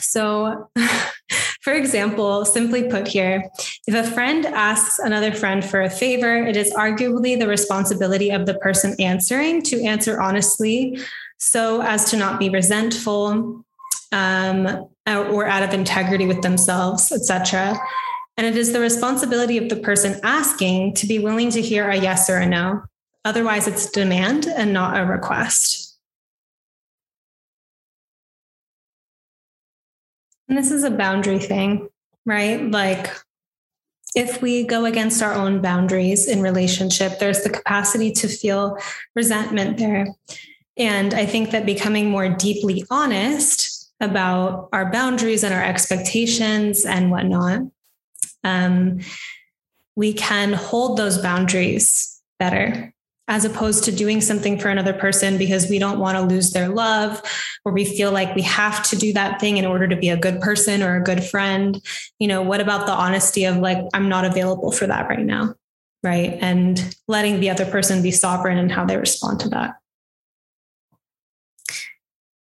So, 0.00 0.68
for 1.60 1.72
example, 1.72 2.44
simply 2.44 2.88
put 2.88 3.06
here, 3.06 3.48
if 3.86 3.94
a 3.94 4.10
friend 4.10 4.44
asks 4.46 4.98
another 4.98 5.32
friend 5.32 5.64
for 5.64 5.80
a 5.80 5.90
favor, 5.90 6.36
it 6.36 6.56
is 6.56 6.72
arguably 6.72 7.38
the 7.38 7.46
responsibility 7.46 8.30
of 8.30 8.46
the 8.46 8.54
person 8.54 8.96
answering 9.00 9.62
to 9.62 9.84
answer 9.84 10.20
honestly 10.20 10.98
so 11.38 11.80
as 11.82 12.10
to 12.10 12.16
not 12.16 12.40
be 12.40 12.48
resentful 12.48 13.64
um, 14.10 14.88
or 15.06 15.46
out 15.46 15.62
of 15.62 15.72
integrity 15.72 16.26
with 16.26 16.42
themselves, 16.42 17.12
etc. 17.12 17.78
And 18.36 18.46
it 18.46 18.56
is 18.56 18.72
the 18.72 18.80
responsibility 18.80 19.58
of 19.58 19.68
the 19.68 19.76
person 19.76 20.18
asking 20.22 20.94
to 20.94 21.06
be 21.06 21.18
willing 21.18 21.50
to 21.50 21.60
hear 21.60 21.88
a 21.88 21.96
yes 21.96 22.30
or 22.30 22.38
a 22.38 22.46
no. 22.46 22.82
Otherwise, 23.24 23.68
it's 23.68 23.90
demand 23.90 24.46
and 24.46 24.72
not 24.72 24.98
a 24.98 25.04
request. 25.04 25.98
And 30.48 30.58
this 30.58 30.70
is 30.70 30.84
a 30.84 30.90
boundary 30.90 31.38
thing, 31.38 31.88
right? 32.26 32.70
Like, 32.70 33.10
if 34.14 34.42
we 34.42 34.64
go 34.64 34.84
against 34.84 35.22
our 35.22 35.32
own 35.32 35.62
boundaries 35.62 36.28
in 36.28 36.42
relationship, 36.42 37.18
there's 37.18 37.42
the 37.42 37.50
capacity 37.50 38.12
to 38.12 38.28
feel 38.28 38.76
resentment 39.14 39.78
there. 39.78 40.06
And 40.76 41.14
I 41.14 41.26
think 41.26 41.50
that 41.50 41.64
becoming 41.64 42.10
more 42.10 42.28
deeply 42.28 42.84
honest 42.90 43.92
about 44.00 44.68
our 44.72 44.90
boundaries 44.90 45.44
and 45.44 45.54
our 45.54 45.62
expectations 45.62 46.84
and 46.84 47.10
whatnot, 47.10 47.62
um, 48.44 49.00
we 49.96 50.12
can 50.12 50.52
hold 50.52 50.96
those 50.96 51.18
boundaries 51.18 52.20
better 52.38 52.92
as 53.28 53.44
opposed 53.44 53.84
to 53.84 53.92
doing 53.92 54.20
something 54.20 54.58
for 54.58 54.68
another 54.68 54.92
person 54.92 55.38
because 55.38 55.70
we 55.70 55.78
don't 55.78 56.00
want 56.00 56.16
to 56.18 56.34
lose 56.34 56.50
their 56.52 56.68
love 56.68 57.22
or 57.64 57.72
we 57.72 57.84
feel 57.84 58.10
like 58.10 58.34
we 58.34 58.42
have 58.42 58.82
to 58.82 58.96
do 58.96 59.12
that 59.12 59.40
thing 59.40 59.58
in 59.58 59.64
order 59.64 59.86
to 59.86 59.96
be 59.96 60.08
a 60.08 60.16
good 60.16 60.40
person 60.40 60.82
or 60.82 60.96
a 60.96 61.04
good 61.04 61.22
friend. 61.22 61.80
You 62.18 62.28
know 62.28 62.42
what 62.42 62.60
about 62.60 62.86
the 62.86 62.92
honesty 62.92 63.44
of 63.44 63.58
like 63.58 63.78
i'm 63.94 64.08
not 64.08 64.24
available 64.24 64.72
for 64.72 64.86
that 64.86 65.08
right 65.08 65.24
now 65.24 65.54
right? 66.02 66.36
And 66.40 66.94
letting 67.08 67.40
the 67.40 67.50
other 67.50 67.64
person 67.64 68.02
be 68.02 68.10
sovereign 68.10 68.58
in 68.58 68.68
how 68.68 68.84
they 68.84 68.96
respond 68.96 69.40
to 69.40 69.48
that. 69.50 69.74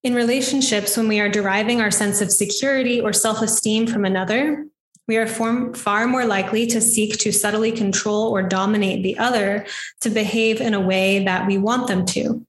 In 0.03 0.14
relationships, 0.14 0.96
when 0.96 1.09
we 1.09 1.20
are 1.20 1.29
deriving 1.29 1.81
our 1.81 1.90
sense 1.90 2.20
of 2.20 2.31
security 2.31 3.00
or 3.00 3.12
self 3.12 3.42
esteem 3.42 3.87
from 3.87 4.05
another, 4.05 4.66
we 5.11 5.16
are 5.16 5.27
far 5.27 6.07
more 6.07 6.25
likely 6.25 6.68
to 6.68 6.81
seek 6.81 7.18
to 7.18 7.33
subtly 7.33 7.73
control 7.73 8.29
or 8.29 8.44
dominate 8.44 9.03
the 9.03 9.18
other 9.18 9.66
to 10.01 10.09
behave 10.09 10.61
in 10.61 10.73
a 10.73 10.79
way 10.81 11.25
that 11.25 11.49
we 11.49 11.59
want 11.59 11.88
them 11.88 12.07
to. 12.07 12.46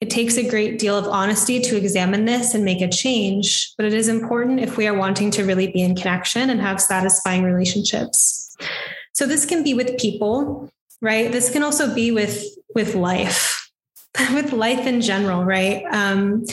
It 0.00 0.08
takes 0.08 0.36
a 0.36 0.48
great 0.48 0.78
deal 0.78 0.96
of 0.96 1.08
honesty 1.08 1.58
to 1.58 1.76
examine 1.76 2.24
this 2.24 2.54
and 2.54 2.64
make 2.64 2.80
a 2.82 2.88
change, 2.88 3.74
but 3.76 3.84
it 3.84 3.94
is 3.94 4.06
important 4.06 4.60
if 4.60 4.76
we 4.76 4.86
are 4.86 4.96
wanting 4.96 5.32
to 5.32 5.42
really 5.42 5.72
be 5.72 5.82
in 5.82 5.96
connection 5.96 6.50
and 6.50 6.60
have 6.60 6.80
satisfying 6.80 7.42
relationships. 7.42 8.56
So 9.12 9.26
this 9.26 9.44
can 9.44 9.64
be 9.64 9.74
with 9.74 9.98
people, 9.98 10.70
right? 11.00 11.32
This 11.32 11.50
can 11.50 11.64
also 11.64 11.92
be 11.92 12.12
with 12.12 12.44
with 12.76 12.94
life 12.94 13.72
with 14.34 14.52
life 14.52 14.86
in 14.86 15.00
general, 15.00 15.44
right? 15.44 15.82
Um, 15.90 16.44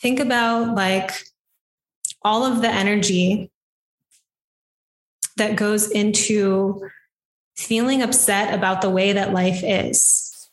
think 0.00 0.18
about 0.18 0.74
like 0.74 1.12
all 2.22 2.44
of 2.44 2.62
the 2.62 2.68
energy 2.68 3.51
that 5.42 5.56
goes 5.56 5.90
into 5.90 6.88
feeling 7.56 8.00
upset 8.00 8.54
about 8.54 8.80
the 8.80 8.90
way 8.90 9.12
that 9.12 9.32
life 9.32 9.62
is. 9.64 10.48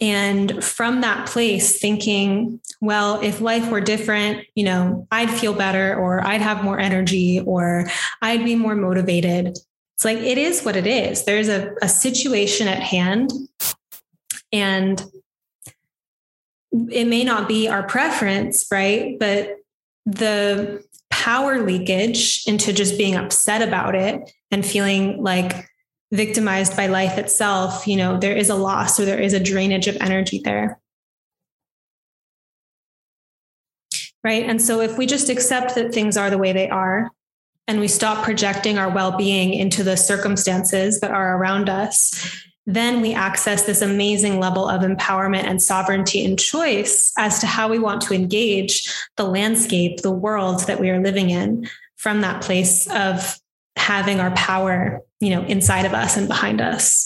And 0.00 0.62
from 0.62 1.00
that 1.02 1.26
place, 1.28 1.78
thinking, 1.78 2.60
well, 2.82 3.20
if 3.22 3.40
life 3.40 3.70
were 3.70 3.80
different, 3.80 4.44
you 4.54 4.64
know, 4.64 5.06
I'd 5.10 5.30
feel 5.30 5.54
better, 5.54 5.96
or 5.96 6.20
I'd 6.20 6.42
have 6.42 6.64
more 6.64 6.78
energy, 6.78 7.40
or 7.40 7.88
I'd 8.20 8.44
be 8.44 8.56
more 8.56 8.74
motivated. 8.74 9.56
It's 9.94 10.04
like, 10.04 10.18
it 10.18 10.36
is 10.36 10.64
what 10.64 10.76
it 10.76 10.86
is. 10.86 11.24
There's 11.24 11.48
a, 11.48 11.74
a 11.80 11.88
situation 11.88 12.68
at 12.68 12.82
hand 12.82 13.30
and 14.52 15.02
it 16.90 17.06
may 17.06 17.24
not 17.24 17.48
be 17.48 17.68
our 17.68 17.84
preference, 17.84 18.66
right? 18.70 19.18
But 19.18 19.56
the 20.04 20.84
power 21.16 21.64
leakage 21.64 22.42
into 22.46 22.74
just 22.74 22.98
being 22.98 23.16
upset 23.16 23.66
about 23.66 23.94
it 23.94 24.30
and 24.50 24.64
feeling 24.66 25.22
like 25.22 25.66
victimized 26.12 26.76
by 26.76 26.86
life 26.88 27.16
itself, 27.16 27.88
you 27.88 27.96
know, 27.96 28.18
there 28.18 28.36
is 28.36 28.50
a 28.50 28.54
loss 28.54 29.00
or 29.00 29.06
there 29.06 29.18
is 29.18 29.32
a 29.32 29.40
drainage 29.40 29.88
of 29.88 29.96
energy 30.00 30.42
there. 30.44 30.78
Right. 34.22 34.44
And 34.44 34.60
so 34.60 34.82
if 34.82 34.98
we 34.98 35.06
just 35.06 35.30
accept 35.30 35.74
that 35.74 35.94
things 35.94 36.18
are 36.18 36.28
the 36.28 36.38
way 36.38 36.52
they 36.52 36.68
are 36.68 37.10
and 37.66 37.80
we 37.80 37.88
stop 37.88 38.22
projecting 38.22 38.76
our 38.76 38.90
well 38.90 39.16
being 39.16 39.54
into 39.54 39.82
the 39.82 39.96
circumstances 39.96 41.00
that 41.00 41.12
are 41.12 41.38
around 41.38 41.70
us, 41.70 42.12
then 42.66 43.00
we 43.00 43.14
access 43.14 43.62
this 43.62 43.80
amazing 43.80 44.40
level 44.40 44.68
of 44.68 44.82
empowerment 44.82 45.44
and 45.44 45.62
sovereignty 45.62 46.24
and 46.24 46.38
choice 46.38 47.12
as 47.16 47.38
to 47.38 47.46
how 47.46 47.68
we 47.68 47.78
want 47.78 48.02
to 48.02 48.14
engage 48.14 48.92
the 49.16 49.24
landscape, 49.24 50.02
the 50.02 50.10
world 50.10 50.66
that 50.66 50.80
we 50.80 50.90
are 50.90 51.00
living 51.00 51.30
in 51.30 51.68
from 51.96 52.22
that 52.22 52.42
place 52.42 52.88
of 52.90 53.38
having 53.76 54.18
our 54.18 54.32
power, 54.32 55.00
you 55.20 55.30
know, 55.30 55.42
inside 55.44 55.86
of 55.86 55.94
us 55.94 56.16
and 56.16 56.26
behind 56.26 56.60
us. 56.60 57.05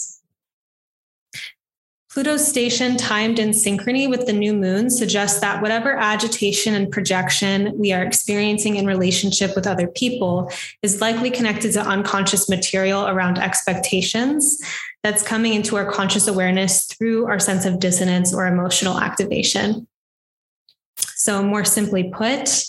Pluto's 2.13 2.45
station 2.45 2.97
timed 2.97 3.39
in 3.39 3.51
synchrony 3.51 4.09
with 4.09 4.25
the 4.25 4.33
new 4.33 4.53
moon 4.53 4.89
suggests 4.89 5.39
that 5.39 5.61
whatever 5.61 5.95
agitation 5.95 6.73
and 6.73 6.91
projection 6.91 7.71
we 7.77 7.93
are 7.93 8.03
experiencing 8.03 8.75
in 8.75 8.85
relationship 8.85 9.55
with 9.55 9.65
other 9.65 9.87
people 9.87 10.51
is 10.81 10.99
likely 10.99 11.31
connected 11.31 11.71
to 11.71 11.81
unconscious 11.81 12.49
material 12.49 13.07
around 13.07 13.37
expectations 13.37 14.61
that's 15.03 15.23
coming 15.23 15.53
into 15.53 15.77
our 15.77 15.89
conscious 15.89 16.27
awareness 16.27 16.85
through 16.85 17.27
our 17.27 17.39
sense 17.39 17.65
of 17.65 17.79
dissonance 17.79 18.33
or 18.33 18.45
emotional 18.45 18.99
activation. 18.99 19.87
So, 20.97 21.41
more 21.41 21.63
simply 21.63 22.11
put, 22.13 22.65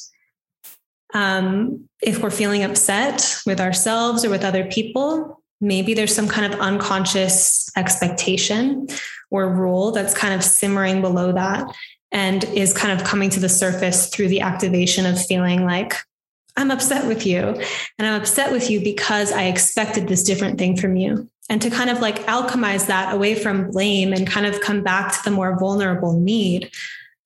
um, 1.15 1.89
if 2.01 2.23
we're 2.23 2.31
feeling 2.31 2.63
upset 2.63 3.43
with 3.45 3.61
ourselves 3.61 4.25
or 4.25 4.31
with 4.31 4.45
other 4.45 4.65
people, 4.67 5.43
maybe 5.61 5.95
there's 5.95 6.15
some 6.15 6.29
kind 6.29 6.53
of 6.53 6.61
unconscious 6.61 7.71
expectation 7.77 8.87
or 9.33 9.49
rule 9.49 9.91
that's 9.91 10.15
kind 10.15 10.35
of 10.35 10.45
simmering 10.45 11.01
below 11.01 11.33
that 11.33 11.75
and 12.13 12.45
is 12.45 12.73
kind 12.73 12.99
of 12.99 13.07
coming 13.07 13.31
to 13.31 13.41
the 13.41 13.49
surface 13.49 14.09
through 14.09 14.29
the 14.29 14.43
activation 14.43 15.07
of 15.07 15.21
feeling 15.25 15.65
like, 15.65 15.95
I'm 16.57 16.71
upset 16.71 17.07
with 17.07 17.25
you. 17.25 17.41
And 17.99 18.07
I'm 18.07 18.21
upset 18.21 18.53
with 18.53 18.71
you 18.71 18.81
because 18.83 19.33
I 19.33 19.45
expected 19.45 20.07
this 20.07 20.23
different 20.23 20.59
thing 20.59 20.77
from 20.77 20.97
you. 20.97 21.29
And 21.49 21.61
to 21.63 21.71
kind 21.71 21.89
of 21.89 22.01
like 22.01 22.27
alchemize 22.27 22.87
that 22.87 23.15
away 23.15 23.35
from 23.35 23.71
blame 23.71 24.13
and 24.13 24.27
kind 24.27 24.47
of 24.47 24.61
come 24.61 24.83
back 24.83 25.13
to 25.13 25.19
the 25.25 25.31
more 25.31 25.59
vulnerable 25.59 26.13
need, 26.21 26.71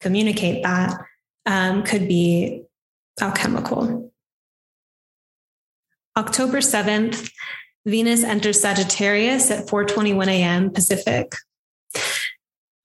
communicate 0.00 0.62
that 0.62 0.96
um, 1.44 1.82
could 1.82 2.06
be 2.06 2.62
alchemical. 3.20 4.12
October 6.16 6.58
7th, 6.58 7.30
Venus 7.84 8.24
enters 8.24 8.60
Sagittarius 8.60 9.50
at 9.50 9.66
4:21 9.66 10.28
a.m. 10.28 10.70
Pacific. 10.70 11.34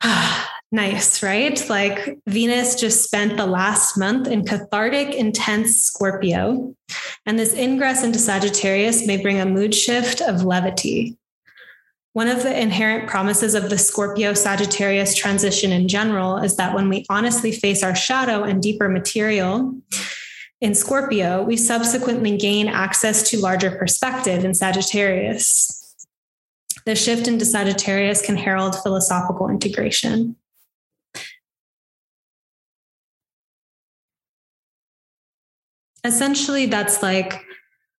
nice, 0.72 1.24
right? 1.24 1.70
Like 1.70 2.20
Venus 2.28 2.76
just 2.76 3.04
spent 3.04 3.38
the 3.38 3.46
last 3.46 3.98
month 3.98 4.28
in 4.28 4.46
cathartic, 4.46 5.16
intense 5.16 5.82
Scorpio. 5.82 6.76
And 7.26 7.38
this 7.38 7.54
ingress 7.54 8.04
into 8.04 8.20
Sagittarius 8.20 9.06
may 9.06 9.22
bring 9.22 9.40
a 9.40 9.46
mood 9.46 9.76
shift 9.76 10.22
of 10.22 10.44
levity. 10.44 11.18
One 12.14 12.28
of 12.28 12.44
the 12.44 12.60
inherent 12.60 13.10
promises 13.10 13.56
of 13.56 13.70
the 13.70 13.78
Scorpio 13.78 14.34
Sagittarius 14.34 15.16
transition 15.16 15.72
in 15.72 15.88
general 15.88 16.38
is 16.38 16.58
that 16.58 16.76
when 16.76 16.90
we 16.90 17.06
honestly 17.10 17.54
face 17.54 17.84
our 17.84 17.96
shadow 17.96 18.44
and 18.44 18.62
deeper 18.62 18.90
material 18.90 19.74
in 20.60 20.76
Scorpio, 20.76 21.42
we 21.42 21.56
subsequently 21.56 22.36
gain 22.36 22.68
access 22.68 23.30
to 23.30 23.40
larger 23.40 23.72
perspective 23.72 24.44
in 24.44 24.54
Sagittarius. 24.54 25.81
The 26.92 26.98
shift 26.98 27.30
into 27.30 27.46
Sagittarius 27.46 28.22
can 28.22 28.36
herald 28.36 28.76
philosophical 28.84 29.48
integration. 29.48 30.36
Essentially, 36.04 36.66
that's 36.66 37.02
like 37.02 37.46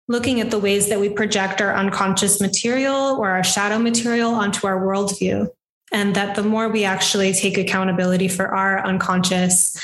looking 0.09 0.43
at 0.43 0.51
the 0.51 0.59
ways 0.59 0.91
that 0.91 1.01
we 1.01 1.09
project 1.09 1.63
our 1.63 1.75
unconscious 1.75 2.39
material 2.39 3.17
or 3.19 3.31
our 3.31 3.43
shadow 3.43 3.79
material 3.79 4.35
onto 4.35 4.67
our 4.67 4.79
worldview. 4.87 5.49
And 5.91 6.15
that 6.15 6.37
the 6.37 6.43
more 6.43 6.69
we 6.69 6.85
actually 6.85 7.33
take 7.33 7.57
accountability 7.57 8.29
for 8.29 8.55
our 8.55 8.85
unconscious, 8.85 9.75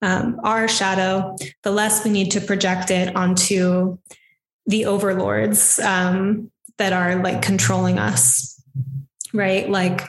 um, 0.00 0.40
our 0.42 0.68
shadow, 0.68 1.36
the 1.64 1.70
less 1.70 2.02
we 2.02 2.10
need 2.10 2.30
to 2.30 2.40
project 2.40 2.90
it 2.90 3.14
onto 3.14 3.98
the 4.64 4.86
overlords 4.86 5.78
um, 5.80 6.50
that 6.78 6.94
are 6.94 7.22
like 7.22 7.42
controlling 7.42 7.98
us, 7.98 8.53
right? 9.34 9.68
Like 9.68 10.00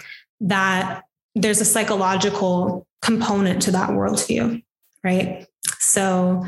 that, 0.42 1.04
there's 1.34 1.60
a 1.60 1.66
psychological 1.66 2.88
component 3.02 3.62
to 3.64 3.72
that 3.72 3.90
worldview, 3.90 4.64
right? 5.04 5.46
So, 5.80 6.46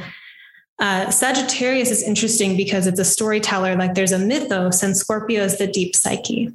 uh, 0.80 1.10
Sagittarius 1.10 1.90
is 1.90 2.04
interesting 2.04 2.56
because 2.56 2.86
it's 2.86 3.00
a 3.00 3.06
storyteller, 3.06 3.76
like 3.76 3.96
there's 3.96 4.12
a 4.12 4.20
mythos, 4.20 4.84
and 4.84 4.96
Scorpio 4.96 5.44
is 5.44 5.58
the 5.58 5.66
deep 5.66 5.96
psyche. 5.96 6.54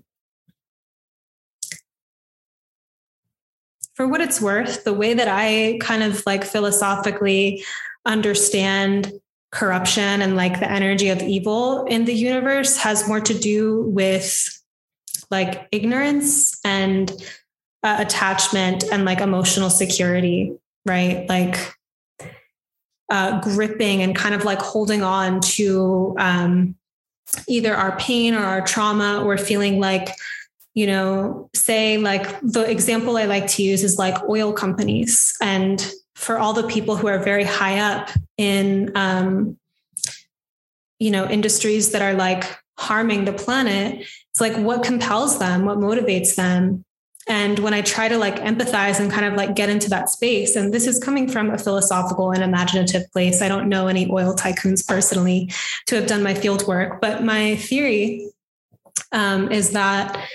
For 3.95 4.07
what 4.07 4.21
it's 4.21 4.41
worth, 4.41 4.85
the 4.85 4.95
way 4.95 5.13
that 5.13 5.29
I 5.29 5.79
kind 5.81 6.05
of 6.05 6.23
like 6.25 6.45
philosophically 6.45 7.65
understand 8.07 9.13
corruption 9.51 10.23
and 10.23 10.35
like 10.35 10.61
the 10.61 10.71
energy 10.71 11.09
of 11.09 11.21
evil 11.21 11.85
in 11.85 12.05
the 12.05 12.15
universe 12.15 12.77
has 12.79 13.07
more 13.07 13.21
to 13.21 13.35
do 13.35 13.83
with 13.83 14.62
like 15.33 15.67
ignorance 15.73 16.61
and 16.65 17.11
uh, 17.83 17.97
attachment 17.99 18.85
and 18.93 19.05
like 19.05 19.21
emotional 19.21 19.71
security, 19.71 20.57
right? 20.87 21.29
Like 21.29 21.75
uh, 23.11 23.41
gripping 23.41 24.03
and 24.03 24.15
kind 24.15 24.35
of 24.35 24.45
like 24.45 24.61
holding 24.61 25.03
on 25.03 25.41
to 25.41 26.15
um, 26.19 26.77
either 27.49 27.75
our 27.75 27.97
pain 27.99 28.35
or 28.35 28.43
our 28.45 28.61
trauma 28.61 29.23
or 29.25 29.37
feeling 29.37 29.81
like 29.81 30.11
you 30.75 30.87
know 30.87 31.51
say 31.55 31.99
like 31.99 32.41
the 32.41 32.69
example 32.71 33.19
i 33.19 33.25
like 33.25 33.47
to 33.47 33.63
use 33.63 33.85
is 33.85 33.99
like 33.99 34.17
oil 34.29 34.53
companies 34.53 35.35
and 35.43 35.93
for 36.15 36.39
all 36.39 36.53
the 36.53 36.67
people 36.67 36.97
who 36.97 37.07
are 37.07 37.19
very 37.19 37.45
high 37.45 37.79
up 37.79 38.11
in 38.39 38.91
um, 38.95 39.59
you 40.99 41.11
know 41.11 41.29
industries 41.29 41.91
that 41.93 42.01
are 42.01 42.15
like 42.15 42.45
harming 42.79 43.25
the 43.25 43.33
planet 43.33 44.07
it's 44.33 44.41
like 44.41 44.57
what 44.57 44.83
compels 44.83 45.39
them? 45.39 45.65
What 45.65 45.79
motivates 45.79 46.35
them? 46.35 46.85
And 47.29 47.61
when 47.61 47.73
i 47.73 47.83
try 47.83 48.09
to 48.09 48.19
like 48.19 48.41
empathize 48.41 48.99
and 48.99 49.09
kind 49.09 49.25
of 49.25 49.35
like 49.35 49.55
get 49.55 49.69
into 49.69 49.89
that 49.91 50.11
space 50.11 50.57
and 50.57 50.75
this 50.75 50.89
is 50.89 50.99
coming 50.99 51.29
from 51.29 51.51
a 51.51 51.57
philosophical 51.57 52.33
and 52.33 52.43
imaginative 52.43 53.09
place 53.13 53.41
i 53.41 53.47
don't 53.47 53.69
know 53.69 53.87
any 53.87 54.11
oil 54.11 54.35
tycoons 54.35 54.85
personally 54.85 55.49
to 55.87 55.95
have 55.95 56.09
done 56.09 56.25
my 56.25 56.35
field 56.35 56.67
work 56.67 57.01
but 57.01 57.23
my 57.23 57.55
theory 57.55 58.29
um, 59.13 59.53
is 59.53 59.71
that 59.71 60.29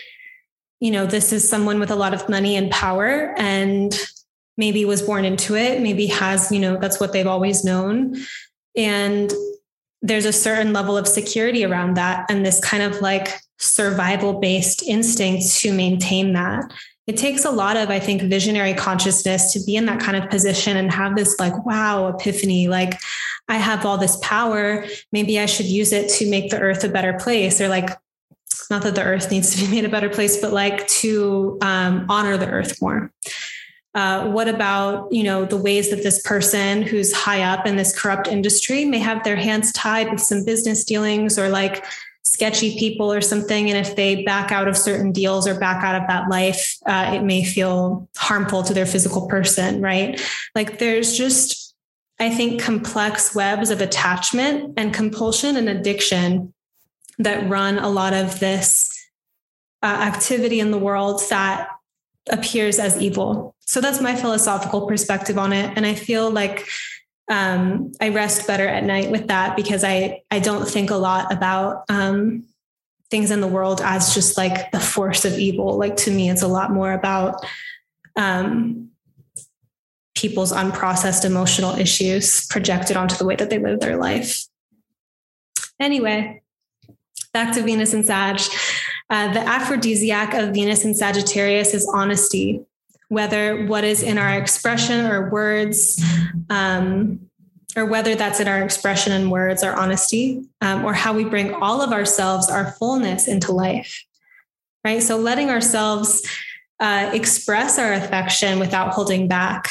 you 0.80 0.89
know 0.89 1.05
this 1.05 1.34
is 1.34 1.47
someone 1.47 1.78
with 1.78 1.91
a 1.91 1.95
lot 1.95 2.13
of 2.13 2.30
money 2.30 2.55
and 2.55 2.72
power 2.72 3.36
and 3.38 3.99
maybe 4.57 4.86
was 4.86 5.01
born 5.01 5.26
into 5.26 5.55
it 5.55 5.82
maybe 5.82 6.07
has 6.07 6.51
you 6.53 6.59
know 6.59 6.78
that's 6.78 7.01
what 7.01 7.11
they've 7.11 7.28
always 7.28 7.63
known. 7.63 8.15
And 8.76 9.34
there's 10.03 10.26
a 10.26 10.34
certain 10.34 10.72
level 10.72 10.95
of 10.95 11.07
security 11.07 11.65
around 11.65 11.95
that 11.95 12.30
and 12.30 12.45
this 12.45 12.63
kind 12.63 12.84
of 12.84 13.01
like 13.01 13.30
survival 13.58 14.39
based 14.39 14.84
instincts 14.84 15.62
to 15.62 15.74
maintain 15.74 16.34
that. 16.34 16.72
It 17.08 17.16
takes 17.16 17.45
a 17.45 17.51
lot 17.51 17.78
of 17.78 17.89
i 17.89 17.99
think 17.99 18.22
visionary 18.24 18.74
consciousness 18.74 19.53
to 19.53 19.64
be 19.66 19.76
in 19.76 19.86
that 19.86 20.01
kind 20.01 20.18
of 20.18 20.30
position 20.30 20.76
and 20.78 20.91
have 20.91 21.16
this 21.16 21.39
like 21.39 21.66
wow 21.66 22.10
epiphany 22.10 22.68
like 22.68 22.99
i 23.47 23.55
have 23.58 23.86
all 23.86 23.97
this 23.97 24.18
power. 24.22 24.86
Maybe 25.12 25.39
i 25.39 25.45
should 25.45 25.68
use 25.68 25.91
it 25.93 26.10
to 26.18 26.30
make 26.30 26.49
the 26.49 26.60
earth 26.60 26.84
a 26.84 26.89
better 26.89 27.14
place 27.14 27.62
or 27.62 27.70
like 27.70 27.89
not 28.70 28.82
that 28.84 28.95
the 28.95 29.03
earth 29.03 29.32
needs 29.32 29.55
to 29.55 29.66
be 29.66 29.72
made 29.76 29.86
a 29.86 29.89
better 29.89 30.10
place 30.10 30.41
but 30.41 30.51
like 30.51 30.88
to 30.88 31.58
um, 31.62 32.05
honor 32.10 32.38
the 32.38 32.49
earth 32.49 32.82
more. 32.82 33.12
Uh, 33.95 34.30
what 34.30 34.47
about 34.47 35.12
you 35.12 35.24
know 35.24 35.43
the 35.45 35.58
ways 35.58 35.89
that 35.89 36.03
this 36.03 36.22
person 36.22 36.84
who's 36.84 37.12
high 37.14 37.41
up 37.41 37.66
in 37.66 37.78
this 37.78 37.97
corrupt 37.97 38.28
industry 38.28 38.86
may 38.86 38.99
have 38.99 39.24
their 39.24 39.36
hands 39.36 39.72
tied 39.72 40.12
with 40.12 40.22
some 40.22 40.45
business 40.45 40.84
dealings 40.84 41.39
or 41.39 41.49
like 41.49 41.84
sketchy 42.38 42.77
people 42.77 43.11
or 43.11 43.19
something 43.19 43.67
and 43.67 43.79
if 43.79 43.95
they 43.95 44.23
back 44.23 44.51
out 44.51 44.67
of 44.67 44.77
certain 44.77 45.11
deals 45.11 45.47
or 45.47 45.59
back 45.59 45.83
out 45.83 45.99
of 45.99 46.07
that 46.07 46.29
life 46.29 46.77
uh, 46.85 47.11
it 47.15 47.23
may 47.23 47.43
feel 47.43 48.07
harmful 48.15 48.61
to 48.61 48.75
their 48.75 48.85
physical 48.85 49.27
person 49.27 49.81
right 49.81 50.21
like 50.53 50.77
there's 50.77 51.17
just 51.17 51.75
i 52.19 52.29
think 52.29 52.61
complex 52.61 53.33
webs 53.33 53.71
of 53.71 53.81
attachment 53.81 54.71
and 54.77 54.93
compulsion 54.93 55.55
and 55.55 55.67
addiction 55.67 56.53
that 57.17 57.49
run 57.49 57.79
a 57.79 57.89
lot 57.89 58.13
of 58.13 58.39
this 58.39 58.93
uh, 59.81 59.88
activity 59.88 60.59
in 60.59 60.69
the 60.69 60.77
world 60.77 61.19
that 61.31 61.69
appears 62.29 62.79
as 62.79 63.01
evil. 63.01 63.55
So 63.61 63.81
that's 63.81 64.01
my 64.01 64.15
philosophical 64.15 64.85
perspective 64.85 65.38
on 65.38 65.53
it. 65.53 65.73
And 65.75 65.85
I 65.85 65.95
feel 65.95 66.29
like 66.29 66.67
um, 67.30 67.91
I 67.99 68.09
rest 68.09 68.47
better 68.47 68.67
at 68.67 68.84
night 68.84 69.11
with 69.11 69.28
that 69.28 69.55
because 69.55 69.84
I 69.84 70.21
I 70.32 70.39
don't 70.39 70.67
think 70.67 70.89
a 70.89 70.95
lot 70.95 71.32
about 71.32 71.84
um, 71.89 72.45
things 73.09 73.32
in 73.32 73.41
the 73.41 73.47
world 73.47 73.82
as 73.82 74.13
just 74.13 74.38
like 74.38 74.71
the 74.71 74.80
force 74.80 75.25
of 75.25 75.38
evil. 75.38 75.78
Like 75.78 75.97
to 75.97 76.11
me, 76.11 76.30
it's 76.30 76.41
a 76.41 76.47
lot 76.47 76.71
more 76.71 76.93
about 76.93 77.45
um, 78.15 78.89
people's 80.15 80.53
unprocessed 80.53 81.25
emotional 81.25 81.75
issues 81.75 82.47
projected 82.47 82.97
onto 82.97 83.15
the 83.15 83.25
way 83.25 83.36
that 83.36 83.49
they 83.49 83.59
live 83.59 83.80
their 83.80 83.97
life. 83.97 84.45
Anyway, 85.80 86.41
back 87.34 87.53
to 87.53 87.61
Venus 87.61 87.93
and 87.93 88.05
Sag. 88.05 88.41
Uh, 89.09 89.32
the 89.32 89.39
aphrodisiac 89.39 90.34
of 90.34 90.53
Venus 90.53 90.84
and 90.84 90.95
Sagittarius 90.95 91.73
is 91.73 91.89
honesty 91.93 92.65
whether 93.10 93.66
what 93.66 93.84
is 93.84 94.03
in 94.03 94.18
our 94.18 94.38
expression 94.38 95.05
or 95.05 95.30
words, 95.30 96.01
um, 96.49 97.20
or 97.76 97.86
whether 97.86 98.16
that's 98.16 98.39
in 98.39 98.47
our 98.47 98.62
expression 98.64 99.14
and 99.14 99.32
words, 99.32 99.64
our 99.64 99.76
honesty, 99.76 100.41
um, 100.62 100.84
or 100.84 100.93
how 100.93 101.14
we 101.14 101.24
bring 101.24 101.53
all 101.53 101.82
of 101.82 101.91
ourselves, 101.91 102.49
our 102.49 102.72
fullness 102.74 103.28
into 103.28 103.51
life. 103.51 104.03
Right. 104.84 105.01
So 105.03 105.18
letting 105.18 105.49
ourselves 105.49 106.26
uh, 106.80 107.12
express 107.14 107.78
our 107.78 107.93
affection 107.93 108.60
without 108.60 108.93
holding 108.93 109.28
back. 109.28 109.70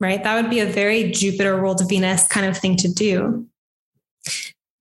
Right. 0.00 0.22
That 0.22 0.40
would 0.40 0.50
be 0.50 0.60
a 0.60 0.66
very 0.66 1.10
Jupiter 1.10 1.60
ruled 1.60 1.86
Venus 1.88 2.26
kind 2.26 2.46
of 2.46 2.56
thing 2.56 2.76
to 2.76 2.88
do. 2.88 3.46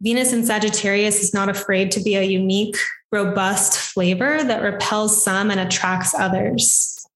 Venus 0.01 0.31
in 0.31 0.45
Sagittarius 0.45 1.21
is 1.21 1.33
not 1.33 1.49
afraid 1.49 1.91
to 1.91 1.99
be 1.99 2.15
a 2.15 2.23
unique, 2.23 2.77
robust 3.11 3.77
flavor 3.77 4.43
that 4.43 4.61
repels 4.61 5.23
some 5.23 5.49
and 5.49 5.59
attracts 5.59 6.13
others 6.13 7.06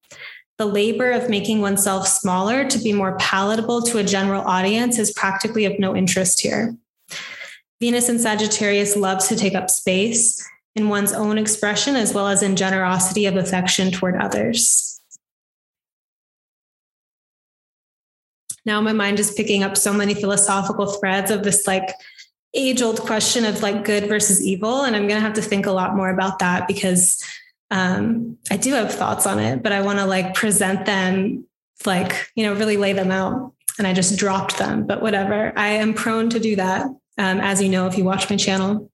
the 0.61 0.65
labor 0.67 1.09
of 1.09 1.27
making 1.27 1.59
oneself 1.59 2.07
smaller 2.07 2.63
to 2.63 2.77
be 2.77 2.93
more 2.93 3.17
palatable 3.17 3.81
to 3.81 3.97
a 3.97 4.03
general 4.03 4.43
audience 4.43 4.99
is 4.99 5.11
practically 5.11 5.65
of 5.65 5.79
no 5.79 5.95
interest 5.95 6.39
here. 6.39 6.77
Venus 7.79 8.09
in 8.09 8.19
Sagittarius 8.19 8.95
loves 8.95 9.27
to 9.27 9.35
take 9.35 9.55
up 9.55 9.71
space 9.71 10.47
in 10.75 10.87
one's 10.87 11.13
own 11.13 11.39
expression 11.39 11.95
as 11.95 12.13
well 12.13 12.27
as 12.27 12.43
in 12.43 12.55
generosity 12.55 13.25
of 13.25 13.37
affection 13.37 13.89
toward 13.89 14.15
others. 14.15 15.01
Now 18.63 18.81
my 18.81 18.93
mind 18.93 19.19
is 19.19 19.33
picking 19.33 19.63
up 19.63 19.75
so 19.75 19.91
many 19.91 20.13
philosophical 20.13 20.85
threads 20.85 21.31
of 21.31 21.41
this 21.41 21.65
like 21.65 21.89
age 22.53 22.83
old 22.83 23.01
question 23.01 23.45
of 23.45 23.63
like 23.63 23.83
good 23.83 24.07
versus 24.07 24.45
evil. 24.45 24.83
And 24.83 24.95
I'm 24.95 25.07
going 25.07 25.19
to 25.19 25.25
have 25.25 25.33
to 25.33 25.41
think 25.41 25.65
a 25.65 25.71
lot 25.71 25.95
more 25.95 26.11
about 26.11 26.37
that 26.37 26.67
because 26.67 27.19
um, 27.71 28.37
I 28.51 28.57
do 28.57 28.73
have 28.73 28.93
thoughts 28.93 29.25
on 29.25 29.39
it, 29.39 29.63
but 29.63 29.71
I 29.71 29.81
want 29.81 29.99
to 29.99 30.05
like 30.05 30.33
present 30.33 30.85
them, 30.85 31.45
like, 31.85 32.29
you 32.35 32.45
know, 32.45 32.53
really 32.53 32.75
lay 32.77 32.91
them 32.91 33.11
out. 33.11 33.53
And 33.77 33.87
I 33.87 33.93
just 33.93 34.19
dropped 34.19 34.57
them, 34.57 34.85
but 34.85 35.01
whatever. 35.01 35.53
I 35.55 35.69
am 35.69 35.93
prone 35.93 36.29
to 36.31 36.39
do 36.39 36.57
that, 36.57 36.85
um, 37.17 37.39
as 37.39 37.61
you 37.61 37.69
know, 37.69 37.87
if 37.87 37.97
you 37.97 38.03
watch 38.03 38.29
my 38.29 38.35
channel. 38.35 38.91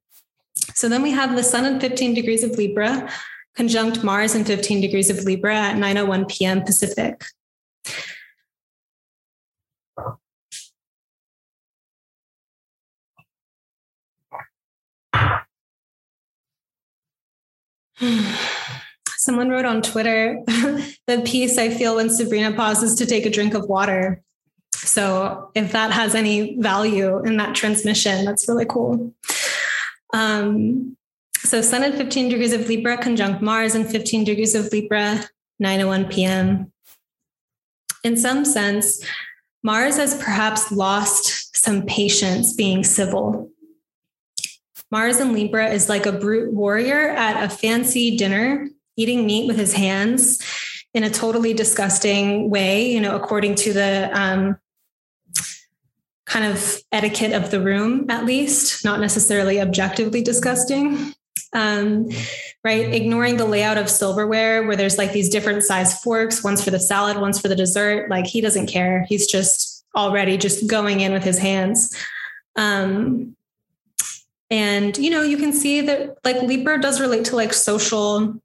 So 0.76 0.88
then 0.88 1.02
we 1.02 1.12
have 1.12 1.36
the 1.36 1.44
sun 1.44 1.66
in 1.66 1.80
15 1.80 2.14
degrees 2.14 2.44
of 2.44 2.52
Libra, 2.52 3.12
conjunct 3.56 4.04
Mars 4.04 4.36
in 4.36 4.46
15 4.46 4.80
degrees 4.80 5.10
of 5.10 5.24
Libra 5.24 5.56
at 5.56 5.76
9:01 5.76 6.30
p.m. 6.30 6.62
Pacific. 6.62 7.24
Someone 19.28 19.50
wrote 19.50 19.66
on 19.66 19.82
Twitter 19.82 20.42
the 20.48 21.22
peace 21.26 21.58
I 21.58 21.70
feel 21.70 21.98
when 21.98 22.10
Sabrina 22.10 22.54
pauses 22.54 22.96
to 22.96 23.06
take 23.06 23.26
a 23.26 23.30
drink 23.30 23.56
of 23.56 23.68
water. 23.68 24.24
So 24.74 25.52
if 25.54 25.74
that 25.74 25.92
has 25.92 26.16
any 26.16 26.58
value 26.62 27.22
in 27.26 27.36
that 27.36 27.54
transmission, 27.54 28.24
that's 28.24 28.48
really 28.48 28.64
cool. 28.64 29.14
Um, 30.14 30.96
so 31.40 31.62
Sun 31.62 31.84
at 31.84 31.96
15 31.96 32.30
degrees 32.30 32.54
of 32.54 32.70
Libra 32.70 32.98
conjunct 32.98 33.42
Mars 33.42 33.76
and 33.76 33.86
15 33.86 34.24
degrees 34.24 34.56
of 34.56 34.72
Libra, 34.72 35.26
9:01 35.62 36.10
p.m. 36.10 36.72
In 38.06 38.16
some 38.16 38.46
sense, 38.46 39.04
Mars 39.62 39.98
has 39.98 40.16
perhaps 40.16 40.72
lost 40.72 41.54
some 41.54 41.86
patience 41.86 42.54
being 42.54 42.82
civil 42.82 43.52
Mars 44.90 45.20
in 45.20 45.34
Libra 45.34 45.70
is 45.70 45.90
like 45.90 46.06
a 46.06 46.14
brute 46.14 46.54
warrior 46.54 47.10
at 47.10 47.44
a 47.44 47.50
fancy 47.50 48.16
dinner, 48.16 48.70
eating 48.98 49.26
meat 49.26 49.48
with 49.48 49.58
his 49.58 49.74
hands 49.74 50.40
in 50.94 51.04
a 51.04 51.10
totally 51.10 51.54
disgusting 51.54 52.50
way, 52.50 52.92
you 52.92 53.00
know, 53.00 53.16
according 53.16 53.56
to 53.56 53.72
the 53.72 54.10
um, 54.14 54.58
kind 56.26 56.46
of 56.46 56.82
etiquette 56.92 57.32
of 57.32 57.52
the 57.52 57.62
room, 57.62 58.10
at 58.10 58.26
least, 58.26 58.84
not 58.84 59.00
necessarily 59.00 59.62
objectively 59.62 60.22
disgusting. 60.22 61.14
Um, 61.54 62.10
right? 62.64 62.94
Ignoring 62.94 63.38
the 63.38 63.46
layout 63.46 63.78
of 63.78 63.90
silverware 63.90 64.68
where 64.68 64.76
there's 64.76 64.98
like 64.98 65.14
these 65.14 65.30
different 65.30 65.64
size 65.64 66.02
forks, 66.02 66.44
one's 66.44 66.64
for 66.64 66.72
the 66.72 66.80
salad, 66.80 67.18
one's 67.18 67.40
for 67.40 67.48
the 67.48 67.56
dessert. 67.56 68.10
Like 68.10 68.26
he 68.26 68.42
doesn't 68.42 68.68
care. 68.68 69.06
He's 69.08 69.28
just 69.28 69.86
already 69.96 70.38
just 70.38 70.68
going 70.68 71.00
in 71.00 71.14
with 71.14 71.24
his 71.24 71.38
hands. 71.38 71.96
Um, 72.58 73.38
and 74.50 74.98
you 74.98 75.10
know 75.10 75.22
you 75.22 75.38
can 75.38 75.52
see 75.52 75.82
that 75.82 76.18
like 76.24 76.42
libra 76.42 76.80
does 76.80 77.02
relate 77.02 77.26
to 77.26 77.36
like 77.36 77.54
social 77.54 78.42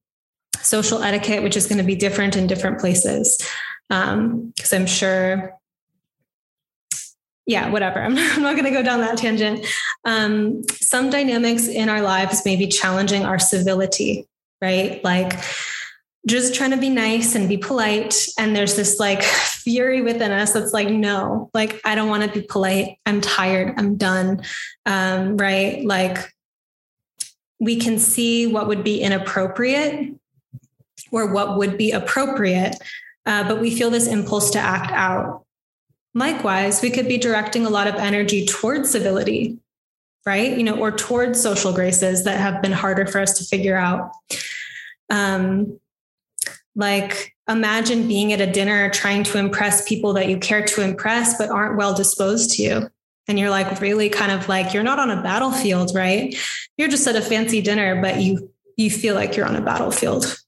social 0.62 1.02
etiquette 1.02 1.42
which 1.42 1.56
is 1.56 1.66
going 1.66 1.78
to 1.78 1.84
be 1.84 1.94
different 1.94 2.36
in 2.36 2.46
different 2.46 2.78
places 2.78 3.38
um 3.90 4.52
because 4.56 4.72
i'm 4.72 4.86
sure 4.86 5.54
yeah 7.46 7.70
whatever 7.70 8.00
i'm 8.02 8.14
not, 8.14 8.40
not 8.40 8.52
going 8.52 8.64
to 8.64 8.70
go 8.70 8.82
down 8.82 9.00
that 9.00 9.18
tangent 9.18 9.64
um 10.04 10.62
some 10.70 11.10
dynamics 11.10 11.68
in 11.68 11.88
our 11.88 12.02
lives 12.02 12.44
may 12.44 12.56
be 12.56 12.66
challenging 12.66 13.24
our 13.24 13.38
civility 13.38 14.26
right 14.60 15.02
like 15.04 15.34
just 16.26 16.54
trying 16.54 16.70
to 16.70 16.76
be 16.76 16.88
nice 16.88 17.34
and 17.34 17.48
be 17.48 17.56
polite. 17.56 18.14
And 18.38 18.54
there's 18.54 18.76
this 18.76 19.00
like 19.00 19.22
fury 19.22 20.02
within 20.02 20.30
us 20.30 20.52
that's 20.52 20.72
like, 20.72 20.88
no, 20.88 21.50
like, 21.52 21.80
I 21.84 21.94
don't 21.94 22.08
want 22.08 22.22
to 22.22 22.40
be 22.40 22.46
polite. 22.46 22.98
I'm 23.06 23.20
tired. 23.20 23.74
I'm 23.76 23.96
done. 23.96 24.42
Um, 24.86 25.36
right. 25.36 25.84
Like, 25.84 26.32
we 27.58 27.76
can 27.76 27.98
see 27.98 28.46
what 28.46 28.68
would 28.68 28.84
be 28.84 29.00
inappropriate 29.00 30.14
or 31.12 31.32
what 31.32 31.56
would 31.58 31.78
be 31.78 31.92
appropriate, 31.92 32.76
uh, 33.26 33.46
but 33.46 33.60
we 33.60 33.70
feel 33.70 33.90
this 33.90 34.08
impulse 34.08 34.50
to 34.50 34.58
act 34.58 34.90
out. 34.90 35.44
Likewise, 36.14 36.82
we 36.82 36.90
could 36.90 37.06
be 37.06 37.18
directing 37.18 37.64
a 37.64 37.70
lot 37.70 37.86
of 37.86 37.94
energy 37.94 38.46
towards 38.46 38.90
civility, 38.90 39.58
right? 40.26 40.56
You 40.56 40.64
know, 40.64 40.76
or 40.76 40.90
towards 40.90 41.40
social 41.40 41.72
graces 41.72 42.24
that 42.24 42.40
have 42.40 42.60
been 42.60 42.72
harder 42.72 43.06
for 43.06 43.20
us 43.20 43.38
to 43.38 43.44
figure 43.44 43.76
out. 43.76 44.10
Um, 45.08 45.78
like 46.74 47.34
imagine 47.48 48.08
being 48.08 48.32
at 48.32 48.40
a 48.40 48.50
dinner 48.50 48.88
trying 48.90 49.24
to 49.24 49.38
impress 49.38 49.86
people 49.86 50.14
that 50.14 50.28
you 50.28 50.38
care 50.38 50.64
to 50.64 50.82
impress, 50.82 51.36
but 51.38 51.50
aren't 51.50 51.76
well 51.76 51.94
disposed 51.94 52.52
to 52.52 52.62
you. 52.62 52.90
And 53.28 53.38
you're 53.38 53.50
like, 53.50 53.80
really 53.80 54.08
kind 54.08 54.32
of 54.32 54.48
like, 54.48 54.74
you're 54.74 54.82
not 54.82 54.98
on 54.98 55.10
a 55.10 55.22
battlefield, 55.22 55.94
right? 55.94 56.34
You're 56.76 56.88
just 56.88 57.06
at 57.06 57.16
a 57.16 57.22
fancy 57.22 57.60
dinner, 57.60 58.00
but 58.02 58.20
you, 58.20 58.50
you 58.76 58.90
feel 58.90 59.14
like 59.14 59.36
you're 59.36 59.46
on 59.46 59.54
a 59.54 59.60
battlefield. 59.60 60.41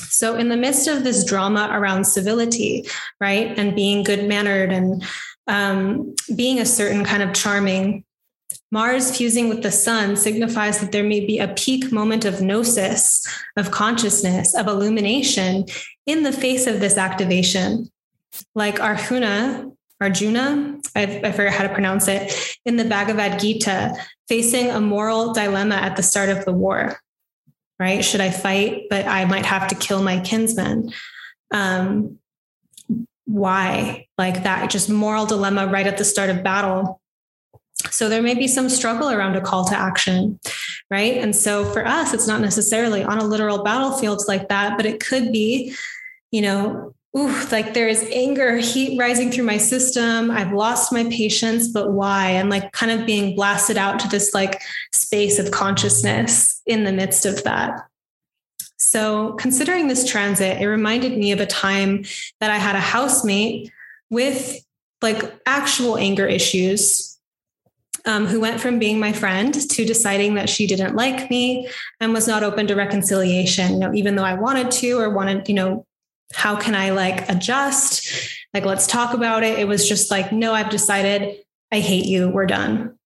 So, 0.00 0.36
in 0.36 0.48
the 0.48 0.56
midst 0.56 0.88
of 0.88 1.04
this 1.04 1.24
drama 1.24 1.70
around 1.72 2.04
civility, 2.04 2.86
right, 3.20 3.58
and 3.58 3.74
being 3.74 4.02
good 4.02 4.24
mannered 4.24 4.72
and 4.72 5.04
um, 5.46 6.14
being 6.34 6.58
a 6.58 6.66
certain 6.66 7.04
kind 7.04 7.22
of 7.22 7.32
charming 7.32 8.04
Mars 8.72 9.16
fusing 9.16 9.48
with 9.48 9.62
the 9.62 9.70
sun 9.70 10.16
signifies 10.16 10.80
that 10.80 10.92
there 10.92 11.04
may 11.04 11.24
be 11.24 11.38
a 11.38 11.48
peak 11.48 11.92
moment 11.92 12.24
of 12.24 12.42
gnosis, 12.42 13.26
of 13.56 13.70
consciousness, 13.70 14.54
of 14.54 14.66
illumination 14.66 15.64
in 16.04 16.24
the 16.24 16.32
face 16.32 16.66
of 16.66 16.80
this 16.80 16.96
activation. 16.96 17.88
Like 18.54 18.80
Arjuna, 18.80 19.70
Arjuna, 20.00 20.78
I, 20.94 21.20
I 21.24 21.32
forget 21.32 21.54
how 21.54 21.62
to 21.62 21.72
pronounce 21.72 22.08
it, 22.08 22.58
in 22.64 22.76
the 22.76 22.84
Bhagavad 22.84 23.40
Gita, 23.40 23.94
facing 24.28 24.70
a 24.70 24.80
moral 24.80 25.32
dilemma 25.32 25.76
at 25.76 25.96
the 25.96 26.02
start 26.02 26.28
of 26.28 26.44
the 26.44 26.52
war. 26.52 26.98
Right? 27.78 28.04
Should 28.04 28.20
I 28.20 28.30
fight, 28.30 28.84
but 28.88 29.06
I 29.06 29.26
might 29.26 29.44
have 29.44 29.68
to 29.68 29.74
kill 29.74 30.02
my 30.02 30.20
kinsman? 30.20 30.92
Um, 31.52 32.18
why? 33.26 34.06
Like 34.16 34.44
that 34.44 34.70
just 34.70 34.88
moral 34.88 35.26
dilemma 35.26 35.66
right 35.66 35.86
at 35.86 35.98
the 35.98 36.04
start 36.04 36.30
of 36.30 36.42
battle 36.42 37.00
so 37.90 38.08
there 38.08 38.22
may 38.22 38.34
be 38.34 38.48
some 38.48 38.68
struggle 38.68 39.10
around 39.10 39.36
a 39.36 39.40
call 39.40 39.64
to 39.66 39.76
action, 39.76 40.40
right? 40.90 41.18
And 41.18 41.36
so 41.36 41.64
for 41.64 41.86
us, 41.86 42.14
it's 42.14 42.26
not 42.26 42.40
necessarily 42.40 43.04
on 43.04 43.18
a 43.18 43.24
literal 43.24 43.62
battlefield 43.62 44.22
like 44.28 44.48
that, 44.48 44.76
but 44.76 44.86
it 44.86 45.00
could 45.00 45.30
be, 45.30 45.74
you 46.30 46.40
know, 46.40 46.94
ooh, 47.16 47.46
like 47.50 47.72
there 47.74 47.88
is 47.88 48.06
anger, 48.12 48.56
heat 48.56 48.98
rising 48.98 49.30
through 49.30 49.44
my 49.44 49.56
system. 49.56 50.30
I've 50.30 50.52
lost 50.52 50.92
my 50.92 51.04
patience, 51.04 51.68
but 51.68 51.92
why? 51.92 52.30
And 52.30 52.50
like 52.50 52.72
kind 52.72 52.92
of 52.92 53.06
being 53.06 53.34
blasted 53.34 53.78
out 53.78 53.98
to 54.00 54.08
this 54.08 54.34
like 54.34 54.60
space 54.92 55.38
of 55.38 55.50
consciousness 55.50 56.60
in 56.66 56.84
the 56.84 56.92
midst 56.92 57.24
of 57.24 57.42
that. 57.44 57.86
So 58.76 59.32
considering 59.34 59.88
this 59.88 60.08
transit, 60.08 60.60
it 60.60 60.66
reminded 60.66 61.16
me 61.16 61.32
of 61.32 61.40
a 61.40 61.46
time 61.46 62.04
that 62.40 62.50
I 62.50 62.56
had 62.56 62.76
a 62.76 62.80
housemate 62.80 63.72
with 64.10 64.58
like 65.00 65.40
actual 65.46 65.96
anger 65.96 66.26
issues 66.26 67.18
um, 68.04 68.26
who 68.26 68.40
went 68.40 68.60
from 68.60 68.78
being 68.78 69.00
my 69.00 69.12
friend 69.12 69.54
to 69.54 69.84
deciding 69.84 70.34
that 70.34 70.48
she 70.48 70.66
didn't 70.66 70.94
like 70.94 71.30
me 71.30 71.68
and 72.00 72.12
was 72.12 72.28
not 72.28 72.42
open 72.42 72.66
to 72.66 72.74
reconciliation. 72.74 73.72
You 73.72 73.78
know, 73.78 73.94
even 73.94 74.14
though 74.14 74.24
I 74.24 74.34
wanted 74.34 74.70
to 74.72 74.92
or 74.98 75.10
wanted, 75.10 75.48
you 75.48 75.54
know, 75.54 75.85
how 76.32 76.56
can 76.56 76.74
I 76.74 76.90
like 76.90 77.28
adjust? 77.28 78.34
Like, 78.52 78.64
let's 78.64 78.86
talk 78.86 79.14
about 79.14 79.42
it. 79.42 79.58
It 79.58 79.68
was 79.68 79.88
just 79.88 80.10
like, 80.10 80.32
no, 80.32 80.52
I've 80.52 80.70
decided 80.70 81.38
I 81.72 81.80
hate 81.80 82.06
you. 82.06 82.28
We're 82.28 82.46
done. 82.46 82.96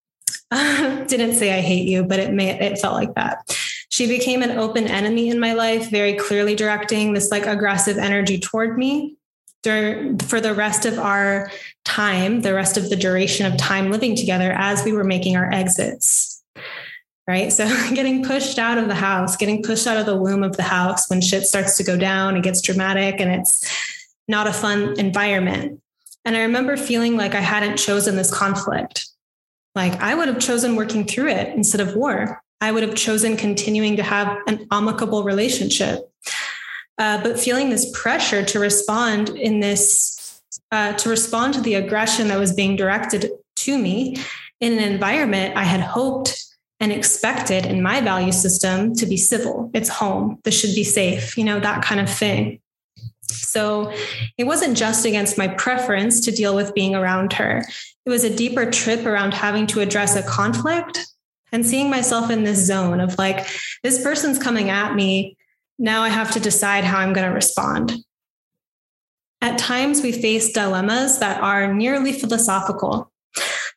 didn't 0.50 1.34
say 1.34 1.56
I 1.56 1.60
hate 1.60 1.88
you, 1.88 2.02
but 2.04 2.18
it 2.18 2.32
may 2.32 2.50
it 2.50 2.78
felt 2.78 2.94
like 2.94 3.14
that. 3.14 3.56
She 3.88 4.06
became 4.06 4.42
an 4.42 4.58
open 4.58 4.86
enemy 4.86 5.28
in 5.28 5.38
my 5.38 5.52
life, 5.52 5.90
very 5.90 6.14
clearly 6.14 6.54
directing 6.54 7.12
this 7.12 7.30
like 7.30 7.46
aggressive 7.46 7.98
energy 7.98 8.38
toward 8.38 8.78
me 8.78 9.16
for 9.62 10.40
the 10.40 10.54
rest 10.56 10.86
of 10.86 10.98
our 10.98 11.50
time, 11.84 12.40
the 12.40 12.54
rest 12.54 12.76
of 12.76 12.88
the 12.88 12.96
duration 12.96 13.46
of 13.46 13.58
time 13.58 13.90
living 13.90 14.16
together 14.16 14.52
as 14.52 14.84
we 14.84 14.92
were 14.92 15.04
making 15.04 15.36
our 15.36 15.52
exits. 15.52 16.39
Right. 17.30 17.52
So 17.52 17.64
getting 17.94 18.24
pushed 18.24 18.58
out 18.58 18.76
of 18.76 18.88
the 18.88 18.94
house, 18.96 19.36
getting 19.36 19.62
pushed 19.62 19.86
out 19.86 19.96
of 19.96 20.04
the 20.04 20.16
womb 20.16 20.42
of 20.42 20.56
the 20.56 20.64
house 20.64 21.08
when 21.08 21.20
shit 21.20 21.44
starts 21.44 21.76
to 21.76 21.84
go 21.84 21.96
down, 21.96 22.36
it 22.36 22.42
gets 22.42 22.60
dramatic 22.60 23.20
and 23.20 23.30
it's 23.30 23.64
not 24.26 24.48
a 24.48 24.52
fun 24.52 24.98
environment. 24.98 25.80
And 26.24 26.36
I 26.36 26.40
remember 26.40 26.76
feeling 26.76 27.16
like 27.16 27.36
I 27.36 27.40
hadn't 27.40 27.76
chosen 27.76 28.16
this 28.16 28.34
conflict. 28.36 29.06
Like 29.76 29.92
I 30.02 30.16
would 30.16 30.26
have 30.26 30.40
chosen 30.40 30.74
working 30.74 31.04
through 31.06 31.28
it 31.28 31.54
instead 31.54 31.80
of 31.80 31.94
war. 31.94 32.42
I 32.60 32.72
would 32.72 32.82
have 32.82 32.96
chosen 32.96 33.36
continuing 33.36 33.94
to 33.98 34.02
have 34.02 34.36
an 34.48 34.66
amicable 34.72 35.22
relationship 35.22 36.10
uh, 36.98 37.22
but 37.22 37.40
feeling 37.40 37.70
this 37.70 37.90
pressure 37.98 38.44
to 38.44 38.58
respond 38.58 39.30
in 39.30 39.60
this, 39.60 40.42
uh, 40.72 40.92
to 40.94 41.08
respond 41.08 41.54
to 41.54 41.60
the 41.60 41.74
aggression 41.74 42.26
that 42.28 42.38
was 42.40 42.52
being 42.52 42.74
directed 42.74 43.30
to 43.56 43.78
me 43.78 44.16
in 44.60 44.72
an 44.72 44.80
environment 44.80 45.56
I 45.56 45.62
had 45.64 45.80
hoped 45.80 46.49
and 46.80 46.92
expected 46.92 47.66
in 47.66 47.82
my 47.82 48.00
value 48.00 48.32
system 48.32 48.94
to 48.94 49.06
be 49.06 49.16
civil. 49.16 49.70
It's 49.74 49.88
home. 49.88 50.40
This 50.44 50.58
should 50.58 50.74
be 50.74 50.84
safe, 50.84 51.36
you 51.36 51.44
know, 51.44 51.60
that 51.60 51.82
kind 51.82 52.00
of 52.00 52.10
thing. 52.10 52.60
So 53.22 53.92
it 54.38 54.44
wasn't 54.44 54.76
just 54.76 55.04
against 55.04 55.38
my 55.38 55.48
preference 55.48 56.20
to 56.22 56.32
deal 56.32 56.56
with 56.56 56.74
being 56.74 56.94
around 56.94 57.34
her. 57.34 57.62
It 58.06 58.10
was 58.10 58.24
a 58.24 58.34
deeper 58.34 58.70
trip 58.70 59.04
around 59.04 59.34
having 59.34 59.66
to 59.68 59.80
address 59.80 60.16
a 60.16 60.22
conflict 60.22 61.06
and 61.52 61.66
seeing 61.66 61.90
myself 61.90 62.30
in 62.30 62.44
this 62.44 62.66
zone 62.66 63.00
of 63.00 63.18
like, 63.18 63.46
this 63.82 64.02
person's 64.02 64.38
coming 64.38 64.70
at 64.70 64.94
me 64.94 65.36
now 65.80 66.02
I 66.02 66.10
have 66.10 66.30
to 66.32 66.40
decide 66.40 66.84
how 66.84 66.98
I'm 66.98 67.14
going 67.14 67.26
to 67.26 67.34
respond. 67.34 67.94
At 69.40 69.58
times, 69.58 70.02
we 70.02 70.12
face 70.12 70.52
dilemmas 70.52 71.18
that 71.20 71.40
are 71.40 71.72
nearly 71.72 72.12
philosophical. 72.12 73.10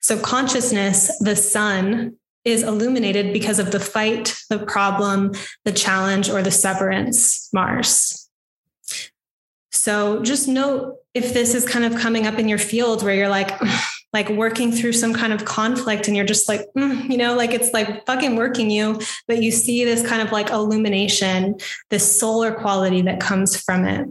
So, 0.02 0.20
consciousness, 0.20 1.18
the 1.20 1.38
sun, 1.38 2.18
is 2.46 2.64
illuminated 2.64 3.34
because 3.34 3.60
of 3.60 3.72
the 3.72 3.80
fight, 3.80 4.36
the 4.50 4.60
problem, 4.60 5.32
the 5.66 5.72
challenge, 5.72 6.30
or 6.30 6.42
the 6.42 6.52
severance, 6.52 7.50
Mars. 7.54 8.30
So, 9.72 10.22
just 10.22 10.48
note 10.48 10.98
if 11.14 11.34
this 11.34 11.54
is 11.54 11.68
kind 11.68 11.86
of 11.86 12.00
coming 12.00 12.28
up 12.28 12.40
in 12.40 12.48
your 12.48 12.58
field 12.58 13.04
where 13.04 13.16
you're 13.16 13.30
like, 13.30 13.52
like 14.14 14.30
working 14.30 14.72
through 14.72 14.94
some 14.94 15.14
kind 15.14 15.34
of 15.34 15.44
conflict 15.44 16.08
and 16.08 16.16
you're 16.16 16.26
just 16.26 16.48
like 16.48 16.68
mm, 16.78 17.10
you 17.10 17.18
know 17.18 17.36
like 17.36 17.52
it's 17.52 17.74
like 17.74 18.06
fucking 18.06 18.36
working 18.36 18.70
you 18.70 19.00
but 19.28 19.42
you 19.42 19.50
see 19.50 19.84
this 19.84 20.08
kind 20.08 20.22
of 20.22 20.32
like 20.32 20.52
illumination 20.52 21.56
this 21.90 22.20
solar 22.20 22.54
quality 22.54 23.02
that 23.02 23.20
comes 23.20 23.60
from 23.60 23.86
it 23.86 24.08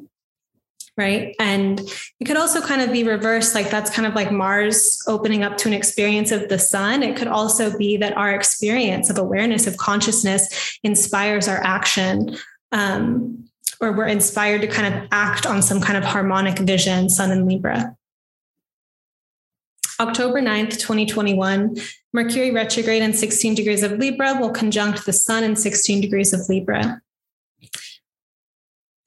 right? 0.96 1.34
And 1.38 1.80
it 2.20 2.26
could 2.26 2.36
also 2.36 2.60
kind 2.60 2.82
of 2.82 2.92
be 2.92 3.04
reversed 3.04 3.54
like 3.54 3.70
that's 3.70 3.90
kind 3.90 4.06
of 4.06 4.14
like 4.14 4.30
mars 4.30 5.02
opening 5.06 5.42
up 5.42 5.56
to 5.58 5.68
an 5.68 5.74
experience 5.74 6.30
of 6.30 6.48
the 6.48 6.58
sun. 6.58 7.02
It 7.02 7.16
could 7.16 7.28
also 7.28 7.76
be 7.76 7.96
that 7.96 8.16
our 8.16 8.34
experience 8.34 9.08
of 9.08 9.18
awareness 9.18 9.66
of 9.66 9.76
consciousness 9.78 10.78
inspires 10.82 11.48
our 11.48 11.62
action 11.64 12.36
um, 12.72 13.48
or 13.80 13.92
we're 13.92 14.06
inspired 14.06 14.60
to 14.60 14.66
kind 14.66 14.94
of 14.94 15.08
act 15.12 15.46
on 15.46 15.62
some 15.62 15.80
kind 15.80 15.96
of 15.96 16.04
harmonic 16.04 16.58
vision 16.58 17.08
sun 17.08 17.30
and 17.30 17.46
libra. 17.46 17.96
October 20.00 20.40
9th, 20.40 20.78
2021, 20.78 21.76
Mercury 22.12 22.50
retrograde 22.50 23.02
in 23.02 23.12
16 23.12 23.54
degrees 23.54 23.82
of 23.82 23.92
Libra 23.92 24.36
will 24.40 24.50
conjunct 24.50 25.06
the 25.06 25.12
Sun 25.12 25.44
in 25.44 25.54
16 25.54 26.00
degrees 26.00 26.32
of 26.32 26.40
Libra. 26.48 27.00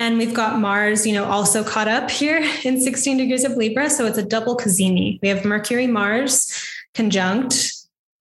And 0.05 0.19
we've 0.19 0.35
got 0.35 0.59
Mars, 0.59 1.07
you 1.07 1.13
know, 1.13 1.25
also 1.25 1.63
caught 1.63 1.87
up 1.87 2.11
here 2.11 2.37
in 2.63 2.79
16 2.79 3.17
degrees 3.17 3.43
of 3.43 3.57
Libra. 3.57 3.89
So 3.89 4.05
it's 4.05 4.19
a 4.19 4.23
double 4.23 4.55
cazimi. 4.55 5.19
We 5.23 5.29
have 5.29 5.43
Mercury, 5.43 5.87
Mars 5.87 6.53
conjunct, 6.93 7.73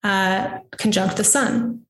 uh, 0.03 0.59
conjunct 0.71 1.17
the 1.17 1.23
Sun. 1.23 1.85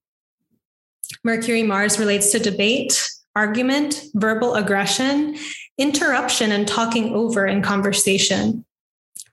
Mercury, 1.24 1.64
Mars 1.64 1.98
relates 1.98 2.32
to 2.32 2.40
debate, 2.40 3.10
argument, 3.38 4.04
verbal 4.14 4.56
aggression, 4.56 5.38
interruption, 5.78 6.52
and 6.52 6.68
talking 6.68 7.14
over 7.14 7.48
in 7.48 7.62
conversation 7.62 8.66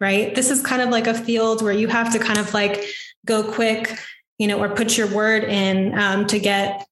right? 0.03 0.35
This 0.35 0.51
is 0.51 0.61
kind 0.63 0.83
of 0.83 0.89
like 0.89 1.07
a 1.07 1.15
field 1.15 1.63
where 1.63 1.73
you 1.73 1.87
have 1.87 2.13
to 2.13 2.19
kind 2.19 2.41
of 2.41 2.53
like 2.53 2.85
go 3.25 3.45
quick, 3.53 3.97
you 4.37 4.49
know, 4.49 4.59
or 4.59 4.69
put 4.69 4.99
your 4.99 5.07
word 5.07 5.45
in 5.45 5.97
um, 5.97 6.27
to 6.27 6.41
get 6.41 6.85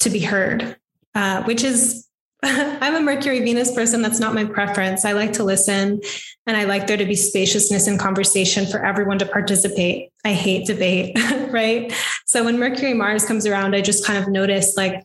to 0.00 0.08
be 0.08 0.20
heard, 0.20 0.76
uh, 1.16 1.42
which 1.42 1.64
is, 1.64 2.03
I'm 2.80 2.94
a 2.94 3.00
Mercury 3.00 3.40
Venus 3.40 3.74
person. 3.74 4.02
That's 4.02 4.20
not 4.20 4.34
my 4.34 4.44
preference. 4.44 5.06
I 5.06 5.12
like 5.12 5.32
to 5.34 5.44
listen 5.44 6.00
and 6.46 6.56
I 6.56 6.64
like 6.64 6.86
there 6.86 6.98
to 6.98 7.06
be 7.06 7.14
spaciousness 7.14 7.88
in 7.88 7.96
conversation 7.96 8.66
for 8.66 8.84
everyone 8.84 9.18
to 9.20 9.26
participate. 9.26 10.10
I 10.26 10.34
hate 10.34 10.66
debate, 10.66 11.16
right? 11.50 11.90
So 12.26 12.44
when 12.44 12.58
Mercury 12.58 12.92
Mars 12.92 13.24
comes 13.24 13.46
around, 13.46 13.74
I 13.74 13.80
just 13.80 14.06
kind 14.06 14.22
of 14.22 14.28
notice 14.28 14.76
like, 14.76 15.02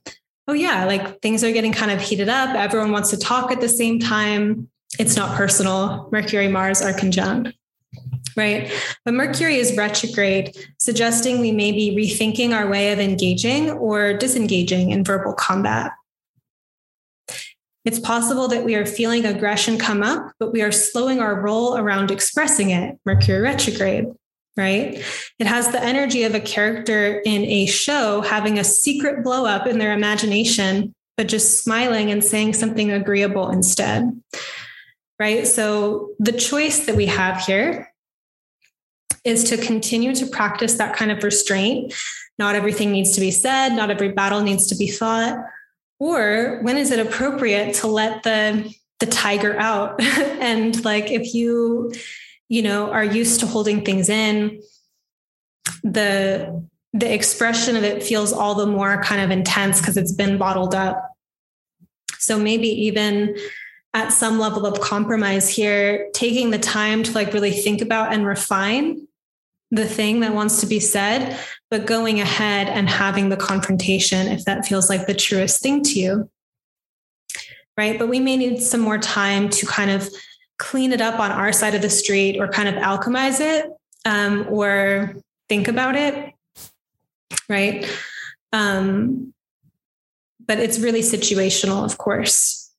oh, 0.49 0.53
yeah, 0.53 0.83
like 0.83 1.21
things 1.21 1.41
are 1.43 1.53
getting 1.53 1.71
kind 1.71 1.91
of 1.91 2.01
heated 2.01 2.27
up. 2.27 2.55
Everyone 2.55 2.91
wants 2.91 3.09
to 3.11 3.17
talk 3.17 3.51
at 3.51 3.61
the 3.61 3.69
same 3.69 3.99
time 3.99 4.69
it's 4.97 5.15
not 5.15 5.37
personal. 5.37 6.09
Mercury, 6.11 6.47
Mars 6.47 6.81
are 6.81 6.93
conjunct. 6.93 7.53
Right. 8.35 8.71
But 9.05 9.13
Mercury 9.13 9.55
is 9.57 9.75
retrograde, 9.75 10.55
suggesting 10.77 11.39
we 11.39 11.51
may 11.51 11.71
be 11.71 11.95
rethinking 11.95 12.55
our 12.55 12.67
way 12.67 12.91
of 12.91 12.99
engaging 12.99 13.71
or 13.71 14.13
disengaging 14.13 14.91
in 14.91 15.03
verbal 15.03 15.33
combat. 15.33 15.91
It's 17.85 17.99
possible 17.99 18.47
that 18.49 18.65
we 18.65 18.75
are 18.75 18.85
feeling 18.85 19.25
aggression 19.25 19.77
come 19.77 20.03
up, 20.03 20.31
but 20.39 20.51
we 20.51 20.61
are 20.61 20.71
slowing 20.71 21.19
our 21.19 21.41
roll 21.41 21.77
around 21.77 22.11
expressing 22.11 22.71
it. 22.71 22.97
Mercury 23.05 23.39
retrograde, 23.39 24.07
right? 24.57 25.03
It 25.39 25.47
has 25.47 25.71
the 25.71 25.83
energy 25.83 26.23
of 26.23 26.35
a 26.35 26.39
character 26.39 27.21
in 27.25 27.45
a 27.45 27.65
show 27.65 28.21
having 28.21 28.59
a 28.59 28.63
secret 28.63 29.23
blow 29.23 29.45
up 29.45 29.65
in 29.65 29.79
their 29.79 29.93
imagination, 29.93 30.93
but 31.17 31.27
just 31.27 31.63
smiling 31.63 32.11
and 32.11 32.23
saying 32.23 32.53
something 32.53 32.91
agreeable 32.91 33.49
instead 33.49 34.11
right? 35.19 35.45
So 35.45 36.11
the 36.17 36.31
choice 36.31 36.85
that 36.85 36.95
we 36.95 37.05
have 37.07 37.41
here 37.41 37.93
is 39.25 39.43
to 39.45 39.57
continue 39.57 40.15
to 40.15 40.25
practice 40.27 40.75
that 40.75 40.95
kind 40.95 41.11
of 41.11 41.23
restraint. 41.23 41.93
Not 42.39 42.55
everything 42.55 42.91
needs 42.91 43.13
to 43.15 43.19
be 43.19 43.31
said, 43.31 43.69
not 43.69 43.91
every 43.91 44.13
battle 44.13 44.41
needs 44.41 44.67
to 44.67 44.75
be 44.75 44.89
fought. 44.89 45.37
Or 45.99 46.59
when 46.61 46.77
is 46.77 46.91
it 46.91 47.05
appropriate 47.05 47.75
to 47.75 47.87
let 47.87 48.23
the 48.23 48.73
the 48.99 49.05
tiger 49.05 49.57
out? 49.57 50.01
and 50.01 50.83
like 50.85 51.11
if 51.11 51.33
you, 51.33 51.91
you 52.47 52.61
know, 52.61 52.91
are 52.91 53.03
used 53.03 53.41
to 53.41 53.47
holding 53.47 53.83
things 53.83 54.09
in, 54.09 54.61
the 55.83 56.67
the 56.93 57.13
expression 57.13 57.75
of 57.75 57.83
it 57.83 58.01
feels 58.01 58.33
all 58.33 58.55
the 58.55 58.65
more 58.65 59.03
kind 59.03 59.21
of 59.21 59.29
intense 59.29 59.79
because 59.79 59.97
it's 59.97 60.13
been 60.13 60.37
bottled 60.37 60.73
up. 60.73 61.11
So 62.17 62.39
maybe 62.39 62.67
even 62.67 63.35
at 63.93 64.09
some 64.09 64.39
level 64.39 64.65
of 64.65 64.79
compromise 64.81 65.49
here, 65.49 66.09
taking 66.13 66.49
the 66.49 66.59
time 66.59 67.03
to 67.03 67.11
like 67.11 67.33
really 67.33 67.51
think 67.51 67.81
about 67.81 68.13
and 68.13 68.25
refine 68.25 69.07
the 69.71 69.85
thing 69.87 70.21
that 70.21 70.33
wants 70.33 70.61
to 70.61 70.67
be 70.67 70.79
said, 70.79 71.37
but 71.69 71.85
going 71.85 72.19
ahead 72.19 72.67
and 72.67 72.89
having 72.89 73.29
the 73.29 73.37
confrontation 73.37 74.27
if 74.27 74.45
that 74.45 74.65
feels 74.65 74.89
like 74.89 75.05
the 75.05 75.13
truest 75.13 75.61
thing 75.61 75.83
to 75.83 75.99
you. 75.99 76.29
Right. 77.77 77.97
But 77.97 78.09
we 78.09 78.19
may 78.19 78.35
need 78.35 78.61
some 78.61 78.81
more 78.81 78.97
time 78.97 79.49
to 79.49 79.65
kind 79.65 79.91
of 79.91 80.09
clean 80.57 80.91
it 80.91 80.99
up 80.99 81.19
on 81.19 81.31
our 81.31 81.53
side 81.53 81.75
of 81.75 81.81
the 81.81 81.89
street 81.89 82.37
or 82.37 82.49
kind 82.49 82.67
of 82.67 82.75
alchemize 82.75 83.39
it 83.39 83.71
um, 84.05 84.47
or 84.49 85.15
think 85.47 85.67
about 85.67 85.95
it. 85.95 86.33
Right. 87.47 87.89
Um, 88.51 89.33
but 90.45 90.59
it's 90.59 90.79
really 90.79 91.01
situational, 91.01 91.85
of 91.85 91.97
course. 91.97 92.71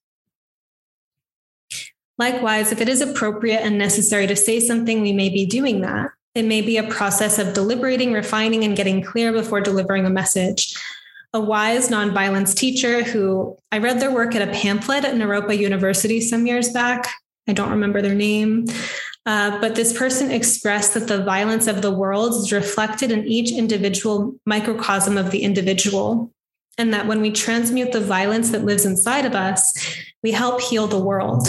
Likewise, 2.19 2.71
if 2.71 2.83
it 2.83 2.89
is 2.89 3.01
appropriate 3.01 3.61
and 3.61 3.79
necessary 3.79 4.27
to 4.27 4.37
say 4.37 4.61
something, 4.61 5.01
we 5.01 5.13
may 5.13 5.31
be 5.31 5.47
doing 5.47 5.81
that. 5.81 6.11
It 6.35 6.45
may 6.45 6.63
be 6.63 6.77
a 6.77 6.89
process 6.89 7.39
of 7.39 7.55
deliberating, 7.55 8.13
refining, 8.13 8.65
and 8.65 8.77
getting 8.77 9.03
clear 9.03 9.33
before 9.33 9.61
delivering 9.61 10.07
a 10.07 10.11
message. 10.11 10.75
a 11.33 11.41
wise 11.41 11.89
nonviolence 11.89 12.57
teacher 12.57 13.05
who 13.05 13.57
I 13.71 13.79
read 13.79 14.01
their 14.01 14.11
work 14.11 14.35
at 14.35 14.49
a 14.49 14.53
pamphlet 14.53 15.05
at 15.05 15.15
Naropa 15.15 15.57
University 15.57 16.21
some 16.21 16.47
years 16.47 16.71
back. 16.71 17.09
I 17.49 17.53
don't 17.53 17.71
remember 17.71 18.03
their 18.03 18.15
name. 18.15 18.67
Uh, 19.27 19.61
but 19.61 19.75
this 19.77 19.97
person 19.97 20.31
expressed 20.31 20.95
that 20.95 21.07
the 21.07 21.23
violence 21.23 21.67
of 21.67 21.83
the 21.83 21.93
world 21.93 22.35
is 22.35 22.53
reflected 22.53 23.13
in 23.13 23.27
each 23.27 23.53
individual 23.53 24.35
microcosm 24.47 25.17
of 25.17 25.31
the 25.31 25.43
individual. 25.43 26.33
And 26.79 26.93
that 26.95 27.07
when 27.07 27.21
we 27.21 27.31
transmute 27.31 27.93
the 27.93 28.01
violence 28.01 28.51
that 28.51 28.65
lives 28.65 28.87
inside 28.87 29.27
of 29.27 29.35
us, 29.35 29.73
we 30.23 30.33
help 30.33 30.61
heal 30.61 30.87
the 30.87 30.99
world. 30.99 31.47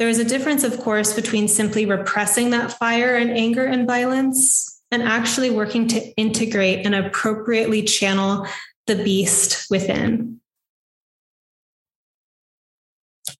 There 0.00 0.08
is 0.08 0.18
a 0.18 0.24
difference, 0.24 0.64
of 0.64 0.80
course, 0.80 1.12
between 1.12 1.46
simply 1.46 1.84
repressing 1.84 2.50
that 2.50 2.72
fire 2.72 3.16
and 3.16 3.30
anger 3.30 3.66
and 3.66 3.86
violence 3.86 4.80
and 4.90 5.02
actually 5.02 5.50
working 5.50 5.86
to 5.88 6.00
integrate 6.16 6.86
and 6.86 6.94
appropriately 6.94 7.82
channel 7.82 8.46
the 8.86 8.96
beast 8.96 9.66
within. 9.70 10.40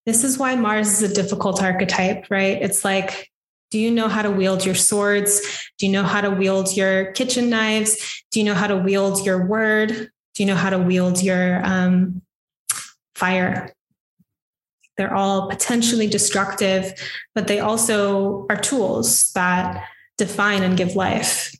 This 0.04 0.22
is 0.22 0.36
why 0.36 0.54
Mars 0.54 1.00
is 1.00 1.10
a 1.10 1.14
difficult 1.14 1.62
archetype, 1.62 2.26
right? 2.28 2.60
It's 2.60 2.84
like, 2.84 3.30
do 3.70 3.78
you 3.78 3.90
know 3.90 4.08
how 4.08 4.20
to 4.20 4.30
wield 4.30 4.62
your 4.66 4.74
swords? 4.74 5.40
Do 5.78 5.86
you 5.86 5.92
know 5.92 6.02
how 6.02 6.20
to 6.20 6.30
wield 6.30 6.76
your 6.76 7.12
kitchen 7.12 7.48
knives? 7.48 8.22
Do 8.32 8.38
you 8.38 8.44
know 8.44 8.54
how 8.54 8.66
to 8.66 8.76
wield 8.76 9.24
your 9.24 9.46
word? 9.46 9.88
Do 10.34 10.42
you 10.42 10.46
know 10.46 10.56
how 10.56 10.68
to 10.68 10.78
wield 10.78 11.22
your 11.22 11.64
um, 11.64 12.20
fire? 13.14 13.72
They're 15.00 15.16
all 15.16 15.48
potentially 15.48 16.06
destructive, 16.06 16.92
but 17.34 17.46
they 17.46 17.58
also 17.58 18.46
are 18.50 18.60
tools 18.60 19.32
that 19.32 19.82
define 20.18 20.62
and 20.62 20.76
give 20.76 20.94
life. 20.94 21.56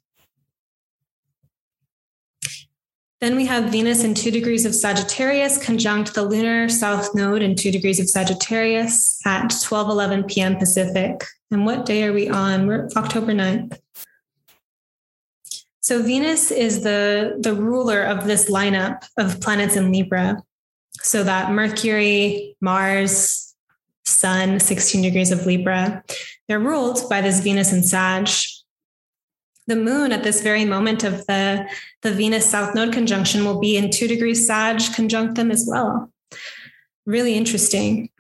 Then 3.23 3.37
we 3.37 3.47
have 3.47 3.73
Venus 3.73 4.05
in 4.05 4.13
two 4.13 4.31
degrees 4.31 4.67
of 4.67 4.75
Sagittarius 4.75 5.57
conjunct 5.57 6.13
the 6.13 6.23
lunar 6.23 6.69
south 6.69 7.15
node 7.15 7.41
in 7.41 7.55
two 7.55 7.71
degrees 7.71 7.99
of 7.99 8.11
Sagittarius 8.11 9.19
at 9.25 9.55
12 9.63 9.89
11 9.89 10.25
p.m. 10.25 10.57
Pacific. 10.57 11.25
And 11.51 11.65
what 11.65 11.87
day 11.87 12.05
are 12.05 12.13
we 12.13 12.29
on? 12.29 12.67
We're 12.67 12.91
October 12.95 13.33
9th. 13.33 13.79
So 15.81 16.03
Venus 16.03 16.51
is 16.51 16.83
the, 16.83 17.39
the 17.41 17.55
ruler 17.55 18.03
of 18.03 18.27
this 18.27 18.51
lineup 18.51 19.07
of 19.17 19.41
planets 19.41 19.77
in 19.77 19.91
Libra 19.91 20.43
so 21.03 21.23
that 21.25 21.53
Mercury, 21.53 22.57
Mars, 22.61 23.55
Sun, 24.05 24.61
16 24.61 25.03
degrees 25.03 25.31
of 25.31 25.47
Libra, 25.47 26.05
they're 26.49 26.59
ruled 26.59 27.09
by 27.09 27.21
this 27.21 27.41
Venus 27.41 27.73
and 27.73 27.85
Sag. 27.85 28.29
The 29.67 29.77
moon 29.77 30.13
at 30.13 30.25
this 30.25 30.43
very 30.43 30.65
moment 30.65 31.05
of 31.05 31.27
the, 31.27 31.67
the 32.03 32.13
Venus 32.13 32.47
South 32.47 32.75
Node 32.75 32.93
conjunction 32.93 33.45
will 33.45 33.61
be 33.61 33.77
in 33.77 33.91
two 33.91 34.09
degrees 34.09 34.47
Sag 34.47 34.81
conjunct 34.95 35.37
them 35.37 35.51
as 35.51 35.67
well. 35.69 36.13
Really 37.07 37.35
interesting. 37.35 38.11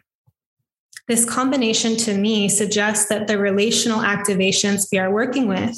This 1.08 1.24
combination 1.24 1.96
to 1.96 2.16
me 2.16 2.48
suggests 2.48 3.08
that 3.08 3.26
the 3.26 3.36
relational 3.36 3.98
activations 3.98 4.86
we 4.92 4.98
are 4.98 5.12
working 5.12 5.48
with, 5.48 5.76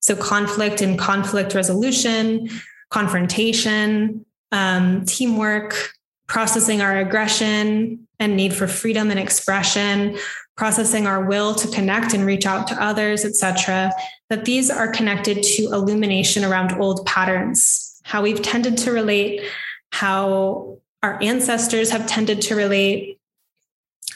so 0.00 0.16
conflict 0.16 0.80
and 0.80 0.98
conflict 0.98 1.54
resolution, 1.54 2.48
confrontation, 2.88 4.24
um, 4.52 5.04
teamwork, 5.04 5.92
processing 6.30 6.80
our 6.80 6.98
aggression 6.98 8.06
and 8.20 8.36
need 8.36 8.54
for 8.54 8.68
freedom 8.68 9.10
and 9.10 9.18
expression, 9.18 10.16
processing 10.56 11.04
our 11.04 11.24
will 11.24 11.56
to 11.56 11.66
connect 11.72 12.14
and 12.14 12.24
reach 12.24 12.46
out 12.46 12.68
to 12.68 12.80
others, 12.80 13.24
etc., 13.24 13.92
that 14.28 14.44
these 14.44 14.70
are 14.70 14.92
connected 14.92 15.42
to 15.42 15.64
illumination 15.72 16.44
around 16.44 16.80
old 16.80 17.04
patterns, 17.04 18.00
how 18.04 18.22
we've 18.22 18.42
tended 18.42 18.78
to 18.78 18.92
relate, 18.92 19.42
how 19.90 20.78
our 21.02 21.20
ancestors 21.20 21.90
have 21.90 22.06
tended 22.06 22.40
to 22.40 22.54
relate, 22.54 23.18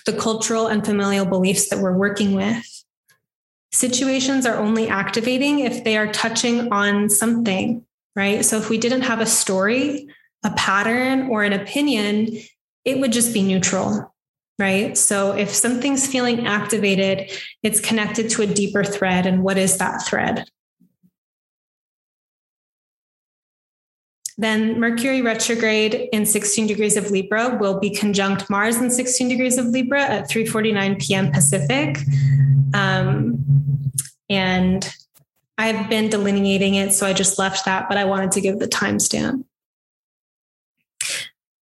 the 0.07 0.13
cultural 0.13 0.69
and 0.69 0.85
familial 0.85 1.25
beliefs 1.25 1.69
that 1.69 1.81
we're 1.81 1.97
working 1.97 2.33
with. 2.35 2.85
Situations 3.73 4.47
are 4.47 4.59
only 4.59 4.87
activating 4.87 5.59
if 5.59 5.83
they 5.83 5.97
are 5.97 6.13
touching 6.13 6.73
on 6.73 7.11
something, 7.11 7.85
right? 8.15 8.45
So 8.45 8.57
if 8.57 8.71
we 8.71 8.79
didn't 8.79 9.03
have 9.03 9.21
a 9.21 9.27
story, 9.27 10.07
a 10.45 10.51
pattern 10.53 11.29
or 11.29 11.43
an 11.43 11.53
opinion, 11.53 12.39
it 12.85 13.01
would 13.01 13.13
just 13.13 13.33
be 13.33 13.43
neutral, 13.43 14.15
right? 14.59 14.97
So 14.97 15.33
if 15.33 15.51
something's 15.51 16.07
feeling 16.07 16.47
activated, 16.47 17.31
it's 17.63 17.81
connected 17.81 18.31
to 18.31 18.43
a 18.43 18.47
deeper 18.47 18.85
thread. 18.85 19.27
And 19.27 19.43
what 19.43 19.59
is 19.59 19.79
that 19.79 20.07
thread? 20.07 20.45
Then 24.37 24.81
Mercury 24.81 25.23
retrograde 25.23 26.09
in 26.13 26.27
16 26.27 26.67
degrees 26.67 26.97
of 26.97 27.11
Libra 27.11 27.57
will 27.61 27.79
be 27.79 27.91
conjunct 27.91 28.51
Mars 28.51 28.77
in 28.79 28.91
16 28.91 29.29
degrees 29.29 29.59
of 29.59 29.67
Libra 29.67 30.03
at 30.03 30.29
3:49 30.29 31.01
p.m. 31.01 31.31
Pacific. 31.31 31.99
Um, 32.75 33.93
and 34.29 34.93
I've 35.57 35.89
been 35.89 36.09
delineating 36.09 36.75
it, 36.75 36.93
so 36.93 37.07
I 37.07 37.13
just 37.13 37.39
left 37.39 37.65
that, 37.67 37.89
but 37.89 37.97
I 37.97 38.05
wanted 38.05 38.33
to 38.33 38.41
give 38.41 38.59
the 38.59 38.67
timestamp. 38.67 39.45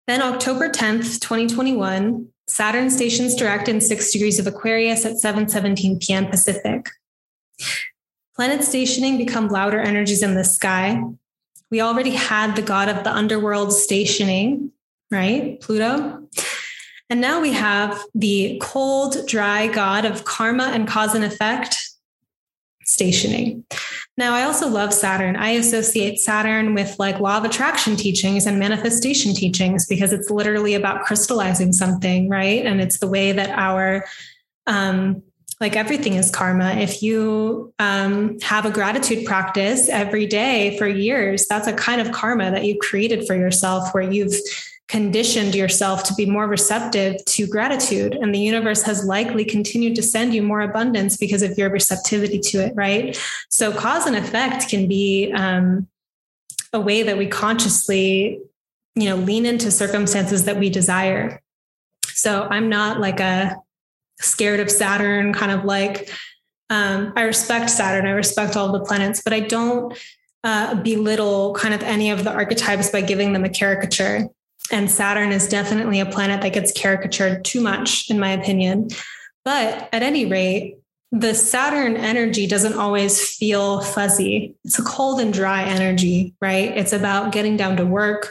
Then 0.08 0.22
October 0.22 0.70
10th, 0.70 1.20
2021, 1.20 2.28
Saturn 2.48 2.92
stations 2.92 3.34
direct 3.36 3.68
in 3.68 3.82
six 3.82 4.12
degrees 4.12 4.38
of 4.38 4.46
Aquarius 4.46 5.04
at 5.06 5.14
7:17 5.14 6.00
p.m. 6.00 6.28
Pacific. 6.28 6.90
Planet 8.36 8.64
stationing 8.64 9.18
become 9.18 9.48
louder 9.48 9.80
energies 9.80 10.22
in 10.22 10.36
the 10.36 10.44
sky. 10.44 11.02
We 11.72 11.82
already 11.82 12.12
had 12.12 12.56
the 12.56 12.62
god 12.62 12.90
of 12.90 13.04
the 13.04 13.12
underworld 13.12 13.74
stationing, 13.74 14.72
right? 15.10 15.60
Pluto. 15.62 16.28
And 17.10 17.22
now 17.22 17.42
we 17.42 17.54
have 17.54 18.04
the 18.14 18.60
cold, 18.62 19.28
dry 19.28 19.68
god 19.68 20.06
of 20.06 20.26
karma 20.26 20.66
and 20.66 20.88
cause 20.88 21.16
and 21.16 21.24
effect 21.24 21.90
stationing. 22.84 23.66
Now, 24.18 24.34
I 24.34 24.44
also 24.44 24.70
love 24.70 24.94
Saturn. 24.94 25.36
I 25.36 25.50
associate 25.52 26.20
Saturn 26.20 26.74
with 26.74 26.98
like 26.98 27.20
law 27.20 27.38
of 27.38 27.44
attraction 27.44 27.98
teachings 27.98 28.46
and 28.46 28.58
manifestation 28.58 29.34
teachings 29.34 29.86
because 29.86 30.14
it's 30.14 30.30
literally 30.30 30.74
about 30.74 31.04
crystallizing 31.04 31.74
something, 31.74 32.30
right? 32.30 32.66
And 32.66 32.80
it's 32.80 33.00
the 33.00 33.08
way 33.08 33.34
that 33.34 33.50
our, 33.50 34.06
um, 34.68 35.22
like 35.60 35.76
everything 35.76 36.14
is 36.14 36.32
karma. 36.32 36.72
If 36.76 37.04
you 37.04 37.74
um, 37.80 38.40
have 38.40 38.66
a 38.66 38.72
gratitude 38.72 39.26
practice 39.26 39.90
every 39.90 40.26
day 40.26 40.78
for 40.78 40.88
years, 40.88 41.48
that's 41.48 41.68
a 41.68 41.74
kind 41.74 42.00
of 42.00 42.12
karma 42.12 42.52
that 42.52 42.66
you 42.66 42.78
created 42.80 43.28
for 43.28 43.36
yourself 43.36 43.94
where 43.94 44.04
you've 44.04 44.34
conditioned 44.88 45.56
yourself 45.56 46.04
to 46.04 46.14
be 46.14 46.26
more 46.26 46.48
receptive 46.48 47.24
to 47.26 47.48
gratitude. 47.48 48.14
And 48.14 48.34
the 48.34 48.40
universe 48.40 48.84
has 48.84 49.04
likely 49.06 49.44
continued 49.44 49.96
to 49.96 50.04
send 50.04 50.34
you 50.34 50.44
more 50.44 50.62
abundance 50.62 51.18
because 51.18 51.42
of 51.42 51.58
your 51.58 51.70
receptivity 51.70 52.40
to 52.40 52.60
it, 52.66 52.74
right? 52.76 53.20
So, 53.50 53.72
cause 53.72 54.06
and 54.06 54.16
effect 54.16 54.70
can 54.70 54.88
be 54.88 55.32
um, 55.34 55.88
a 56.72 56.80
way 56.80 57.02
that 57.02 57.18
we 57.18 57.26
consciously, 57.26 58.40
you 58.94 59.10
know, 59.10 59.16
lean 59.16 59.46
into 59.46 59.72
circumstances 59.72 60.46
that 60.46 60.60
we 60.60 60.70
desire. 60.70 61.42
So, 62.08 62.48
I'm 62.50 62.70
not 62.70 63.00
like 63.00 63.20
a 63.20 63.58
scared 64.22 64.60
of 64.60 64.70
Saturn, 64.70 65.34
kind 65.34 65.52
of 65.52 65.66
like, 65.66 66.12
um, 66.70 67.12
I 67.16 67.24
respect 67.24 67.72
Saturn, 67.72 68.06
I 68.06 68.12
respect 68.12 68.56
all 68.56 68.72
the 68.72 68.86
planets, 68.86 69.22
but 69.24 69.34
I 69.34 69.40
don't. 69.42 69.98
Uh, 70.44 70.76
belittle 70.76 71.56
kind 71.56 71.74
of 71.74 71.82
any 71.82 72.12
of 72.12 72.24
the 72.24 72.32
archetypes 72.32 72.92
by 72.92 73.02
giving 73.02 73.34
them 73.34 73.44
a 73.44 73.50
caricature. 73.50 74.30
And 74.72 74.90
Saturn 74.90 75.32
is 75.32 75.48
definitely 75.48 76.00
a 76.00 76.06
planet 76.06 76.42
that 76.42 76.54
gets 76.54 76.72
caricatured 76.72 77.46
too 77.46 77.62
much, 77.62 78.10
in 78.10 78.20
my 78.20 78.32
opinion. 78.32 78.90
But 79.44 79.90
at 79.94 80.02
any 80.02 80.26
rate, 80.26 80.78
the 81.12 81.34
Saturn 81.34 81.96
energy 81.96 82.48
doesn't 82.48 82.74
always 82.74 83.36
feel 83.36 83.82
fuzzy. 83.82 84.56
It's 84.64 84.80
a 84.80 84.84
cold 84.84 85.20
and 85.20 85.32
dry 85.32 85.64
energy, 85.64 86.34
right? 86.42 86.76
It's 86.76 86.94
about 86.94 87.32
getting 87.32 87.56
down 87.56 87.78
to 87.78 87.86
work. 87.86 88.30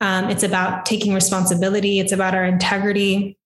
Um, 0.00 0.30
it's 0.30 0.42
about 0.42 0.86
taking 0.86 1.12
responsibility. 1.12 1.98
It's 1.98 2.12
about 2.12 2.34
our 2.34 2.44
integrity. 2.44 3.36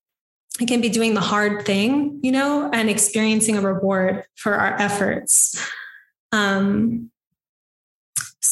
It 0.59 0.67
can 0.67 0.81
be 0.81 0.89
doing 0.89 1.13
the 1.13 1.21
hard 1.21 1.65
thing, 1.65 2.19
you 2.21 2.31
know, 2.31 2.69
and 2.71 2.89
experiencing 2.89 3.57
a 3.57 3.61
reward 3.61 4.25
for 4.35 4.53
our 4.53 4.79
efforts. 4.79 5.59
Um, 6.31 7.11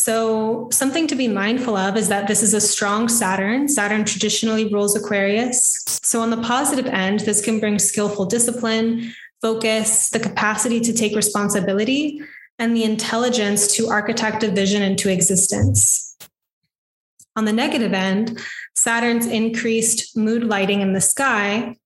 so, 0.03 0.67
something 0.69 1.07
to 1.07 1.15
be 1.15 1.29
mindful 1.29 1.77
of 1.77 1.95
is 1.95 2.09
that 2.09 2.27
this 2.27 2.43
is 2.43 2.53
a 2.53 2.59
strong 2.59 3.07
Saturn. 3.07 3.69
Saturn 3.69 4.03
traditionally 4.03 4.65
rules 4.65 4.97
Aquarius. 4.97 5.81
So, 6.03 6.19
on 6.19 6.29
the 6.29 6.41
positive 6.41 6.87
end, 6.87 7.21
this 7.21 7.39
can 7.39 7.61
bring 7.61 7.79
skillful 7.79 8.25
discipline, 8.25 9.13
focus, 9.41 10.09
the 10.09 10.19
capacity 10.19 10.81
to 10.81 10.91
take 10.91 11.15
responsibility, 11.15 12.19
and 12.59 12.75
the 12.75 12.83
intelligence 12.83 13.73
to 13.77 13.87
architect 13.87 14.43
a 14.43 14.51
vision 14.51 14.81
into 14.81 15.09
existence. 15.09 16.17
On 17.37 17.45
the 17.45 17.53
negative 17.53 17.93
end, 17.93 18.41
Saturn's 18.75 19.25
increased 19.25 20.17
mood 20.17 20.43
lighting 20.43 20.81
in 20.81 20.91
the 20.91 20.99
sky 20.99 21.77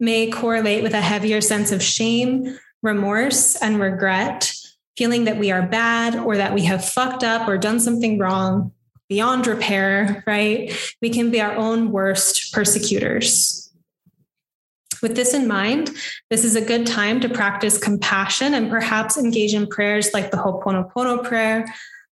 may 0.00 0.28
correlate 0.28 0.82
with 0.82 0.94
a 0.94 1.00
heavier 1.00 1.40
sense 1.40 1.70
of 1.70 1.84
shame, 1.84 2.58
remorse, 2.82 3.54
and 3.54 3.78
regret 3.78 4.52
feeling 4.96 5.24
that 5.24 5.38
we 5.38 5.50
are 5.50 5.66
bad 5.66 6.16
or 6.16 6.36
that 6.36 6.54
we 6.54 6.64
have 6.64 6.84
fucked 6.84 7.24
up 7.24 7.48
or 7.48 7.56
done 7.58 7.80
something 7.80 8.18
wrong. 8.18 8.72
beyond 9.08 9.44
repair, 9.48 10.22
right? 10.24 10.72
We 11.02 11.10
can 11.10 11.32
be 11.32 11.40
our 11.40 11.56
own 11.56 11.90
worst 11.90 12.52
persecutors. 12.52 13.72
With 15.02 15.16
this 15.16 15.34
in 15.34 15.48
mind, 15.48 15.90
this 16.30 16.44
is 16.44 16.54
a 16.54 16.60
good 16.60 16.86
time 16.86 17.20
to 17.20 17.28
practice 17.28 17.76
compassion 17.76 18.54
and 18.54 18.70
perhaps 18.70 19.18
engage 19.18 19.52
in 19.52 19.66
prayers 19.66 20.14
like 20.14 20.30
the 20.30 20.36
Ho'oponopono 20.36 21.24
prayer, 21.24 21.66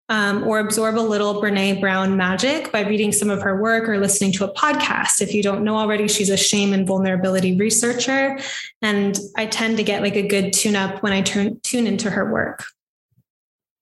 um, 0.09 0.45
or 0.45 0.59
absorb 0.59 0.97
a 0.97 1.01
little 1.01 1.41
Brene 1.41 1.81
Brown 1.81 2.17
magic 2.17 2.73
by 2.73 2.81
reading 2.81 3.13
some 3.13 3.29
of 3.29 3.43
her 3.43 3.61
work 3.61 3.89
or 3.89 3.99
listening 3.99 4.33
to 4.33 4.45
a 4.45 4.55
podcast. 4.55 5.21
If 5.21 5.35
you 5.35 5.43
don't 5.43 5.65
know 5.65 5.77
already, 5.77 6.09
she's 6.09 6.31
a 6.31 6.37
shame 6.37 6.73
and 6.73 6.87
vulnerability 6.87 7.57
researcher. 7.57 8.39
And 8.81 9.19
I 9.37 9.47
tend 9.47 9.77
to 9.77 9.83
get 9.83 10.03
like 10.03 10.17
a 10.17 10.27
good 10.27 10.53
tune 10.53 10.77
up 10.77 11.03
when 11.03 11.13
I 11.13 11.21
turn, 11.21 11.61
tune 11.61 11.87
into 11.87 12.11
her 12.11 12.31
work. 12.31 12.65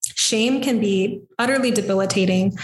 Shame 0.05 0.63
can 0.63 0.81
be 0.81 1.23
utterly 1.39 1.71
debilitating, 1.71 2.59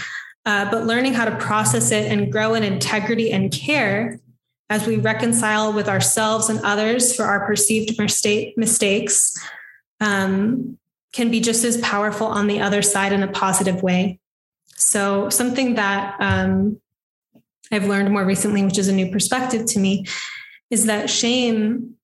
uh, 0.45 0.69
but 0.69 0.85
learning 0.85 1.13
how 1.13 1.25
to 1.25 1.35
process 1.37 1.91
it 1.91 2.11
and 2.11 2.31
grow 2.31 2.55
in 2.55 2.63
integrity 2.63 3.31
and 3.31 3.51
care 3.51 4.19
as 4.69 4.87
we 4.87 4.97
reconcile 4.97 5.71
with 5.71 5.87
ourselves 5.87 6.49
and 6.49 6.59
others 6.61 7.15
for 7.15 7.23
our 7.23 7.45
perceived 7.45 7.97
mistake, 7.97 8.57
mistakes 8.57 9.37
um, 10.01 10.77
can 11.13 11.31
be 11.31 11.39
just 11.39 11.63
as 11.63 11.77
powerful 11.77 12.27
on 12.27 12.47
the 12.47 12.59
other 12.59 12.81
side 12.81 13.13
in 13.13 13.23
a 13.23 13.27
positive 13.27 13.81
way. 13.81 14.19
So, 14.75 15.29
something 15.29 15.75
that 15.75 16.15
um, 16.19 16.81
I've 17.71 17.87
learned 17.87 18.11
more 18.11 18.25
recently, 18.25 18.63
which 18.63 18.77
is 18.77 18.87
a 18.87 18.93
new 18.93 19.11
perspective 19.11 19.65
to 19.67 19.79
me, 19.79 20.05
is 20.69 20.87
that 20.87 21.09
shame 21.09 21.95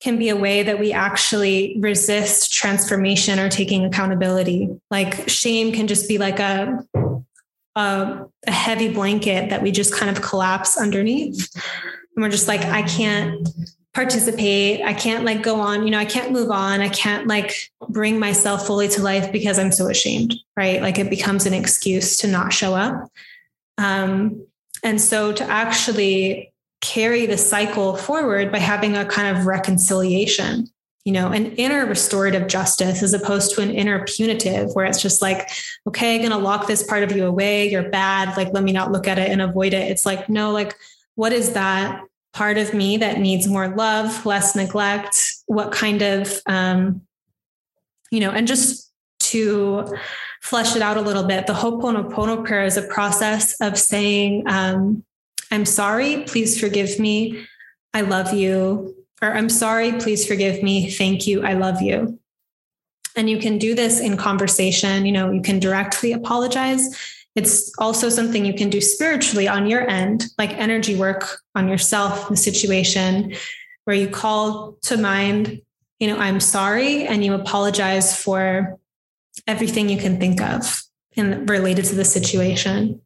can 0.00 0.18
be 0.18 0.28
a 0.28 0.36
way 0.36 0.62
that 0.62 0.78
we 0.78 0.92
actually 0.92 1.76
resist 1.80 2.52
transformation 2.52 3.38
or 3.38 3.48
taking 3.48 3.84
accountability. 3.84 4.68
Like, 4.90 5.28
shame 5.28 5.72
can 5.72 5.86
just 5.86 6.08
be 6.08 6.18
like 6.18 6.38
a 6.38 6.84
a, 7.76 8.26
a 8.46 8.50
heavy 8.50 8.88
blanket 8.88 9.50
that 9.50 9.62
we 9.62 9.70
just 9.70 9.94
kind 9.94 10.14
of 10.14 10.22
collapse 10.22 10.78
underneath. 10.78 11.54
And 11.54 12.22
we're 12.22 12.30
just 12.30 12.48
like, 12.48 12.62
I 12.62 12.82
can't 12.82 13.48
participate. 13.96 14.82
I 14.82 14.92
can't 14.92 15.24
like 15.24 15.42
go 15.42 15.58
on, 15.58 15.86
you 15.86 15.90
know, 15.90 15.98
I 15.98 16.04
can't 16.04 16.30
move 16.30 16.50
on. 16.50 16.82
I 16.82 16.90
can't 16.90 17.26
like 17.26 17.72
bring 17.88 18.18
myself 18.18 18.66
fully 18.66 18.88
to 18.88 19.02
life 19.02 19.32
because 19.32 19.58
I'm 19.58 19.72
so 19.72 19.88
ashamed, 19.88 20.34
right? 20.54 20.82
Like 20.82 20.98
it 20.98 21.08
becomes 21.08 21.46
an 21.46 21.54
excuse 21.54 22.18
to 22.18 22.28
not 22.28 22.52
show 22.52 22.74
up. 22.74 23.10
Um, 23.78 24.46
and 24.84 25.00
so 25.00 25.32
to 25.32 25.44
actually 25.44 26.52
carry 26.82 27.24
the 27.24 27.38
cycle 27.38 27.96
forward 27.96 28.52
by 28.52 28.58
having 28.58 28.98
a 28.98 29.06
kind 29.06 29.34
of 29.34 29.46
reconciliation, 29.46 30.68
you 31.06 31.12
know, 31.12 31.32
an 31.32 31.52
inner 31.52 31.86
restorative 31.86 32.48
justice 32.48 33.02
as 33.02 33.14
opposed 33.14 33.54
to 33.54 33.62
an 33.62 33.70
inner 33.70 34.04
punitive, 34.04 34.74
where 34.74 34.84
it's 34.84 35.00
just 35.00 35.22
like, 35.22 35.48
okay, 35.86 36.16
I'm 36.16 36.20
going 36.20 36.32
to 36.32 36.36
lock 36.36 36.66
this 36.66 36.82
part 36.82 37.02
of 37.02 37.16
you 37.16 37.24
away. 37.24 37.70
You're 37.70 37.88
bad. 37.88 38.36
Like, 38.36 38.52
let 38.52 38.62
me 38.62 38.72
not 38.72 38.92
look 38.92 39.08
at 39.08 39.18
it 39.18 39.30
and 39.30 39.40
avoid 39.40 39.72
it. 39.72 39.90
It's 39.90 40.04
like, 40.04 40.28
no, 40.28 40.50
like, 40.50 40.76
what 41.14 41.32
is 41.32 41.54
that? 41.54 42.02
Part 42.36 42.58
of 42.58 42.74
me 42.74 42.98
that 42.98 43.18
needs 43.18 43.48
more 43.48 43.68
love, 43.68 44.26
less 44.26 44.54
neglect? 44.54 45.36
What 45.46 45.72
kind 45.72 46.02
of, 46.02 46.40
um, 46.44 47.00
you 48.10 48.20
know, 48.20 48.30
and 48.30 48.46
just 48.46 48.92
to 49.20 49.96
flesh 50.42 50.76
it 50.76 50.82
out 50.82 50.98
a 50.98 51.00
little 51.00 51.24
bit, 51.24 51.46
the 51.46 51.54
Ho'oponopono 51.54 52.44
prayer 52.46 52.64
is 52.64 52.76
a 52.76 52.82
process 52.82 53.58
of 53.62 53.78
saying, 53.78 54.44
um, 54.46 55.02
I'm 55.50 55.64
sorry, 55.64 56.24
please 56.24 56.60
forgive 56.60 56.98
me, 56.98 57.46
I 57.94 58.02
love 58.02 58.34
you, 58.34 58.94
or 59.22 59.32
I'm 59.32 59.48
sorry, 59.48 59.92
please 59.92 60.26
forgive 60.26 60.62
me, 60.62 60.90
thank 60.90 61.26
you, 61.26 61.42
I 61.42 61.54
love 61.54 61.80
you. 61.80 62.20
And 63.16 63.30
you 63.30 63.38
can 63.38 63.56
do 63.56 63.74
this 63.74 63.98
in 63.98 64.18
conversation, 64.18 65.06
you 65.06 65.12
know, 65.12 65.30
you 65.30 65.40
can 65.40 65.58
directly 65.58 66.12
apologize 66.12 66.94
it's 67.36 67.70
also 67.78 68.08
something 68.08 68.46
you 68.46 68.54
can 68.54 68.70
do 68.70 68.80
spiritually 68.80 69.46
on 69.46 69.66
your 69.66 69.88
end, 69.88 70.24
like 70.38 70.52
energy 70.52 70.96
work 70.96 71.42
on 71.54 71.68
yourself, 71.68 72.30
the 72.30 72.36
situation 72.36 73.34
where 73.84 73.94
you 73.94 74.08
call 74.08 74.78
to 74.82 74.96
mind, 74.96 75.60
you 76.00 76.08
know, 76.08 76.16
I'm 76.16 76.40
sorry, 76.40 77.06
and 77.06 77.22
you 77.22 77.34
apologize 77.34 78.20
for 78.20 78.78
everything 79.46 79.90
you 79.90 79.98
can 79.98 80.18
think 80.18 80.40
of 80.40 80.82
and 81.16 81.48
related 81.48 81.84
to 81.86 81.94
the 81.94 82.04
situation. 82.04 83.02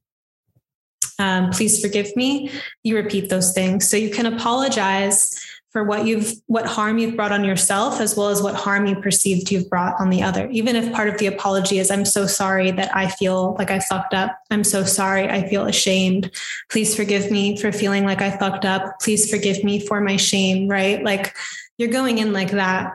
Um, 1.18 1.50
please 1.50 1.80
forgive 1.80 2.14
me. 2.14 2.50
You 2.84 2.96
repeat 2.96 3.30
those 3.30 3.52
things. 3.52 3.90
So 3.90 3.96
you 3.96 4.10
can 4.10 4.26
apologize 4.26 5.38
for 5.70 5.84
what 5.84 6.04
you've 6.04 6.34
what 6.46 6.66
harm 6.66 6.98
you've 6.98 7.16
brought 7.16 7.32
on 7.32 7.44
yourself 7.44 8.00
as 8.00 8.16
well 8.16 8.28
as 8.28 8.42
what 8.42 8.54
harm 8.54 8.86
you 8.86 9.00
perceived 9.00 9.50
you've 9.50 9.70
brought 9.70 9.98
on 10.00 10.10
the 10.10 10.22
other. 10.22 10.48
Even 10.50 10.74
if 10.74 10.92
part 10.92 11.08
of 11.08 11.18
the 11.18 11.26
apology 11.26 11.78
is 11.78 11.90
i'm 11.90 12.04
so 12.04 12.26
sorry 12.26 12.70
that 12.72 12.94
i 12.94 13.08
feel 13.08 13.54
like 13.58 13.70
i 13.70 13.78
fucked 13.78 14.14
up. 14.14 14.36
I'm 14.50 14.64
so 14.64 14.84
sorry. 14.84 15.28
I 15.28 15.48
feel 15.48 15.66
ashamed. 15.66 16.30
Please 16.70 16.94
forgive 16.94 17.30
me 17.30 17.56
for 17.56 17.70
feeling 17.72 18.04
like 18.04 18.20
i 18.20 18.36
fucked 18.36 18.64
up. 18.64 19.00
Please 19.00 19.30
forgive 19.30 19.62
me 19.62 19.84
for 19.86 20.00
my 20.00 20.16
shame 20.16 20.68
right? 20.68 21.02
Like 21.02 21.36
you're 21.78 21.88
going 21.88 22.18
in 22.18 22.32
like 22.32 22.50
that. 22.50 22.92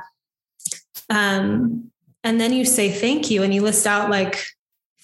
Um 1.10 1.92
and 2.24 2.42
then 2.42 2.52
you 2.52 2.66
say 2.66 2.92
thank 2.92 3.30
you 3.30 3.44
and 3.44 3.54
you 3.54 3.62
list 3.62 3.88
out 3.88 4.10
like 4.10 4.55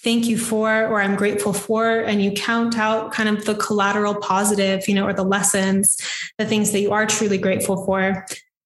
thank 0.04 0.26
you 0.26 0.38
for 0.38 0.88
or 0.88 1.02
i'm 1.02 1.16
grateful 1.16 1.54
for 1.54 2.00
and 2.00 2.22
you 2.22 2.32
count 2.32 2.78
out 2.78 3.12
kind 3.12 3.30
of 3.30 3.46
the 3.46 3.56
collateral 3.56 4.16
positive 4.16 4.88
you 4.88 4.96
know 4.96 5.06
or 5.06 5.14
the 5.14 5.24
lessons 5.24 5.98
the 6.38 6.46
things 6.46 6.72
that 6.72 6.80
you 6.80 6.92
are 6.92 7.06
truly 7.06 7.38
grateful 7.38 7.86
for 7.86 8.26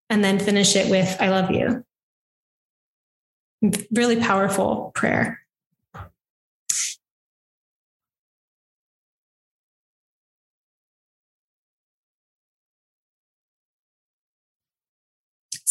and 0.09 0.23
then 0.23 0.39
finish 0.39 0.75
it 0.75 0.89
with 0.89 1.15
i 1.19 1.29
love 1.29 1.51
you. 1.51 1.83
Really 3.91 4.17
powerful 4.17 4.91
prayer 4.93 5.44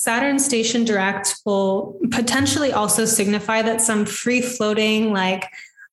Saturn 0.04 0.38
station 0.38 0.84
direct 0.84 1.36
will 1.46 1.98
potentially 2.10 2.74
also 2.74 3.06
signify 3.06 3.62
that 3.62 3.80
some 3.80 4.04
free 4.04 4.42
floating, 4.42 5.14
like, 5.14 5.50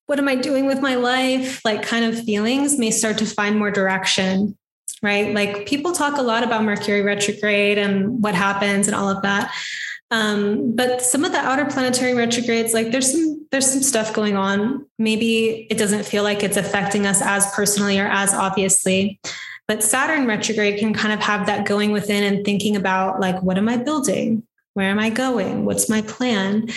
what 0.07 0.20
am 0.20 0.28
I 0.28 0.36
doing 0.36 0.66
with 0.66 0.82
my 0.82 0.95
life? 0.95 1.64
Like, 1.64 1.82
kind 1.82 2.03
of 2.03 2.22
feelings 2.26 2.78
may 2.78 2.91
start 2.91 3.18
to 3.20 3.26
find 3.26 3.57
more 3.57 3.72
direction, 3.72 4.57
right? 5.01 5.34
Like, 5.34 5.66
people 5.66 5.93
talk 5.93 6.18
a 6.18 6.22
lot 6.22 6.43
about 6.43 6.66
Mercury 6.66 7.01
retrograde 7.01 7.78
and 7.78 8.22
what 8.22 8.36
happens 8.36 8.89
and 8.89 8.95
all 8.97 9.07
of 9.07 9.22
that. 9.22 9.49
Um, 10.12 10.76
but 10.76 11.01
some 11.01 11.24
of 11.24 11.32
the 11.32 11.38
outer 11.38 11.64
planetary 11.64 12.14
retrogrades, 12.14 12.74
like 12.74 12.91
there's 12.91 13.14
some 13.14 13.47
there's 13.51 13.72
some 13.72 13.82
stuff 13.82 14.14
going 14.14 14.36
on. 14.36 14.86
Maybe 14.99 15.68
it 15.70 15.78
doesn't 15.78 16.03
feel 16.03 16.24
like 16.24 16.43
it's 16.43 16.57
affecting 16.57 17.07
us 17.07 17.22
as 17.22 17.49
personally 17.53 17.97
or 17.97 18.07
as 18.07 18.34
obviously. 18.34 19.22
But 19.68 19.84
Saturn 19.84 20.28
retrograde 20.28 20.80
can 20.80 20.93
kind 20.93 21.14
of 21.14 21.20
have 21.22 21.45
that 21.45 21.66
going 21.66 21.91
within 21.91 22.24
and 22.24 22.43
thinking 22.43 22.76
about 22.76 23.20
like, 23.20 23.41
what 23.41 23.57
am 23.57 23.70
I 23.70 23.78
building? 23.78 24.43
Where 24.74 24.89
am 24.89 24.99
I 24.99 25.09
going? 25.09 25.66
What's 25.66 25.89
my 25.89 26.01
plan? 26.01 26.70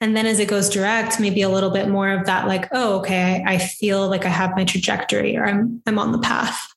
And 0.00 0.16
then 0.16 0.26
as 0.26 0.38
it 0.38 0.48
goes 0.48 0.68
direct, 0.68 1.20
maybe 1.20 1.42
a 1.42 1.48
little 1.48 1.70
bit 1.70 1.88
more 1.88 2.10
of 2.10 2.26
that, 2.26 2.46
like, 2.46 2.68
oh, 2.72 2.98
okay, 3.00 3.44
I 3.46 3.58
feel 3.58 4.08
like 4.08 4.24
I 4.24 4.30
have 4.30 4.56
my 4.56 4.64
trajectory 4.64 5.36
or 5.36 5.46
I'm 5.46 5.82
I'm 5.86 5.98
on 5.98 6.12
the 6.12 6.18
path. 6.18 6.72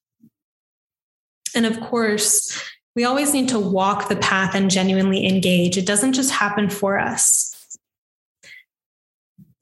And 1.55 1.65
of 1.65 1.79
course, 1.79 2.59
we 2.95 3.05
always 3.05 3.33
need 3.33 3.49
to 3.49 3.59
walk 3.59 4.09
the 4.09 4.15
path 4.15 4.55
and 4.55 4.69
genuinely 4.69 5.27
engage. 5.27 5.77
It 5.77 5.85
doesn't 5.85 6.13
just 6.13 6.31
happen 6.31 6.69
for 6.69 6.99
us. 6.99 7.49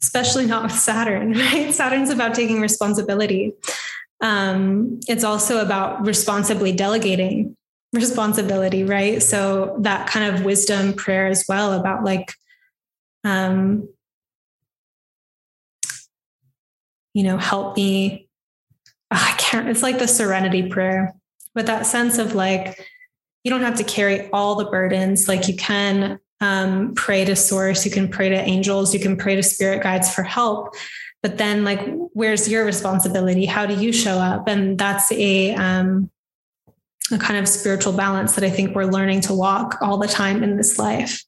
Especially 0.02 0.46
not 0.46 0.64
with 0.64 0.72
Saturn, 0.72 1.34
right? 1.38 1.74
Saturn's 1.74 2.10
about 2.10 2.34
taking 2.34 2.62
responsibility 2.62 3.54
um, 4.22 5.00
it's 5.08 5.24
also 5.24 5.62
about 5.62 6.06
responsibly 6.06 6.72
delegating 6.72 7.58
responsibility, 7.94 8.84
right? 8.84 9.22
So 9.22 9.76
that 9.80 10.08
kind 10.08 10.34
of 10.34 10.46
wisdom 10.46 10.94
prayer 10.94 11.28
as 11.28 11.46
well 11.50 11.74
about 11.74 12.04
like, 12.04 12.34
um, 13.24 13.90
you 17.14 17.24
know, 17.24 17.38
help 17.38 17.76
me. 17.76 18.28
Oh, 19.12 19.18
I 19.20 19.36
can't, 19.38 19.68
it's 19.68 19.84
like 19.84 20.00
the 20.00 20.08
serenity 20.08 20.70
prayer, 20.70 21.14
but 21.54 21.66
that 21.66 21.86
sense 21.86 22.18
of 22.18 22.34
like, 22.34 22.88
you 23.44 23.50
don't 23.50 23.62
have 23.62 23.76
to 23.76 23.84
carry 23.84 24.30
all 24.30 24.56
the 24.56 24.66
burdens. 24.66 25.28
Like 25.28 25.48
you 25.48 25.56
can 25.56 26.20
um, 26.40 26.94
pray 26.94 27.26
to 27.26 27.36
source, 27.36 27.84
you 27.86 27.92
can 27.92 28.08
pray 28.08 28.30
to 28.30 28.36
angels, 28.36 28.94
you 28.94 29.00
can 29.00 29.18
pray 29.18 29.36
to 29.36 29.44
spirit 29.44 29.84
guides 29.84 30.14
for 30.14 30.24
help 30.24 30.76
but 31.22 31.38
then 31.38 31.64
like 31.64 31.80
where's 32.14 32.50
your 32.50 32.66
responsibility 32.66 33.46
how 33.46 33.66
do 33.66 33.74
you 33.76 33.92
show 33.92 34.18
up 34.18 34.48
and 34.48 34.78
that's 34.78 35.12
a 35.12 35.54
um 35.56 36.10
a 37.12 37.18
kind 37.18 37.40
of 37.40 37.48
spiritual 37.48 37.94
balance 37.94 38.36
that 38.36 38.44
i 38.44 38.50
think 38.50 38.76
we're 38.76 38.86
learning 38.86 39.22
to 39.22 39.34
walk 39.34 39.78
all 39.82 39.98
the 39.98 40.08
time 40.08 40.44
in 40.44 40.58
this 40.58 40.78
life 40.80 41.24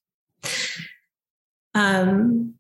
um 1.76 2.54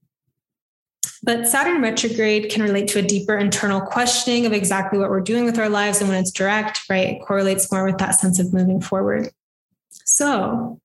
but 1.25 1.47
Saturn 1.47 1.81
retrograde 1.81 2.51
can 2.51 2.63
relate 2.63 2.89
to 2.89 2.99
a 2.99 3.01
deeper 3.01 3.37
internal 3.37 3.79
questioning 3.79 4.45
of 4.45 4.51
exactly 4.51 4.99
what 4.99 5.09
we're 5.09 5.21
doing 5.21 5.45
with 5.45 5.57
our 5.57 5.69
lives. 5.69 6.01
And 6.01 6.09
when 6.09 6.19
it's 6.19 6.31
direct, 6.31 6.81
right, 6.89 7.15
it 7.15 7.21
correlates 7.21 7.71
more 7.71 7.85
with 7.85 7.97
that 7.99 8.15
sense 8.15 8.39
of 8.39 8.53
moving 8.53 8.81
forward. 8.81 9.29
So, 9.89 10.81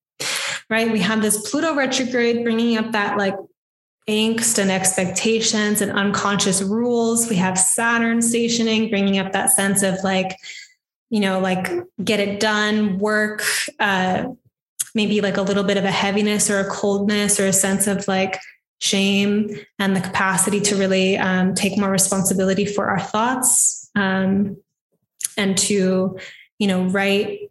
right, 0.71 0.93
we 0.93 1.01
have 1.01 1.23
this 1.23 1.51
Pluto 1.51 1.75
retrograde 1.75 2.45
bringing 2.45 2.79
up 2.79 2.93
that 2.93 3.19
like 3.19 3.35
angst 4.09 4.59
and 4.59 4.71
expectations 4.71 5.81
and 5.81 5.93
unconscious 5.93 6.63
rules. 6.63 7.29
We 7.29 7.37
have 7.37 7.59
Saturn 7.59 8.23
stationing, 8.23 8.89
bringing 8.89 9.19
up 9.19 9.33
that 9.33 9.53
sense 9.53 9.83
of 9.83 10.03
like, 10.03 10.37
you 11.11 11.21
know, 11.21 11.39
like 11.39 11.71
get 12.03 12.19
it 12.19 12.41
done, 12.41 12.99
work, 12.99 13.43
uh, 13.79 14.25
maybe 14.95 15.21
like 15.21 15.37
a 15.37 15.43
little 15.43 15.65
bit 15.65 15.77
of 15.77 15.85
a 15.85 15.91
heaviness 15.91 16.51
or 16.51 16.61
a 16.61 16.69
coldness 16.69 17.39
or 17.39 17.47
a 17.47 17.53
sense 17.53 17.87
of 17.87 18.09
like 18.09 18.39
shame 18.81 19.51
and 19.79 19.95
the 19.95 20.01
capacity 20.01 20.61
to 20.61 20.77
really 20.77 21.17
um, 21.19 21.55
take 21.55 21.79
more 21.79 21.91
responsibility 21.91 22.65
for 22.65 22.87
our 22.87 23.01
thoughts 23.01 23.91
um, 23.95 24.57
and 25.37 25.59
to, 25.59 26.19
you 26.59 26.67
know, 26.67 26.85
write 26.85 27.51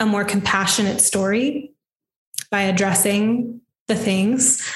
a 0.00 0.06
more 0.06 0.24
compassionate 0.24 1.00
story 1.00 1.72
by 2.50 2.62
addressing 2.62 3.60
the 3.88 3.94
things. 3.94 4.66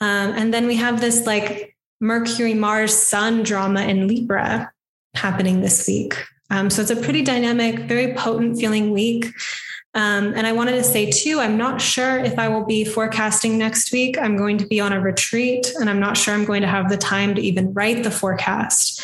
Um, 0.00 0.32
and 0.32 0.54
then 0.54 0.66
we 0.66 0.76
have 0.76 1.00
this 1.00 1.26
like 1.26 1.76
Mercury, 2.00 2.54
Mars, 2.54 2.96
Sun 2.96 3.42
drama 3.42 3.82
in 3.82 4.06
Libra 4.06 4.72
happening 5.14 5.60
this 5.60 5.86
week. 5.86 6.14
Um, 6.50 6.70
so 6.70 6.82
it's 6.82 6.90
a 6.90 6.96
pretty 6.96 7.22
dynamic, 7.22 7.80
very 7.80 8.14
potent 8.14 8.58
feeling 8.58 8.92
week. 8.92 9.26
Um, 9.94 10.34
and 10.36 10.46
I 10.46 10.52
wanted 10.52 10.72
to 10.72 10.84
say 10.84 11.10
too, 11.10 11.40
I'm 11.40 11.56
not 11.56 11.80
sure 11.80 12.18
if 12.18 12.38
I 12.38 12.48
will 12.48 12.64
be 12.64 12.84
forecasting 12.84 13.58
next 13.58 13.92
week. 13.92 14.16
I'm 14.18 14.36
going 14.36 14.58
to 14.58 14.66
be 14.66 14.80
on 14.80 14.92
a 14.92 15.00
retreat, 15.00 15.72
and 15.80 15.90
I'm 15.90 15.98
not 15.98 16.16
sure 16.16 16.34
I'm 16.34 16.44
going 16.44 16.62
to 16.62 16.68
have 16.68 16.88
the 16.88 16.96
time 16.96 17.34
to 17.34 17.40
even 17.40 17.72
write 17.74 18.04
the 18.04 18.10
forecast. 18.10 19.02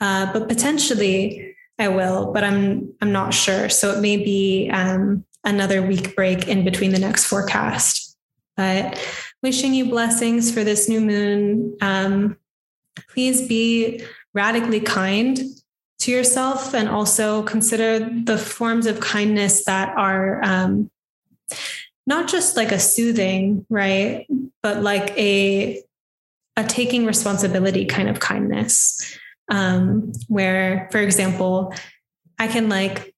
Uh, 0.00 0.32
but 0.32 0.48
potentially 0.48 1.54
I 1.78 1.88
will, 1.88 2.32
but 2.32 2.42
I'm 2.42 2.92
I'm 3.00 3.12
not 3.12 3.34
sure. 3.34 3.68
So 3.68 3.92
it 3.92 4.00
may 4.00 4.16
be 4.16 4.70
um, 4.72 5.24
another 5.44 5.82
week 5.82 6.16
break 6.16 6.48
in 6.48 6.64
between 6.64 6.92
the 6.92 6.98
next 6.98 7.26
forecast. 7.26 8.16
But 8.56 8.98
wishing 9.42 9.74
you 9.74 9.86
blessings 9.86 10.52
for 10.52 10.64
this 10.64 10.88
new 10.88 11.00
moon. 11.00 11.76
Um, 11.80 12.36
please 13.08 13.46
be 13.46 14.02
radically 14.34 14.80
kind 14.80 15.38
to 16.00 16.10
yourself 16.10 16.74
and 16.74 16.88
also 16.88 17.42
consider 17.42 17.98
the 18.24 18.38
forms 18.38 18.86
of 18.86 19.00
kindness 19.00 19.64
that 19.64 19.96
are 19.96 20.42
um, 20.44 20.90
not 22.06 22.28
just 22.28 22.56
like 22.56 22.72
a 22.72 22.78
soothing, 22.78 23.66
right? 23.68 24.26
But 24.62 24.82
like 24.82 25.16
a 25.18 25.82
a 26.56 26.64
taking 26.64 27.06
responsibility 27.06 27.86
kind 27.86 28.08
of 28.08 28.20
kindness. 28.20 29.18
Um, 29.50 30.12
where, 30.28 30.88
for 30.92 30.98
example, 30.98 31.74
I 32.38 32.46
can 32.46 32.68
like 32.68 33.14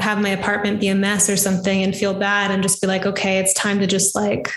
have 0.00 0.20
my 0.20 0.30
apartment 0.30 0.80
be 0.80 0.88
a 0.88 0.94
mess 0.94 1.30
or 1.30 1.36
something 1.36 1.82
and 1.82 1.94
feel 1.94 2.14
bad 2.14 2.50
and 2.50 2.62
just 2.62 2.80
be 2.80 2.86
like, 2.86 3.06
okay, 3.06 3.38
it's 3.38 3.54
time 3.54 3.78
to 3.80 3.86
just 3.86 4.14
like 4.14 4.50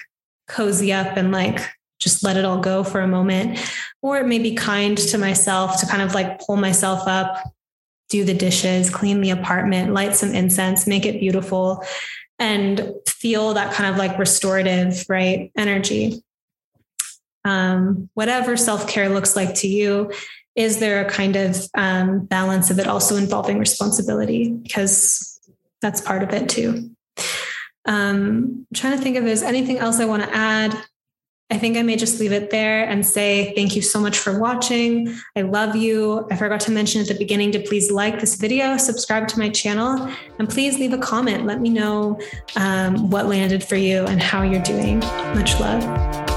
cozy 0.47 0.93
up 0.93 1.17
and 1.17 1.31
like 1.31 1.59
just 1.99 2.23
let 2.23 2.37
it 2.37 2.45
all 2.45 2.59
go 2.59 2.83
for 2.83 2.99
a 3.01 3.07
moment. 3.07 3.59
Or 4.01 4.17
it 4.17 4.27
may 4.27 4.39
be 4.39 4.53
kind 4.55 4.97
to 4.97 5.17
myself 5.17 5.79
to 5.79 5.85
kind 5.85 6.01
of 6.01 6.13
like 6.13 6.39
pull 6.41 6.57
myself 6.57 7.07
up, 7.07 7.37
do 8.09 8.23
the 8.23 8.33
dishes, 8.33 8.89
clean 8.89 9.21
the 9.21 9.29
apartment, 9.29 9.93
light 9.93 10.15
some 10.15 10.33
incense, 10.33 10.85
make 10.85 11.05
it 11.05 11.19
beautiful, 11.19 11.83
and 12.39 12.93
feel 13.07 13.53
that 13.53 13.73
kind 13.73 13.89
of 13.89 13.97
like 13.97 14.19
restorative, 14.19 15.05
right? 15.07 15.51
Energy. 15.57 16.21
Um, 17.45 18.09
whatever 18.13 18.57
self 18.57 18.87
care 18.87 19.09
looks 19.09 19.35
like 19.35 19.55
to 19.55 19.67
you, 19.67 20.11
is 20.55 20.79
there 20.79 21.05
a 21.05 21.09
kind 21.09 21.35
of 21.35 21.57
um, 21.75 22.25
balance 22.25 22.69
of 22.69 22.79
it 22.79 22.87
also 22.87 23.15
involving 23.15 23.59
responsibility? 23.59 24.51
Because 24.51 25.39
that's 25.81 26.01
part 26.01 26.23
of 26.23 26.31
it 26.31 26.49
too. 26.49 26.91
Um, 27.85 28.65
I'm 28.69 28.75
trying 28.75 28.97
to 28.97 29.03
think 29.03 29.15
if 29.15 29.23
there's 29.23 29.43
anything 29.43 29.77
else 29.77 29.99
I 29.99 30.05
want 30.05 30.23
to 30.23 30.35
add. 30.35 30.75
I 31.49 31.57
think 31.59 31.77
I 31.77 31.83
may 31.83 31.95
just 31.97 32.19
leave 32.19 32.31
it 32.31 32.49
there 32.49 32.83
and 32.87 33.05
say 33.05 33.53
thank 33.53 33.75
you 33.75 33.83
so 33.83 33.99
much 33.99 34.17
for 34.17 34.39
watching. 34.39 35.13
I 35.35 35.41
love 35.41 35.75
you. 35.75 36.27
I 36.31 36.35
forgot 36.35 36.61
to 36.61 36.71
mention 36.71 36.99
at 37.01 37.07
the 37.07 37.13
beginning 37.13 37.51
to 37.51 37.59
please 37.59 37.91
like 37.91 38.19
this 38.19 38.35
video, 38.35 38.75
subscribe 38.77 39.27
to 39.27 39.39
my 39.39 39.49
channel, 39.49 40.09
and 40.39 40.49
please 40.49 40.79
leave 40.79 40.93
a 40.93 40.97
comment. 40.97 41.45
Let 41.45 41.61
me 41.61 41.69
know 41.69 42.19
um, 42.55 43.11
what 43.11 43.27
landed 43.27 43.63
for 43.63 43.75
you 43.75 44.03
and 44.05 44.19
how 44.19 44.41
you're 44.41 44.63
doing. 44.63 44.99
Much 44.99 45.59
love. 45.59 46.32